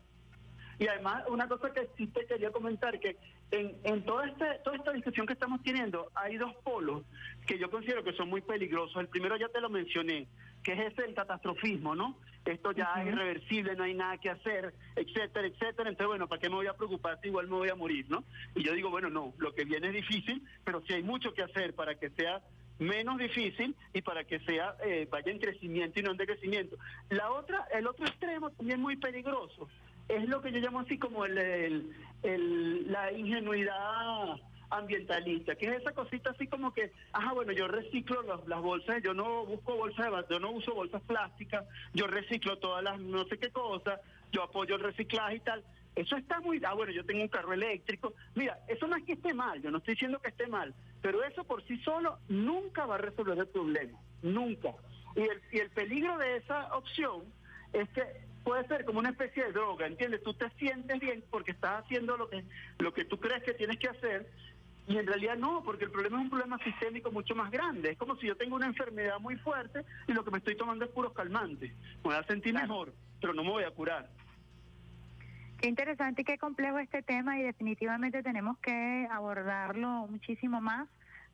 Y 0.78 0.86
además, 0.88 1.24
una 1.28 1.48
cosa 1.48 1.72
que 1.72 1.88
sí 1.96 2.06
te 2.08 2.26
quería 2.26 2.50
comentar, 2.50 2.98
que 2.98 3.16
en, 3.50 3.76
en 3.84 4.04
toda, 4.04 4.26
este, 4.26 4.44
toda 4.64 4.76
esta 4.76 4.92
discusión 4.92 5.26
que 5.26 5.34
estamos 5.34 5.62
teniendo, 5.62 6.10
hay 6.14 6.36
dos 6.36 6.54
polos 6.64 7.02
que 7.46 7.58
yo 7.58 7.70
considero 7.70 8.02
que 8.02 8.12
son 8.14 8.28
muy 8.28 8.40
peligrosos. 8.40 8.96
El 8.96 9.08
primero 9.08 9.36
ya 9.36 9.48
te 9.48 9.60
lo 9.60 9.70
mencioné, 9.70 10.26
que 10.62 10.72
es 10.72 10.92
ese 10.92 11.04
el 11.04 11.14
catastrofismo, 11.14 11.94
¿no? 11.94 12.16
Esto 12.44 12.72
ya 12.72 12.92
es 12.98 13.06
irreversible, 13.06 13.74
no 13.74 13.84
hay 13.84 13.94
nada 13.94 14.18
que 14.18 14.30
hacer, 14.30 14.74
etcétera, 14.96 15.46
etcétera. 15.46 15.88
Entonces, 15.88 16.06
bueno, 16.06 16.28
¿para 16.28 16.40
qué 16.40 16.48
me 16.48 16.56
voy 16.56 16.66
a 16.66 16.74
preocupar 16.74 17.18
si 17.20 17.28
igual 17.28 17.48
me 17.48 17.56
voy 17.56 17.68
a 17.68 17.74
morir, 17.74 18.06
no? 18.08 18.24
Y 18.54 18.64
yo 18.64 18.72
digo, 18.72 18.90
bueno, 18.90 19.08
no, 19.08 19.32
lo 19.38 19.54
que 19.54 19.64
viene 19.64 19.88
es 19.88 19.94
difícil, 19.94 20.42
pero 20.64 20.82
sí 20.86 20.94
hay 20.94 21.02
mucho 21.02 21.32
que 21.32 21.42
hacer 21.42 21.74
para 21.74 21.94
que 21.94 22.10
sea 22.10 22.42
menos 22.78 23.18
difícil 23.18 23.74
y 23.92 24.02
para 24.02 24.24
que 24.24 24.40
sea 24.40 24.74
eh, 24.84 25.06
vaya 25.10 25.30
en 25.30 25.38
crecimiento 25.38 26.00
y 26.00 26.02
no 26.02 26.10
en 26.10 26.16
decrecimiento. 26.16 26.76
La 27.08 27.30
otra, 27.30 27.66
el 27.72 27.86
otro 27.86 28.06
extremo 28.06 28.50
también 28.50 28.80
muy 28.80 28.96
peligroso 28.96 29.68
es 30.08 30.28
lo 30.28 30.40
que 30.42 30.52
yo 30.52 30.58
llamo 30.58 30.80
así 30.80 30.98
como 30.98 31.24
el, 31.24 31.92
el, 32.22 32.92
la 32.92 33.12
ingenuidad 33.12 34.36
ambientalista, 34.70 35.54
que 35.54 35.66
es 35.66 35.80
esa 35.80 35.92
cosita 35.92 36.30
así 36.30 36.46
como 36.46 36.72
que, 36.72 36.92
ajá, 37.12 37.32
bueno, 37.32 37.52
yo 37.52 37.68
reciclo 37.68 38.22
las 38.46 38.60
bolsas, 38.60 39.02
yo 39.02 39.14
no 39.14 39.46
busco 39.46 39.76
bolsas 39.76 40.06
de 40.10 40.34
yo 40.34 40.40
no 40.40 40.50
uso 40.50 40.74
bolsas 40.74 41.02
plásticas, 41.02 41.64
yo 41.92 42.06
reciclo 42.06 42.58
todas 42.58 42.82
las 42.82 42.98
no 42.98 43.24
sé 43.26 43.38
qué 43.38 43.50
cosas, 43.50 44.00
yo 44.32 44.42
apoyo 44.42 44.74
el 44.76 44.82
reciclaje 44.82 45.36
y 45.36 45.40
tal. 45.40 45.64
Eso 45.94 46.16
está 46.16 46.40
muy, 46.40 46.60
ah, 46.66 46.74
bueno, 46.74 46.92
yo 46.92 47.04
tengo 47.04 47.22
un 47.22 47.28
carro 47.28 47.52
eléctrico. 47.52 48.14
Mira, 48.34 48.58
eso 48.66 48.88
no 48.88 48.96
es 48.96 49.04
que 49.04 49.12
esté 49.12 49.32
mal, 49.32 49.62
yo 49.62 49.70
no 49.70 49.78
estoy 49.78 49.94
diciendo 49.94 50.18
que 50.18 50.30
esté 50.30 50.48
mal, 50.48 50.74
pero 51.00 51.22
eso 51.22 51.44
por 51.44 51.64
sí 51.66 51.78
solo 51.78 52.18
nunca 52.28 52.84
va 52.84 52.96
a 52.96 52.98
resolver 52.98 53.38
el 53.38 53.46
problema, 53.46 53.98
nunca. 54.22 54.74
Y 55.14 55.20
el, 55.20 55.40
y 55.52 55.58
el 55.58 55.70
peligro 55.70 56.18
de 56.18 56.38
esa 56.38 56.74
opción 56.74 57.22
es 57.72 57.88
que 57.90 58.02
puede 58.44 58.66
ser 58.68 58.84
como 58.84 58.98
una 58.98 59.10
especie 59.10 59.44
de 59.44 59.52
droga, 59.52 59.86
¿entiendes? 59.86 60.22
Tú 60.22 60.34
te 60.34 60.48
sientes 60.50 61.00
bien 61.00 61.24
porque 61.30 61.52
estás 61.52 61.82
haciendo 61.82 62.16
lo 62.16 62.28
que, 62.28 62.44
lo 62.78 62.92
que 62.92 63.04
tú 63.04 63.18
crees 63.18 63.42
que 63.42 63.54
tienes 63.54 63.78
que 63.78 63.88
hacer, 63.88 64.30
y 64.86 64.98
en 64.98 65.06
realidad 65.06 65.36
no, 65.36 65.62
porque 65.64 65.84
el 65.84 65.90
problema 65.90 66.18
es 66.18 66.24
un 66.24 66.30
problema 66.30 66.58
sistémico 66.58 67.10
mucho 67.10 67.34
más 67.34 67.50
grande. 67.50 67.92
Es 67.92 67.98
como 67.98 68.16
si 68.16 68.26
yo 68.26 68.36
tengo 68.36 68.56
una 68.56 68.66
enfermedad 68.66 69.18
muy 69.18 69.36
fuerte 69.36 69.82
y 70.06 70.12
lo 70.12 70.24
que 70.24 70.30
me 70.30 70.38
estoy 70.38 70.56
tomando 70.56 70.84
es 70.84 70.90
puros 70.90 71.14
calmantes. 71.14 71.72
Me 71.72 72.02
voy 72.02 72.14
a 72.14 72.22
sentir 72.24 72.52
mejor, 72.52 72.92
pero 73.18 73.32
no 73.32 73.42
me 73.42 73.50
voy 73.50 73.64
a 73.64 73.70
curar. 73.70 74.10
Qué 75.58 75.68
interesante 75.68 76.20
y 76.20 76.24
qué 76.26 76.36
complejo 76.36 76.78
este 76.78 77.02
tema 77.02 77.38
y 77.38 77.42
definitivamente 77.42 78.22
tenemos 78.22 78.58
que 78.58 79.08
abordarlo 79.10 80.06
muchísimo 80.10 80.60
más 80.60 80.86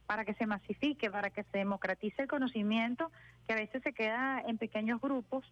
para 0.06 0.24
que 0.24 0.34
se 0.34 0.46
masifique, 0.46 1.11
para 1.11 1.30
que 1.30 1.42
se 1.42 1.58
democratice 1.58 2.22
el 2.22 2.28
conocimiento 2.28 3.11
que 3.48 3.54
a 3.54 3.56
veces 3.56 3.82
se 3.82 3.92
queda 3.92 4.40
en 4.46 4.58
pequeños 4.58 5.00
grupos 5.00 5.44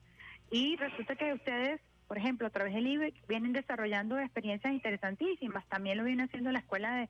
y 0.50 0.76
resulta 0.76 1.16
que 1.16 1.32
ustedes 1.32 1.80
por 2.08 2.16
ejemplo, 2.16 2.46
a 2.46 2.50
través 2.50 2.72
del 2.72 2.86
IBEC, 2.86 3.14
vienen 3.28 3.52
desarrollando 3.52 4.18
experiencias 4.18 4.72
interesantísimas. 4.72 5.66
También 5.68 5.98
lo 5.98 6.04
viene 6.04 6.22
haciendo 6.22 6.50
la 6.50 6.60
Escuela 6.60 6.96
de, 6.96 7.08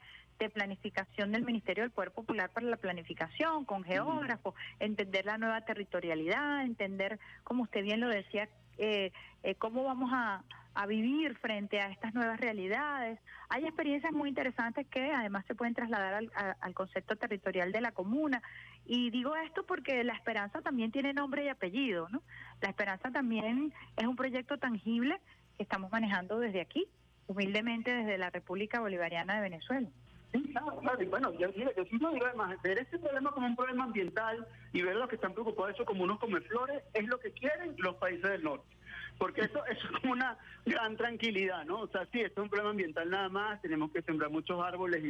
Planificación 0.50 1.32
del 1.32 1.44
Ministerio 1.44 1.82
del 1.82 1.90
Poder 1.90 2.12
Popular 2.12 2.50
para 2.50 2.66
la 2.66 2.76
Planificación, 2.76 3.64
con 3.64 3.82
geógrafos, 3.82 4.54
entender 4.78 5.24
la 5.24 5.36
nueva 5.36 5.60
territorialidad, 5.62 6.62
entender, 6.62 7.18
como 7.42 7.64
usted 7.64 7.82
bien 7.82 7.98
lo 7.98 8.08
decía, 8.08 8.48
eh, 8.76 9.12
eh, 9.42 9.54
cómo 9.56 9.82
vamos 9.82 10.10
a, 10.12 10.42
vivir 10.86 11.36
frente 11.38 11.80
a 11.80 11.90
estas 11.90 12.14
nuevas 12.14 12.38
realidades. 12.38 13.18
Hay 13.48 13.64
experiencias 13.64 14.12
muy 14.12 14.28
interesantes 14.28 14.86
que 14.86 15.10
además 15.10 15.44
se 15.46 15.54
pueden 15.54 15.74
trasladar 15.74 16.22
al, 16.60 16.74
concepto 16.74 17.16
territorial 17.16 17.72
de 17.72 17.80
la 17.80 17.92
comuna. 17.92 18.42
Y 18.86 19.10
digo 19.10 19.34
esto 19.36 19.64
porque 19.66 20.04
la 20.04 20.14
esperanza 20.14 20.62
también 20.62 20.92
tiene 20.92 21.12
nombre 21.12 21.44
y 21.44 21.48
apellido, 21.48 22.08
¿no? 22.10 22.22
La 22.60 22.68
esperanza 22.68 23.10
también 23.10 23.72
es 23.96 24.06
un 24.06 24.16
proyecto 24.16 24.58
tangible 24.58 25.20
que 25.56 25.64
estamos 25.64 25.90
manejando 25.90 26.38
desde 26.38 26.60
aquí, 26.60 26.86
humildemente 27.26 27.92
desde 27.92 28.16
la 28.16 28.30
República 28.30 28.80
Bolivariana 28.80 29.36
de 29.36 29.40
Venezuela. 29.40 29.88
Sí, 30.32 30.42
claro, 30.52 30.78
claro. 30.78 31.02
Y 31.02 31.06
bueno, 31.06 31.32
yo, 31.32 31.48
yo, 31.50 31.70
digo 32.12 32.26
además, 32.26 32.60
ver 32.62 32.78
este 32.78 32.98
problema 32.98 33.32
como 33.32 33.46
un 33.46 33.56
problema 33.56 33.84
ambiental 33.84 34.46
y 34.72 34.82
ver 34.82 34.96
los 34.96 35.08
que 35.08 35.16
están 35.16 35.32
preocupados 35.32 35.74
eso 35.74 35.84
como 35.84 36.04
unos 36.04 36.20
flores 36.20 36.82
es 36.92 37.06
lo 37.06 37.18
que 37.18 37.32
quieren 37.32 37.74
los 37.78 37.96
países 37.96 38.30
del 38.30 38.44
norte 38.44 38.77
porque 39.18 39.42
eso, 39.42 39.64
es 39.66 39.78
como 40.00 40.12
una 40.12 40.38
gran 40.64 40.96
tranquilidad, 40.96 41.64
¿no? 41.64 41.80
O 41.80 41.88
sea, 41.88 42.06
sí, 42.12 42.20
esto 42.20 42.40
es 42.40 42.44
un 42.44 42.50
problema 42.50 42.70
ambiental 42.70 43.10
nada 43.10 43.28
más, 43.28 43.60
tenemos 43.60 43.90
que 43.90 44.02
sembrar 44.02 44.30
muchos 44.30 44.62
árboles 44.64 45.02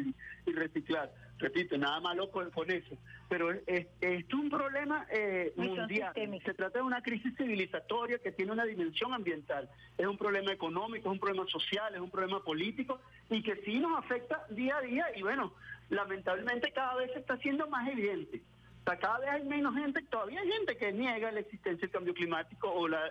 y, 0.46 0.52
reciclar. 0.52 1.12
Repito, 1.38 1.78
nada 1.78 2.00
malo 2.00 2.30
con, 2.32 2.50
eso, 2.68 2.96
pero 3.28 3.52
es, 3.52 3.86
es, 4.00 4.34
un 4.34 4.50
problema 4.50 5.06
eh, 5.10 5.52
mundial. 5.56 6.12
Se 6.44 6.54
trata 6.54 6.80
de 6.80 6.84
una 6.84 7.00
crisis 7.00 7.32
civilizatoria 7.36 8.18
que 8.18 8.32
tiene 8.32 8.50
una 8.50 8.64
dimensión 8.64 9.14
ambiental. 9.14 9.68
Es 9.96 10.06
un 10.06 10.18
problema 10.18 10.52
económico, 10.52 11.08
es 11.08 11.12
un 11.12 11.20
problema 11.20 11.46
social, 11.46 11.94
es 11.94 12.00
un 12.00 12.10
problema 12.10 12.42
político 12.42 13.00
y 13.30 13.42
que 13.42 13.54
sí 13.64 13.78
nos 13.78 13.96
afecta 13.98 14.46
día 14.50 14.78
a 14.78 14.80
día 14.80 15.06
y 15.14 15.22
bueno, 15.22 15.52
lamentablemente 15.90 16.72
cada 16.72 16.96
vez 16.96 17.12
se 17.12 17.20
está 17.20 17.34
haciendo 17.34 17.68
más 17.68 17.88
evidente 17.88 18.42
cada 18.84 19.18
vez 19.18 19.28
hay 19.28 19.44
menos 19.44 19.74
gente, 19.74 20.02
todavía 20.02 20.40
hay 20.40 20.50
gente 20.50 20.76
que 20.76 20.92
niega 20.92 21.30
la 21.30 21.40
existencia 21.40 21.80
del 21.80 21.90
cambio 21.90 22.14
climático 22.14 22.70
o 22.72 22.88
la, 22.88 23.08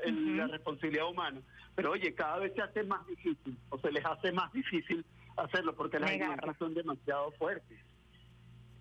responsabilidad 0.47 1.07
humana, 1.09 1.39
pero 1.75 1.91
oye, 1.91 2.13
cada 2.13 2.37
vez 2.37 2.53
se 2.55 2.61
hace 2.61 2.83
más 2.83 3.05
difícil, 3.07 3.57
o 3.69 3.77
se 3.77 3.91
les 3.91 4.03
hace 4.05 4.31
más 4.31 4.51
difícil 4.53 5.05
hacerlo 5.35 5.75
porque 5.75 5.99
las 5.99 6.11
evidencias 6.11 6.57
son 6.57 6.73
demasiado 6.73 7.31
fuertes. 7.33 7.77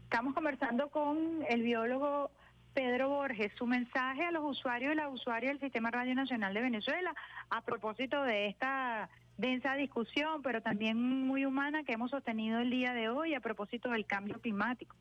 Estamos 0.05 0.35
conversando 0.35 0.89
con 0.89 1.45
el 1.49 1.63
biólogo 1.63 2.31
Pedro 2.73 3.09
Borges, 3.09 3.53
su 3.57 3.67
mensaje 3.67 4.25
a 4.25 4.31
los 4.31 4.45
usuarios 4.45 4.93
y 4.93 4.97
las 4.97 5.13
usuarias 5.13 5.53
del 5.53 5.61
Sistema 5.61 5.91
Radio 5.91 6.15
Nacional 6.15 6.55
de 6.55 6.61
Venezuela 6.61 7.15
a 7.51 7.63
propósito 7.63 8.23
de 8.23 8.47
esta 8.47 9.09
densa 9.37 9.75
discusión, 9.75 10.43
pero 10.43 10.63
también 10.63 11.27
muy 11.27 11.45
humana 11.45 11.85
que 11.85 11.93
hemos 11.93 12.11
sostenido 12.11 12.61
el 12.61 12.71
día 12.71 12.95
de 12.95 13.09
hoy 13.09 13.35
a 13.35 13.41
propósito 13.41 13.91
del 13.91 14.07
cambio 14.07 14.41
climático. 14.41 14.97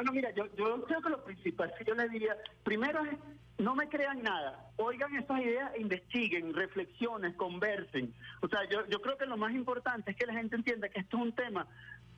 Bueno, 0.00 0.12
mira, 0.12 0.30
yo, 0.30 0.46
yo 0.56 0.82
creo 0.84 1.02
que 1.02 1.10
lo 1.10 1.22
principal 1.22 1.74
que 1.76 1.84
yo 1.84 1.94
le 1.94 2.08
diría, 2.08 2.34
primero 2.64 3.04
es, 3.04 3.18
no 3.58 3.74
me 3.74 3.86
crean 3.90 4.22
nada, 4.22 4.70
oigan 4.76 5.14
estas 5.14 5.42
ideas, 5.42 5.78
investiguen, 5.78 6.54
reflexionen, 6.54 7.34
conversen. 7.34 8.14
O 8.40 8.48
sea, 8.48 8.66
yo, 8.70 8.86
yo 8.86 9.02
creo 9.02 9.18
que 9.18 9.26
lo 9.26 9.36
más 9.36 9.52
importante 9.52 10.12
es 10.12 10.16
que 10.16 10.24
la 10.24 10.32
gente 10.32 10.56
entienda 10.56 10.88
que 10.88 11.00
esto 11.00 11.18
es 11.18 11.22
un 11.22 11.32
tema, 11.34 11.66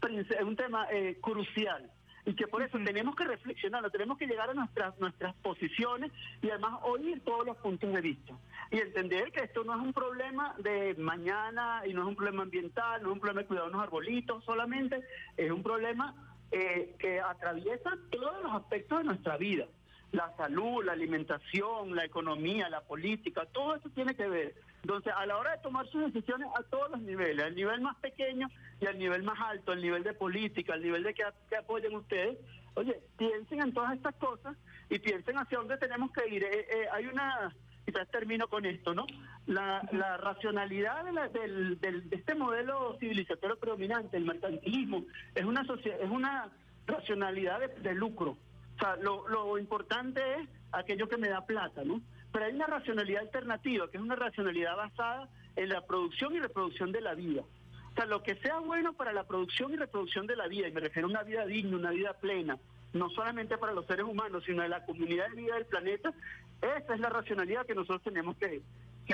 es 0.09 0.43
un 0.43 0.55
tema 0.55 0.87
eh, 0.93 1.19
crucial 1.21 1.91
y 2.25 2.35
que 2.35 2.47
por 2.47 2.63
eso 2.63 2.79
tenemos 2.85 3.17
que 3.17 3.25
reflexionar, 3.25 3.91
tenemos 3.91 4.17
que 4.17 4.29
llegar 4.29 4.49
a 4.49 4.55
nuestras 4.55 4.97
nuestras 5.01 5.35
posiciones 5.43 6.13
y 6.41 6.51
además 6.51 6.79
oír 6.85 7.21
todos 7.25 7.45
los 7.45 7.57
puntos 7.57 7.93
de 7.93 8.01
vista 8.01 8.33
y 8.71 8.79
entender 8.79 9.33
que 9.33 9.41
esto 9.41 9.65
no 9.65 9.75
es 9.75 9.81
un 9.83 9.93
problema 9.93 10.55
de 10.59 10.95
mañana 10.95 11.83
y 11.85 11.93
no 11.93 12.03
es 12.03 12.07
un 12.07 12.15
problema 12.15 12.45
ambiental, 12.45 13.03
no 13.03 13.09
es 13.09 13.15
un 13.15 13.19
problema 13.19 13.41
de 13.41 13.49
cuidar 13.49 13.67
unos 13.67 13.83
arbolitos 13.83 14.45
solamente, 14.45 15.03
es 15.37 15.51
un 15.51 15.65
problema 15.65 16.15
eh, 16.53 16.95
que 16.99 17.19
atraviesa 17.19 17.97
todos 18.11 18.43
los 18.43 18.53
aspectos 18.53 18.99
de 18.99 19.05
nuestra 19.05 19.37
vida. 19.39 19.67
La 20.13 20.31
salud, 20.37 20.85
la 20.85 20.93
alimentación, 20.93 21.97
la 21.97 22.05
economía, 22.05 22.69
la 22.69 22.83
política, 22.83 23.47
todo 23.47 23.77
eso 23.77 23.89
tiene 23.95 24.15
que 24.15 24.29
ver. 24.29 24.55
Entonces, 24.83 25.15
a 25.17 25.25
la 25.25 25.39
hora 25.39 25.53
de 25.53 25.63
tomar 25.63 25.87
sus 25.89 26.13
decisiones 26.13 26.49
a 26.55 26.63
todos 26.65 26.91
los 26.91 27.01
niveles, 27.01 27.47
al 27.47 27.55
nivel 27.55 27.81
más 27.81 27.97
pequeño 27.97 28.49
y 28.81 28.87
al 28.87 28.99
nivel 28.99 29.23
más 29.23 29.39
alto, 29.41 29.73
al 29.73 29.81
nivel 29.81 30.03
de 30.03 30.13
política, 30.13 30.75
al 30.75 30.83
nivel 30.83 31.05
de 31.05 31.15
que, 31.15 31.25
apoyen 31.57 31.95
ustedes, 31.95 32.37
oye, 32.75 33.01
piensen 33.17 33.63
en 33.63 33.73
todas 33.73 33.95
estas 33.95 34.15
cosas 34.17 34.55
y 34.91 34.99
piensen 34.99 35.39
hacia 35.39 35.57
dónde 35.57 35.79
tenemos 35.79 36.13
que 36.13 36.29
ir. 36.29 36.45
Eh, 36.45 36.67
eh, 36.69 36.87
hay 36.93 37.07
una 37.07 37.55
quizás 37.85 38.09
termino 38.11 38.49
con 38.49 38.65
esto, 38.65 38.95
¿no? 38.95 39.07
La, 39.47 39.87
la 39.93 40.17
racionalidad 40.17 41.05
de, 41.05 41.39
del, 41.39 41.81
de 41.81 42.17
este 42.17 42.35
modelo 42.35 42.97
civilizatorio 43.01 43.59
predominante, 43.59 44.17
el 44.17 44.25
mercantilismo, 44.25 45.05
es 45.35 45.45
una, 45.45 45.63
es 45.63 46.11
una 46.11 46.51
racionalidad 46.87 47.61
de, 47.61 47.95
lucro. 47.95 48.37
O 48.77 48.79
sea, 48.79 48.97
lo, 48.97 49.29
lo 49.29 49.59
importante 49.59 50.21
es 50.35 50.49
aquello 50.73 51.09
que 51.09 51.17
me 51.17 51.29
da 51.29 51.45
plata, 51.45 51.83
¿no? 51.85 52.01
Pero 52.33 52.47
hay 52.47 52.55
una 52.55 52.67
racionalidad 52.67 53.23
alternativa, 53.23 53.91
que 53.91 53.99
es 53.99 54.03
una 54.03 54.17
racionalidad 54.17 54.77
basada 54.77 55.29
en 55.57 55.69
la 55.69 55.85
producción 55.87 56.35
y 56.35 56.41
reproducción 56.41 56.93
de 56.93 57.01
la 57.01 57.15
vida. 57.15 57.43
O 57.43 57.95
sea, 57.95 58.07
lo 58.07 58.23
que 58.23 58.37
sea 58.37 58.59
bueno 58.59 58.95
para 58.95 59.13
la 59.13 59.25
producción 59.25 59.73
y 59.73 59.77
reproducción 59.77 60.27
de 60.27 60.37
la 60.37 60.49
vida, 60.49 60.69
y 60.69 60.73
me 60.73 60.81
refiero 60.81 61.09
a 61.09 61.11
una 61.11 61.23
vida 61.23 61.45
digna, 61.45 61.77
una 61.77 61.91
vida 61.91 62.15
plena, 62.15 62.59
no 62.93 63.11
solamente 63.11 63.59
para 63.59 63.73
los 63.73 63.87
seres 63.87 64.05
humanos, 64.05 64.45
sino 64.45 64.63
de 64.63 64.69
la 64.69 64.85
comunidad 64.85 65.29
de 65.31 65.37
vida 65.37 65.55
del 65.55 65.67
planeta, 65.67 66.13
esa 66.61 66.95
es 66.95 67.01
la 67.01 67.09
racionalidad 67.09 67.67
que 67.67 67.75
nosotros 67.75 68.03
tenemos 68.03 68.37
que, 68.37 68.63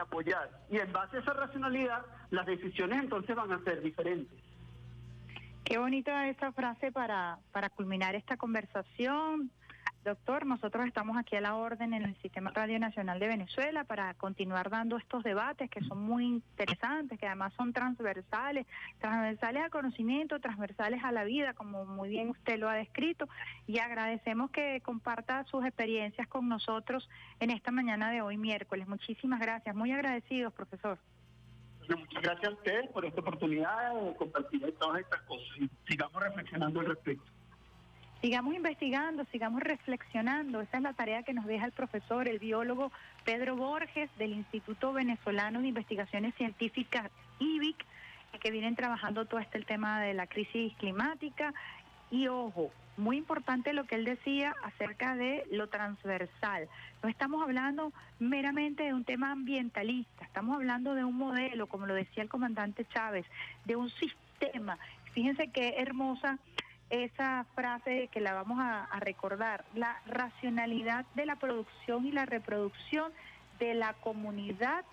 apoyar. 0.01 0.49
Y 0.71 0.79
en 0.79 0.93
base 0.93 1.17
a 1.17 1.21
esa 1.21 1.33
racionalidad, 1.33 2.07
las 2.31 2.47
decisiones 2.47 3.03
entonces 3.03 3.35
van 3.35 3.51
a 3.51 3.59
ser 3.65 3.83
diferentes. 3.83 4.39
Qué 5.65 5.77
bonita 5.77 6.29
esa 6.29 6.53
frase 6.53 6.93
para, 6.93 7.41
para 7.51 7.69
culminar 7.69 8.15
esta 8.15 8.37
conversación. 8.37 9.51
Doctor, 10.09 10.47
nosotros 10.47 10.87
estamos 10.87 11.19
aquí 11.19 11.37
a 11.37 11.41
la 11.43 11.55
orden 11.55 11.93
en 11.93 12.03
el 12.03 12.17
Sistema 12.23 12.51
Radio 12.55 12.79
Nacional 12.79 13.21
de 13.21 13.29
Venezuela 13.29 13.85
para 13.85 14.15
continuar 14.15 14.71
dando 14.71 14.97
estos 14.97 15.23
debates 15.23 15.69
que 15.69 15.83
son 15.83 15.99
muy 15.99 16.25
interesantes, 16.25 17.19
que 17.19 17.27
además 17.27 17.53
son 17.59 17.75
transversales, 17.75 18.67
transversales 19.01 19.65
al 19.65 19.71
conocimiento, 19.71 20.41
transversales 20.41 21.05
a 21.05 21.13
la 21.13 21.25
vida, 21.25 21.53
como 21.53 21.85
muy 21.85 22.09
bien 22.09 22.31
usted 22.31 22.59
lo 22.59 22.71
ha 22.71 22.75
descrito, 22.75 23.29
y 23.67 23.81
agradecemos 23.81 24.51
que 24.51 24.81
comparta 24.81 25.45
sus 25.45 25.63
experiencias 25.67 26.27
con 26.27 26.49
nosotros 26.49 27.07
en 27.39 27.51
esta 27.51 27.71
mañana 27.71 28.11
de 28.11 28.23
hoy 28.23 28.39
miércoles. 28.39 28.89
Muchísimas 28.89 29.41
gracias, 29.41 29.77
muy 29.77 29.93
agradecidos, 29.93 30.55
profesor. 30.55 30.99
muchas 31.87 32.23
gracias 32.23 32.49
a 32.49 32.55
ustedes 32.55 32.91
por 32.93 33.05
esta 33.05 33.21
oportunidad 33.21 33.95
de 33.95 34.17
compartir 34.17 34.75
todas 34.81 35.01
estas 35.03 35.21
cosas 35.25 35.49
y 35.59 35.69
sigamos 35.87 36.23
reflexionando 36.23 36.81
al 36.81 36.87
respecto. 36.87 37.38
Sigamos 38.21 38.55
investigando, 38.55 39.25
sigamos 39.27 39.63
reflexionando. 39.63 40.61
Esa 40.61 40.79
es 40.79 40.83
la 40.83 40.93
tarea 40.93 41.23
que 41.23 41.33
nos 41.33 41.47
deja 41.47 41.65
el 41.65 41.73
profesor, 41.73 42.27
el 42.27 42.41
biólogo 42.41 42.91
Pedro 43.25 43.55
Borges 43.55 44.11
del 44.19 44.33
Instituto 44.33 44.93
Venezolano 44.93 45.61
de 45.61 45.69
Investigaciones 45.69 46.35
Científicas, 46.35 47.13
IBIC, 47.39 47.77
que 48.41 48.51
vienen 48.51 48.75
trabajando 48.75 49.27
todo 49.27 49.39
este 49.39 49.61
tema 49.61 50.01
de 50.01 50.15
la 50.15 50.27
crisis 50.27 50.75
climática. 50.79 51.55
Y 52.11 52.27
ojo, 52.27 52.73
muy 52.97 53.19
importante 53.19 53.73
lo 53.73 53.85
que 53.85 53.95
él 53.95 54.05
decía 54.05 54.53
acerca 54.65 55.15
de 55.15 55.45
lo 55.53 55.69
transversal. 55.69 56.69
No 57.05 57.09
estamos 57.09 57.41
hablando 57.41 57.93
meramente 58.19 58.83
de 58.83 58.95
un 58.95 59.05
tema 59.05 59.31
ambientalista, 59.31 60.25
estamos 60.25 60.57
hablando 60.57 60.95
de 60.95 61.05
un 61.05 61.17
modelo, 61.17 61.69
como 61.69 61.87
lo 61.87 61.95
decía 61.95 62.25
el 62.25 62.29
comandante 62.29 62.85
Chávez, 62.87 63.27
de 63.65 63.77
un 63.77 63.91
sistema. 63.91 64.77
Fíjense 65.13 65.49
qué 65.53 65.77
hermosa 65.79 66.39
esa 66.91 67.45
frase 67.55 68.09
que 68.09 68.21
la 68.21 68.33
vamos 68.35 68.59
a, 68.61 68.89
recordar, 69.01 69.65
la 69.75 70.01
racionalidad 70.07 71.05
de 71.15 71.27
la 71.27 71.37
producción 71.37 72.07
y 72.07 72.13
la 72.13 72.27
reproducción 72.27 73.13
de 73.59 73.75
la 73.75 73.95
comunidad 73.95 74.85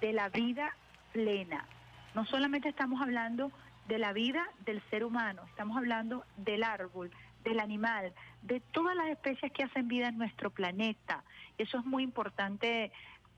de 0.00 0.12
la 0.12 0.28
vida 0.28 0.74
plena. 1.12 1.66
No 2.14 2.24
solamente 2.26 2.68
estamos 2.68 3.00
hablando 3.00 3.52
de 3.86 3.98
la 3.98 4.12
vida 4.12 4.48
del 4.64 4.82
ser 4.90 5.04
humano, 5.04 5.42
estamos 5.48 5.76
hablando 5.76 6.24
del 6.36 6.64
árbol, 6.64 7.10
del 7.44 7.60
animal, 7.60 8.12
de 8.42 8.60
todas 8.60 8.96
las 8.96 9.08
especies 9.08 9.52
que 9.52 9.64
hacen 9.64 9.88
vida 9.88 10.08
en 10.08 10.18
nuestro 10.18 10.50
planeta. 10.50 11.22
Eso 11.58 11.78
es 11.78 11.84
muy 11.84 12.02
importante 12.02 12.92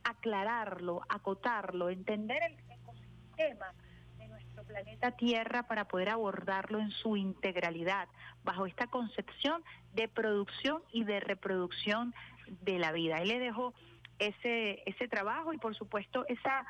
aclararlo, 0.05 1.03
acotarlo, 1.09 1.90
entender 1.90 2.43
el 2.43 2.71
planeta 4.72 5.10
Tierra 5.12 5.64
para 5.64 5.86
poder 5.86 6.08
abordarlo 6.08 6.78
en 6.78 6.90
su 6.90 7.16
integralidad, 7.16 8.08
bajo 8.42 8.66
esta 8.66 8.86
concepción 8.86 9.62
de 9.94 10.08
producción 10.08 10.82
y 10.92 11.04
de 11.04 11.20
reproducción 11.20 12.14
de 12.62 12.78
la 12.78 12.92
vida. 12.92 13.20
Él 13.20 13.28
le 13.28 13.38
dejó 13.38 13.74
ese, 14.18 14.82
ese 14.86 15.08
trabajo 15.08 15.52
y 15.52 15.58
por 15.58 15.74
supuesto 15.74 16.24
esa 16.28 16.64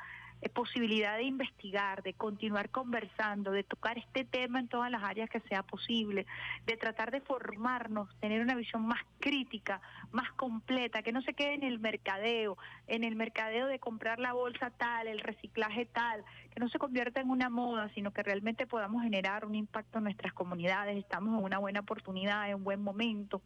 posibilidad 0.49 1.17
de 1.17 1.23
investigar, 1.23 2.03
de 2.03 2.13
continuar 2.13 2.69
conversando, 2.69 3.51
de 3.51 3.63
tocar 3.63 3.97
este 3.97 4.25
tema 4.25 4.59
en 4.59 4.67
todas 4.67 4.91
las 4.91 5.03
áreas 5.03 5.29
que 5.29 5.39
sea 5.41 5.63
posible, 5.63 6.25
de 6.65 6.77
tratar 6.77 7.11
de 7.11 7.21
formarnos, 7.21 8.09
tener 8.19 8.41
una 8.41 8.55
visión 8.55 8.85
más 8.85 9.01
crítica, 9.19 9.81
más 10.11 10.31
completa, 10.33 11.01
que 11.01 11.11
no 11.11 11.21
se 11.21 11.33
quede 11.33 11.53
en 11.53 11.63
el 11.63 11.79
mercadeo, 11.79 12.57
en 12.87 13.03
el 13.03 13.15
mercadeo 13.15 13.67
de 13.67 13.79
comprar 13.79 14.19
la 14.19 14.33
bolsa 14.33 14.69
tal, 14.71 15.07
el 15.07 15.19
reciclaje 15.19 15.85
tal, 15.85 16.23
que 16.53 16.59
no 16.59 16.69
se 16.69 16.79
convierta 16.79 17.21
en 17.21 17.29
una 17.29 17.49
moda, 17.49 17.89
sino 17.95 18.11
que 18.11 18.23
realmente 18.23 18.67
podamos 18.67 19.03
generar 19.03 19.45
un 19.45 19.55
impacto 19.55 19.97
en 19.97 20.05
nuestras 20.05 20.33
comunidades. 20.33 20.97
Estamos 20.97 21.37
en 21.39 21.45
una 21.45 21.59
buena 21.59 21.79
oportunidad, 21.79 22.49
en 22.49 22.55
un 22.55 22.63
buen 22.63 22.81
momento 22.81 23.41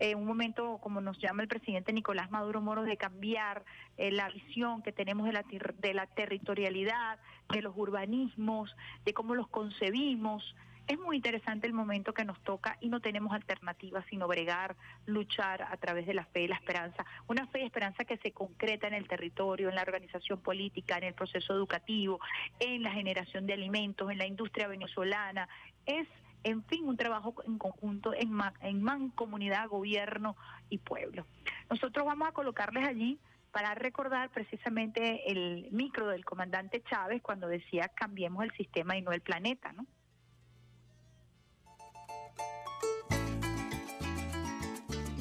eh, 0.00 0.14
un 0.14 0.26
momento, 0.26 0.78
como 0.82 1.00
nos 1.00 1.18
llama 1.18 1.42
el 1.42 1.48
presidente 1.48 1.92
Nicolás 1.92 2.30
Maduro 2.30 2.60
Moro, 2.60 2.82
de 2.82 2.96
cambiar 2.96 3.64
eh, 3.96 4.10
la 4.10 4.28
visión 4.28 4.82
que 4.82 4.92
tenemos 4.92 5.26
de 5.26 5.32
la, 5.32 5.44
de 5.78 5.94
la 5.94 6.06
territorialidad, 6.06 7.18
de 7.50 7.62
los 7.62 7.76
urbanismos, 7.76 8.74
de 9.04 9.14
cómo 9.14 9.34
los 9.34 9.48
concebimos. 9.48 10.54
Es 10.86 10.98
muy 10.98 11.16
interesante 11.16 11.66
el 11.66 11.72
momento 11.72 12.12
que 12.12 12.26
nos 12.26 12.38
toca 12.42 12.76
y 12.80 12.88
no 12.88 13.00
tenemos 13.00 13.32
alternativas 13.32 14.04
sino 14.10 14.28
bregar, 14.28 14.76
luchar 15.06 15.62
a 15.62 15.76
través 15.78 16.06
de 16.06 16.12
la 16.12 16.26
fe 16.26 16.42
y 16.42 16.48
la 16.48 16.56
esperanza. 16.56 17.06
Una 17.26 17.46
fe 17.46 17.62
y 17.62 17.64
esperanza 17.64 18.04
que 18.04 18.18
se 18.18 18.32
concreta 18.32 18.86
en 18.86 18.94
el 18.94 19.08
territorio, 19.08 19.70
en 19.70 19.76
la 19.76 19.82
organización 19.82 20.40
política, 20.40 20.98
en 20.98 21.04
el 21.04 21.14
proceso 21.14 21.54
educativo, 21.54 22.20
en 22.60 22.82
la 22.82 22.90
generación 22.90 23.46
de 23.46 23.54
alimentos, 23.54 24.10
en 24.10 24.18
la 24.18 24.26
industria 24.26 24.68
venezolana. 24.68 25.48
Es 25.86 26.06
en 26.44 26.62
fin, 26.64 26.86
un 26.86 26.96
trabajo 26.96 27.34
en 27.46 27.58
conjunto 27.58 28.14
en, 28.14 28.38
en 28.60 28.82
mancomunidad, 28.82 29.68
gobierno 29.68 30.36
y 30.68 30.78
pueblo. 30.78 31.26
Nosotros 31.70 32.04
vamos 32.04 32.28
a 32.28 32.32
colocarles 32.32 32.86
allí 32.86 33.18
para 33.50 33.74
recordar 33.74 34.30
precisamente 34.30 35.30
el 35.30 35.68
micro 35.70 36.08
del 36.08 36.24
comandante 36.24 36.82
Chávez 36.82 37.22
cuando 37.22 37.48
decía 37.48 37.88
cambiemos 37.88 38.44
el 38.44 38.52
sistema 38.52 38.96
y 38.96 39.02
no 39.02 39.12
el 39.12 39.20
planeta, 39.20 39.72
¿no? 39.72 39.86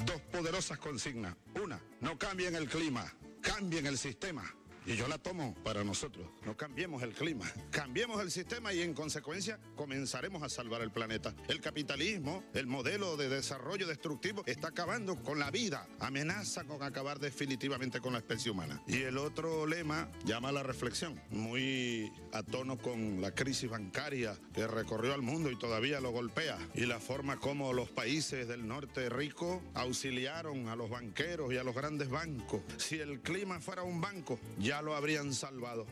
Dos 0.06 0.22
poderosas 0.32 0.78
consignas. 0.80 1.36
Una, 1.64 1.80
no 2.02 2.18
cambien 2.18 2.56
el 2.56 2.68
clima, 2.68 3.06
cambien 3.42 3.86
el 3.86 3.98
sistema. 3.98 4.44
Y 4.86 4.98
yo 4.98 5.08
la 5.08 5.18
tomo 5.18 5.56
para 5.64 5.84
nosotros. 5.84 6.28
No 6.46 6.58
cambiemos 6.58 7.04
el 7.04 7.14
clima, 7.14 7.50
cambiemos 7.72 8.22
el 8.22 8.32
sistema 8.32 8.74
y 8.74 8.82
en 8.82 8.94
consecuencia 8.94 9.58
comenzaremos 9.78 10.44
a 10.44 10.50
salvar 10.50 10.82
el 10.82 10.92
planeta. 10.92 11.34
El 11.48 11.62
capitalismo, 11.62 12.44
el 12.54 12.68
modelo 12.68 13.16
de 13.16 13.30
desarrollo 13.30 13.88
destructivo, 13.88 14.44
está 14.46 14.70
acabando 14.70 15.16
con 15.24 15.40
la 15.40 15.52
vida, 15.52 15.88
amenaza 16.00 16.66
con 16.66 16.84
acabar 16.84 17.20
definitivamente 17.20 18.02
con 18.02 18.12
la 18.12 18.20
especie 18.20 18.52
humana. 18.52 18.82
Y 18.86 19.04
el 19.04 19.18
otro 19.18 19.66
lema 19.66 20.10
llama 20.26 20.50
a 20.50 20.52
la 20.54 20.64
reflexión, 20.64 21.22
muy 21.30 22.12
a 22.34 22.44
tono 22.44 22.78
con 22.78 23.22
la 23.22 23.32
crisis 23.32 23.70
bancaria 23.70 24.38
que 24.54 24.68
recorrió 24.68 25.14
al 25.14 25.22
mundo 25.22 25.50
y 25.50 25.58
todavía 25.58 26.02
lo 26.02 26.12
golpea. 26.12 26.58
Y 26.74 26.86
la 26.88 27.00
forma 27.00 27.38
como 27.38 27.72
los 27.72 27.90
países 27.90 28.50
del 28.50 28.68
norte 28.68 29.08
rico 29.10 29.62
auxiliaron 29.76 30.68
a 30.68 30.76
los 30.76 30.90
banqueros 30.90 31.54
y 31.54 31.58
a 31.58 31.64
los 31.64 31.74
grandes 31.74 32.10
bancos. 32.10 32.62
Si 32.78 33.00
el 33.00 33.22
clima 33.22 33.62
fuera 33.62 33.84
un 33.84 34.02
banco, 34.02 34.40
ya 34.58 34.73
ya 34.74 34.82
lo 34.82 34.96
habrían 34.96 35.36
salvado. 35.36 35.86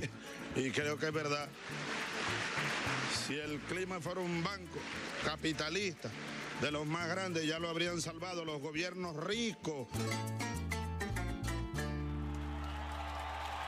y 0.56 0.70
creo 0.70 0.96
que 0.96 1.08
es 1.08 1.12
verdad. 1.12 1.46
Si 3.12 3.38
el 3.38 3.58
clima 3.60 4.00
fuera 4.00 4.20
un 4.22 4.42
banco 4.42 4.78
capitalista 5.26 6.08
de 6.62 6.70
los 6.70 6.86
más 6.86 7.06
grandes, 7.06 7.46
ya 7.46 7.58
lo 7.58 7.68
habrían 7.68 8.00
salvado 8.00 8.46
los 8.46 8.62
gobiernos 8.62 9.14
ricos. 9.16 9.88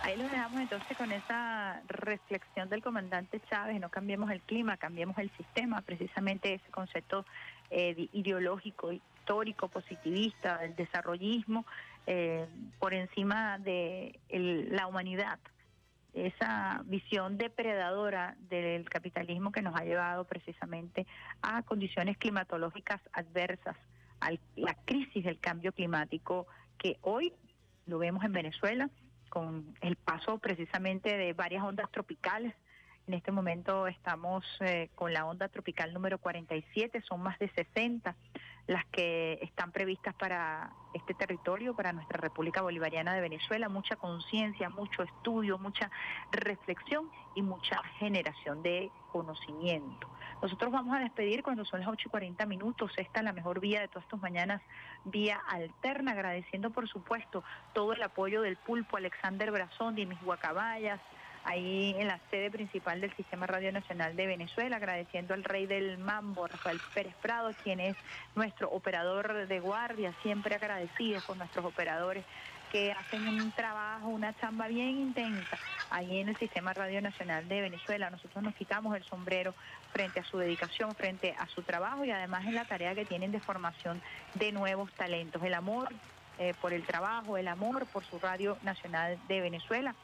Ahí 0.05 0.17
lo 0.17 0.23
dejamos 0.23 0.59
entonces 0.59 0.97
con 0.97 1.13
esa 1.13 1.83
reflexión 1.89 2.71
del 2.71 2.83
comandante 2.83 3.43
Chávez, 3.51 3.79
no 3.79 3.91
cambiemos 3.91 4.31
el 4.31 4.41
clima, 4.41 4.79
cambiemos 4.79 5.19
el 5.19 5.31
sistema, 5.37 5.83
precisamente 5.83 6.55
ese 6.55 6.71
concepto 6.71 7.27
eh, 7.71 8.09
ideológico, 8.15 8.91
histórico, 8.91 9.69
positivista, 9.69 10.59
del 10.59 10.75
desarrollismo, 10.77 11.67
eh, 12.07 12.47
por 12.79 12.95
encima 12.95 13.59
de 13.59 14.21
la 14.29 14.87
humanidad. 14.87 15.39
Esa 16.15 16.83
visión 16.87 17.37
depredadora 17.37 18.37
del 18.49 18.89
capitalismo 18.89 19.53
que 19.53 19.61
nos 19.61 19.75
ha 19.75 19.85
llevado 19.85 20.25
precisamente 20.25 21.07
a 21.43 21.63
condiciones 21.63 22.17
climatológicas 22.17 23.01
adversas, 23.13 23.77
a 24.21 24.31
la 24.55 24.75
crisis 24.85 25.25
del 25.25 25.39
cambio 25.39 25.73
climático 25.73 26.47
que 26.79 26.99
hoy 27.03 27.33
lo 27.87 27.99
vemos 27.99 28.25
en 28.25 28.33
Venezuela 28.33 28.89
con 29.29 29.75
el 29.81 29.97
paso 29.97 30.39
precisamente 30.39 31.17
de 31.17 31.33
varias 31.33 31.65
ondas 31.65 31.91
tropicales. 31.91 32.55
En 33.07 33.15
este 33.15 33.31
momento 33.31 33.87
estamos 33.87 34.45
eh, 34.59 34.91
con 34.97 35.13
la 35.13 35.27
onda 35.27 35.47
tropical 35.49 35.95
número 35.95 36.19
47, 36.19 37.03
son 37.03 37.23
más 37.23 37.39
de 37.39 37.49
60 37.51 38.17
las 38.67 38.85
que 38.87 39.39
están 39.43 39.71
previstas 39.71 40.13
para 40.15 40.73
este 40.93 41.15
territorio, 41.15 41.77
para 41.77 41.93
nuestra 41.93 42.19
República 42.21 42.63
Bolivariana 42.63 43.15
de 43.15 43.21
Venezuela, 43.21 43.69
mucha 43.69 43.95
conciencia, 43.95 44.71
mucho 44.71 45.05
estudio, 45.05 45.57
mucha 45.57 45.89
reflexión 46.33 47.09
y 47.37 47.43
mucha 47.43 47.81
generación 48.01 48.65
de 48.65 48.91
conocimiento. 49.13 50.09
Nosotros 50.43 50.73
vamos 50.73 50.97
a 50.97 50.99
despedir 50.99 51.45
cuando 51.45 51.65
son 51.65 51.81
las 51.81 51.89
8 51.89 52.09
y 52.09 52.11
40 52.11 52.45
minutos. 52.47 52.91
Esta 52.97 53.21
es 53.21 53.25
la 53.25 53.33
mejor 53.33 53.61
vía 53.61 53.83
de 53.83 53.89
todas 53.89 54.09
tus 54.09 54.21
mañanas, 54.21 54.61
vía 55.05 55.41
alterna, 55.49 56.11
agradeciendo 56.11 56.71
por 56.71 56.89
supuesto 56.89 57.45
todo 57.73 57.93
el 57.93 58.03
apoyo 58.03 58.43
del 58.43 58.57
pulpo 58.57 58.97
Alexander 58.97 59.53
Brazón, 59.53 59.95
de 59.95 60.07
mis 60.07 60.21
guacabayas, 60.23 61.01
ahí 61.47 61.95
en 61.97 62.09
la 62.09 62.19
sede 62.31 62.51
principal 62.51 63.01
del 63.01 63.15
Sistema 63.15 63.47
Radio 63.47 63.73
Nacional 63.73 64.17
de 64.17 64.27
Venezuela, 64.27 64.77
agradeciendo 64.77 65.33
al 65.33 65.45
rey 65.45 65.67
del 65.67 65.97
mambo, 65.97 66.47
Rafael 66.47 66.81
Pérez 66.93 67.15
Prado, 67.23 67.51
quien 67.63 67.81
es 67.81 67.97
nuestro 68.35 68.69
operador 68.71 69.47
de 69.47 69.61
guardia, 69.61 70.13
siempre 70.23 70.57
agradecidos 70.57 71.25
con 71.25 71.39
nuestros 71.39 71.65
operadores 71.65 72.25
que 72.73 72.91
hacen 72.91 73.29
un 73.29 73.53
trabajo, 73.53 74.09
una 74.09 74.37
chamba 74.39 74.67
bien 74.67 74.99
intensa 74.99 75.57
ahí 75.91 76.19
en 76.19 76.29
el 76.29 76.37
Sistema 76.37 76.75
Radio 76.75 77.01
Nacional 77.01 77.47
de 77.49 77.61
Venezuela. 77.61 78.11
Nosotros 78.11 78.43
nos 78.43 78.55
quitamos 78.57 78.97
el 78.97 79.05
sombrero 79.05 79.55
frente 79.93 80.19
a 80.19 80.25
su 80.25 80.39
dedicación, 80.39 80.95
frente 80.97 81.35
a 81.39 81.47
su 81.47 81.63
trabajo 81.63 82.05
y 82.05 82.11
además 82.11 82.45
en 82.45 82.57
la 82.57 82.65
tarea 82.65 82.95
que 82.97 83.05
tienen 83.05 83.31
de 83.31 83.39
formación 83.39 84.03
de 84.35 84.51
nuevos 84.51 84.93
talentos. 84.95 85.43
El 85.45 85.55
amor 85.55 85.91
eh, 86.39 86.55
por 86.61 86.73
el 86.73 86.85
trabajo, 86.85 87.37
el 87.37 87.47
amor 87.47 87.87
por 87.87 88.05
su 88.05 88.19
Radio 88.19 88.59
Nacional 88.63 89.17
de 89.29 89.41
Venezuela 89.41 89.95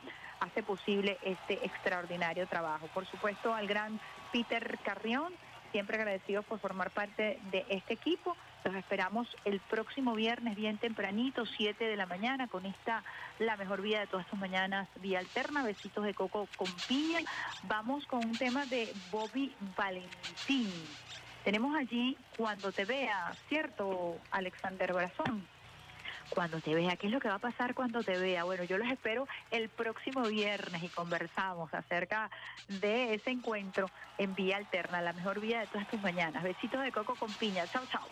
hace 0.43 0.63
posible 0.63 1.19
este 1.23 1.65
extraordinario 1.65 2.47
trabajo. 2.47 2.89
Por 2.89 3.07
supuesto, 3.07 3.55
al 3.55 3.67
gran 3.67 4.01
Peter 4.33 4.79
Carrión, 4.85 5.33
siempre 5.71 5.97
agradecido 5.97 6.43
por 6.43 6.59
formar 6.59 6.91
parte 6.91 7.39
de 7.51 7.65
este 7.69 7.95
equipo. 7.95 8.37
Los 8.65 8.75
esperamos 8.75 9.29
el 9.45 9.61
próximo 9.61 10.15
viernes 10.15 10.57
bien 10.57 10.79
tempranito, 10.79 11.47
7 11.47 11.85
de 11.85 11.97
la 11.97 12.07
mañana, 12.07 12.49
con 12.49 12.67
esta 12.67 13.03
La 13.39 13.57
Mejor 13.57 13.83
Vida 13.83 14.01
de 14.01 14.07
todas 14.07 14.27
tus 14.27 14.39
mañanas, 14.39 14.89
vía 14.97 15.21
alterna, 15.21 15.65
besitos 15.65 16.05
de 16.05 16.15
coco 16.15 16.49
con 16.57 16.69
piña. 16.89 17.21
Vamos 17.65 18.07
con 18.07 18.25
un 18.25 18.37
tema 18.37 18.67
de 18.67 18.93
Bobby 19.11 19.55
Valentín. 19.77 20.71
Tenemos 21.45 21.75
allí 21.75 22.17
Cuando 22.37 22.71
te 22.71 22.85
vea, 22.85 23.33
¿cierto, 23.49 24.17
Alexander 24.31 24.93
Brazón? 24.93 25.47
Cuando 26.35 26.61
te 26.61 26.75
vea. 26.75 26.97
¿Qué 26.97 27.07
es 27.07 27.13
lo 27.13 27.21
que 27.21 27.29
va 27.29 27.37
a 27.37 27.39
pasar 27.39 27.75
cuando 27.75 28.03
te 28.03 28.19
vea? 28.19 28.45
Bueno, 28.45 28.65
yo 28.65 28.79
los 28.79 28.89
espero 28.91 29.27
el 29.51 29.69
próximo 29.69 30.23
viernes 30.23 30.83
y 30.83 30.89
conversamos 30.89 31.73
acerca 31.75 32.31
de 32.69 33.15
ese 33.15 33.31
encuentro 33.31 33.89
en 34.19 34.35
Vía 34.35 34.57
Alterna, 34.57 35.01
la 35.01 35.13
mejor 35.13 35.41
vía 35.41 35.61
de 35.61 35.67
todas 35.67 35.89
tus 35.89 36.01
mañanas. 36.01 36.43
Besitos 36.43 36.83
de 36.83 36.93
coco 36.93 37.15
con 37.17 37.33
piña. 37.35 37.67
Chao, 37.69 37.85
chao. 37.91 38.07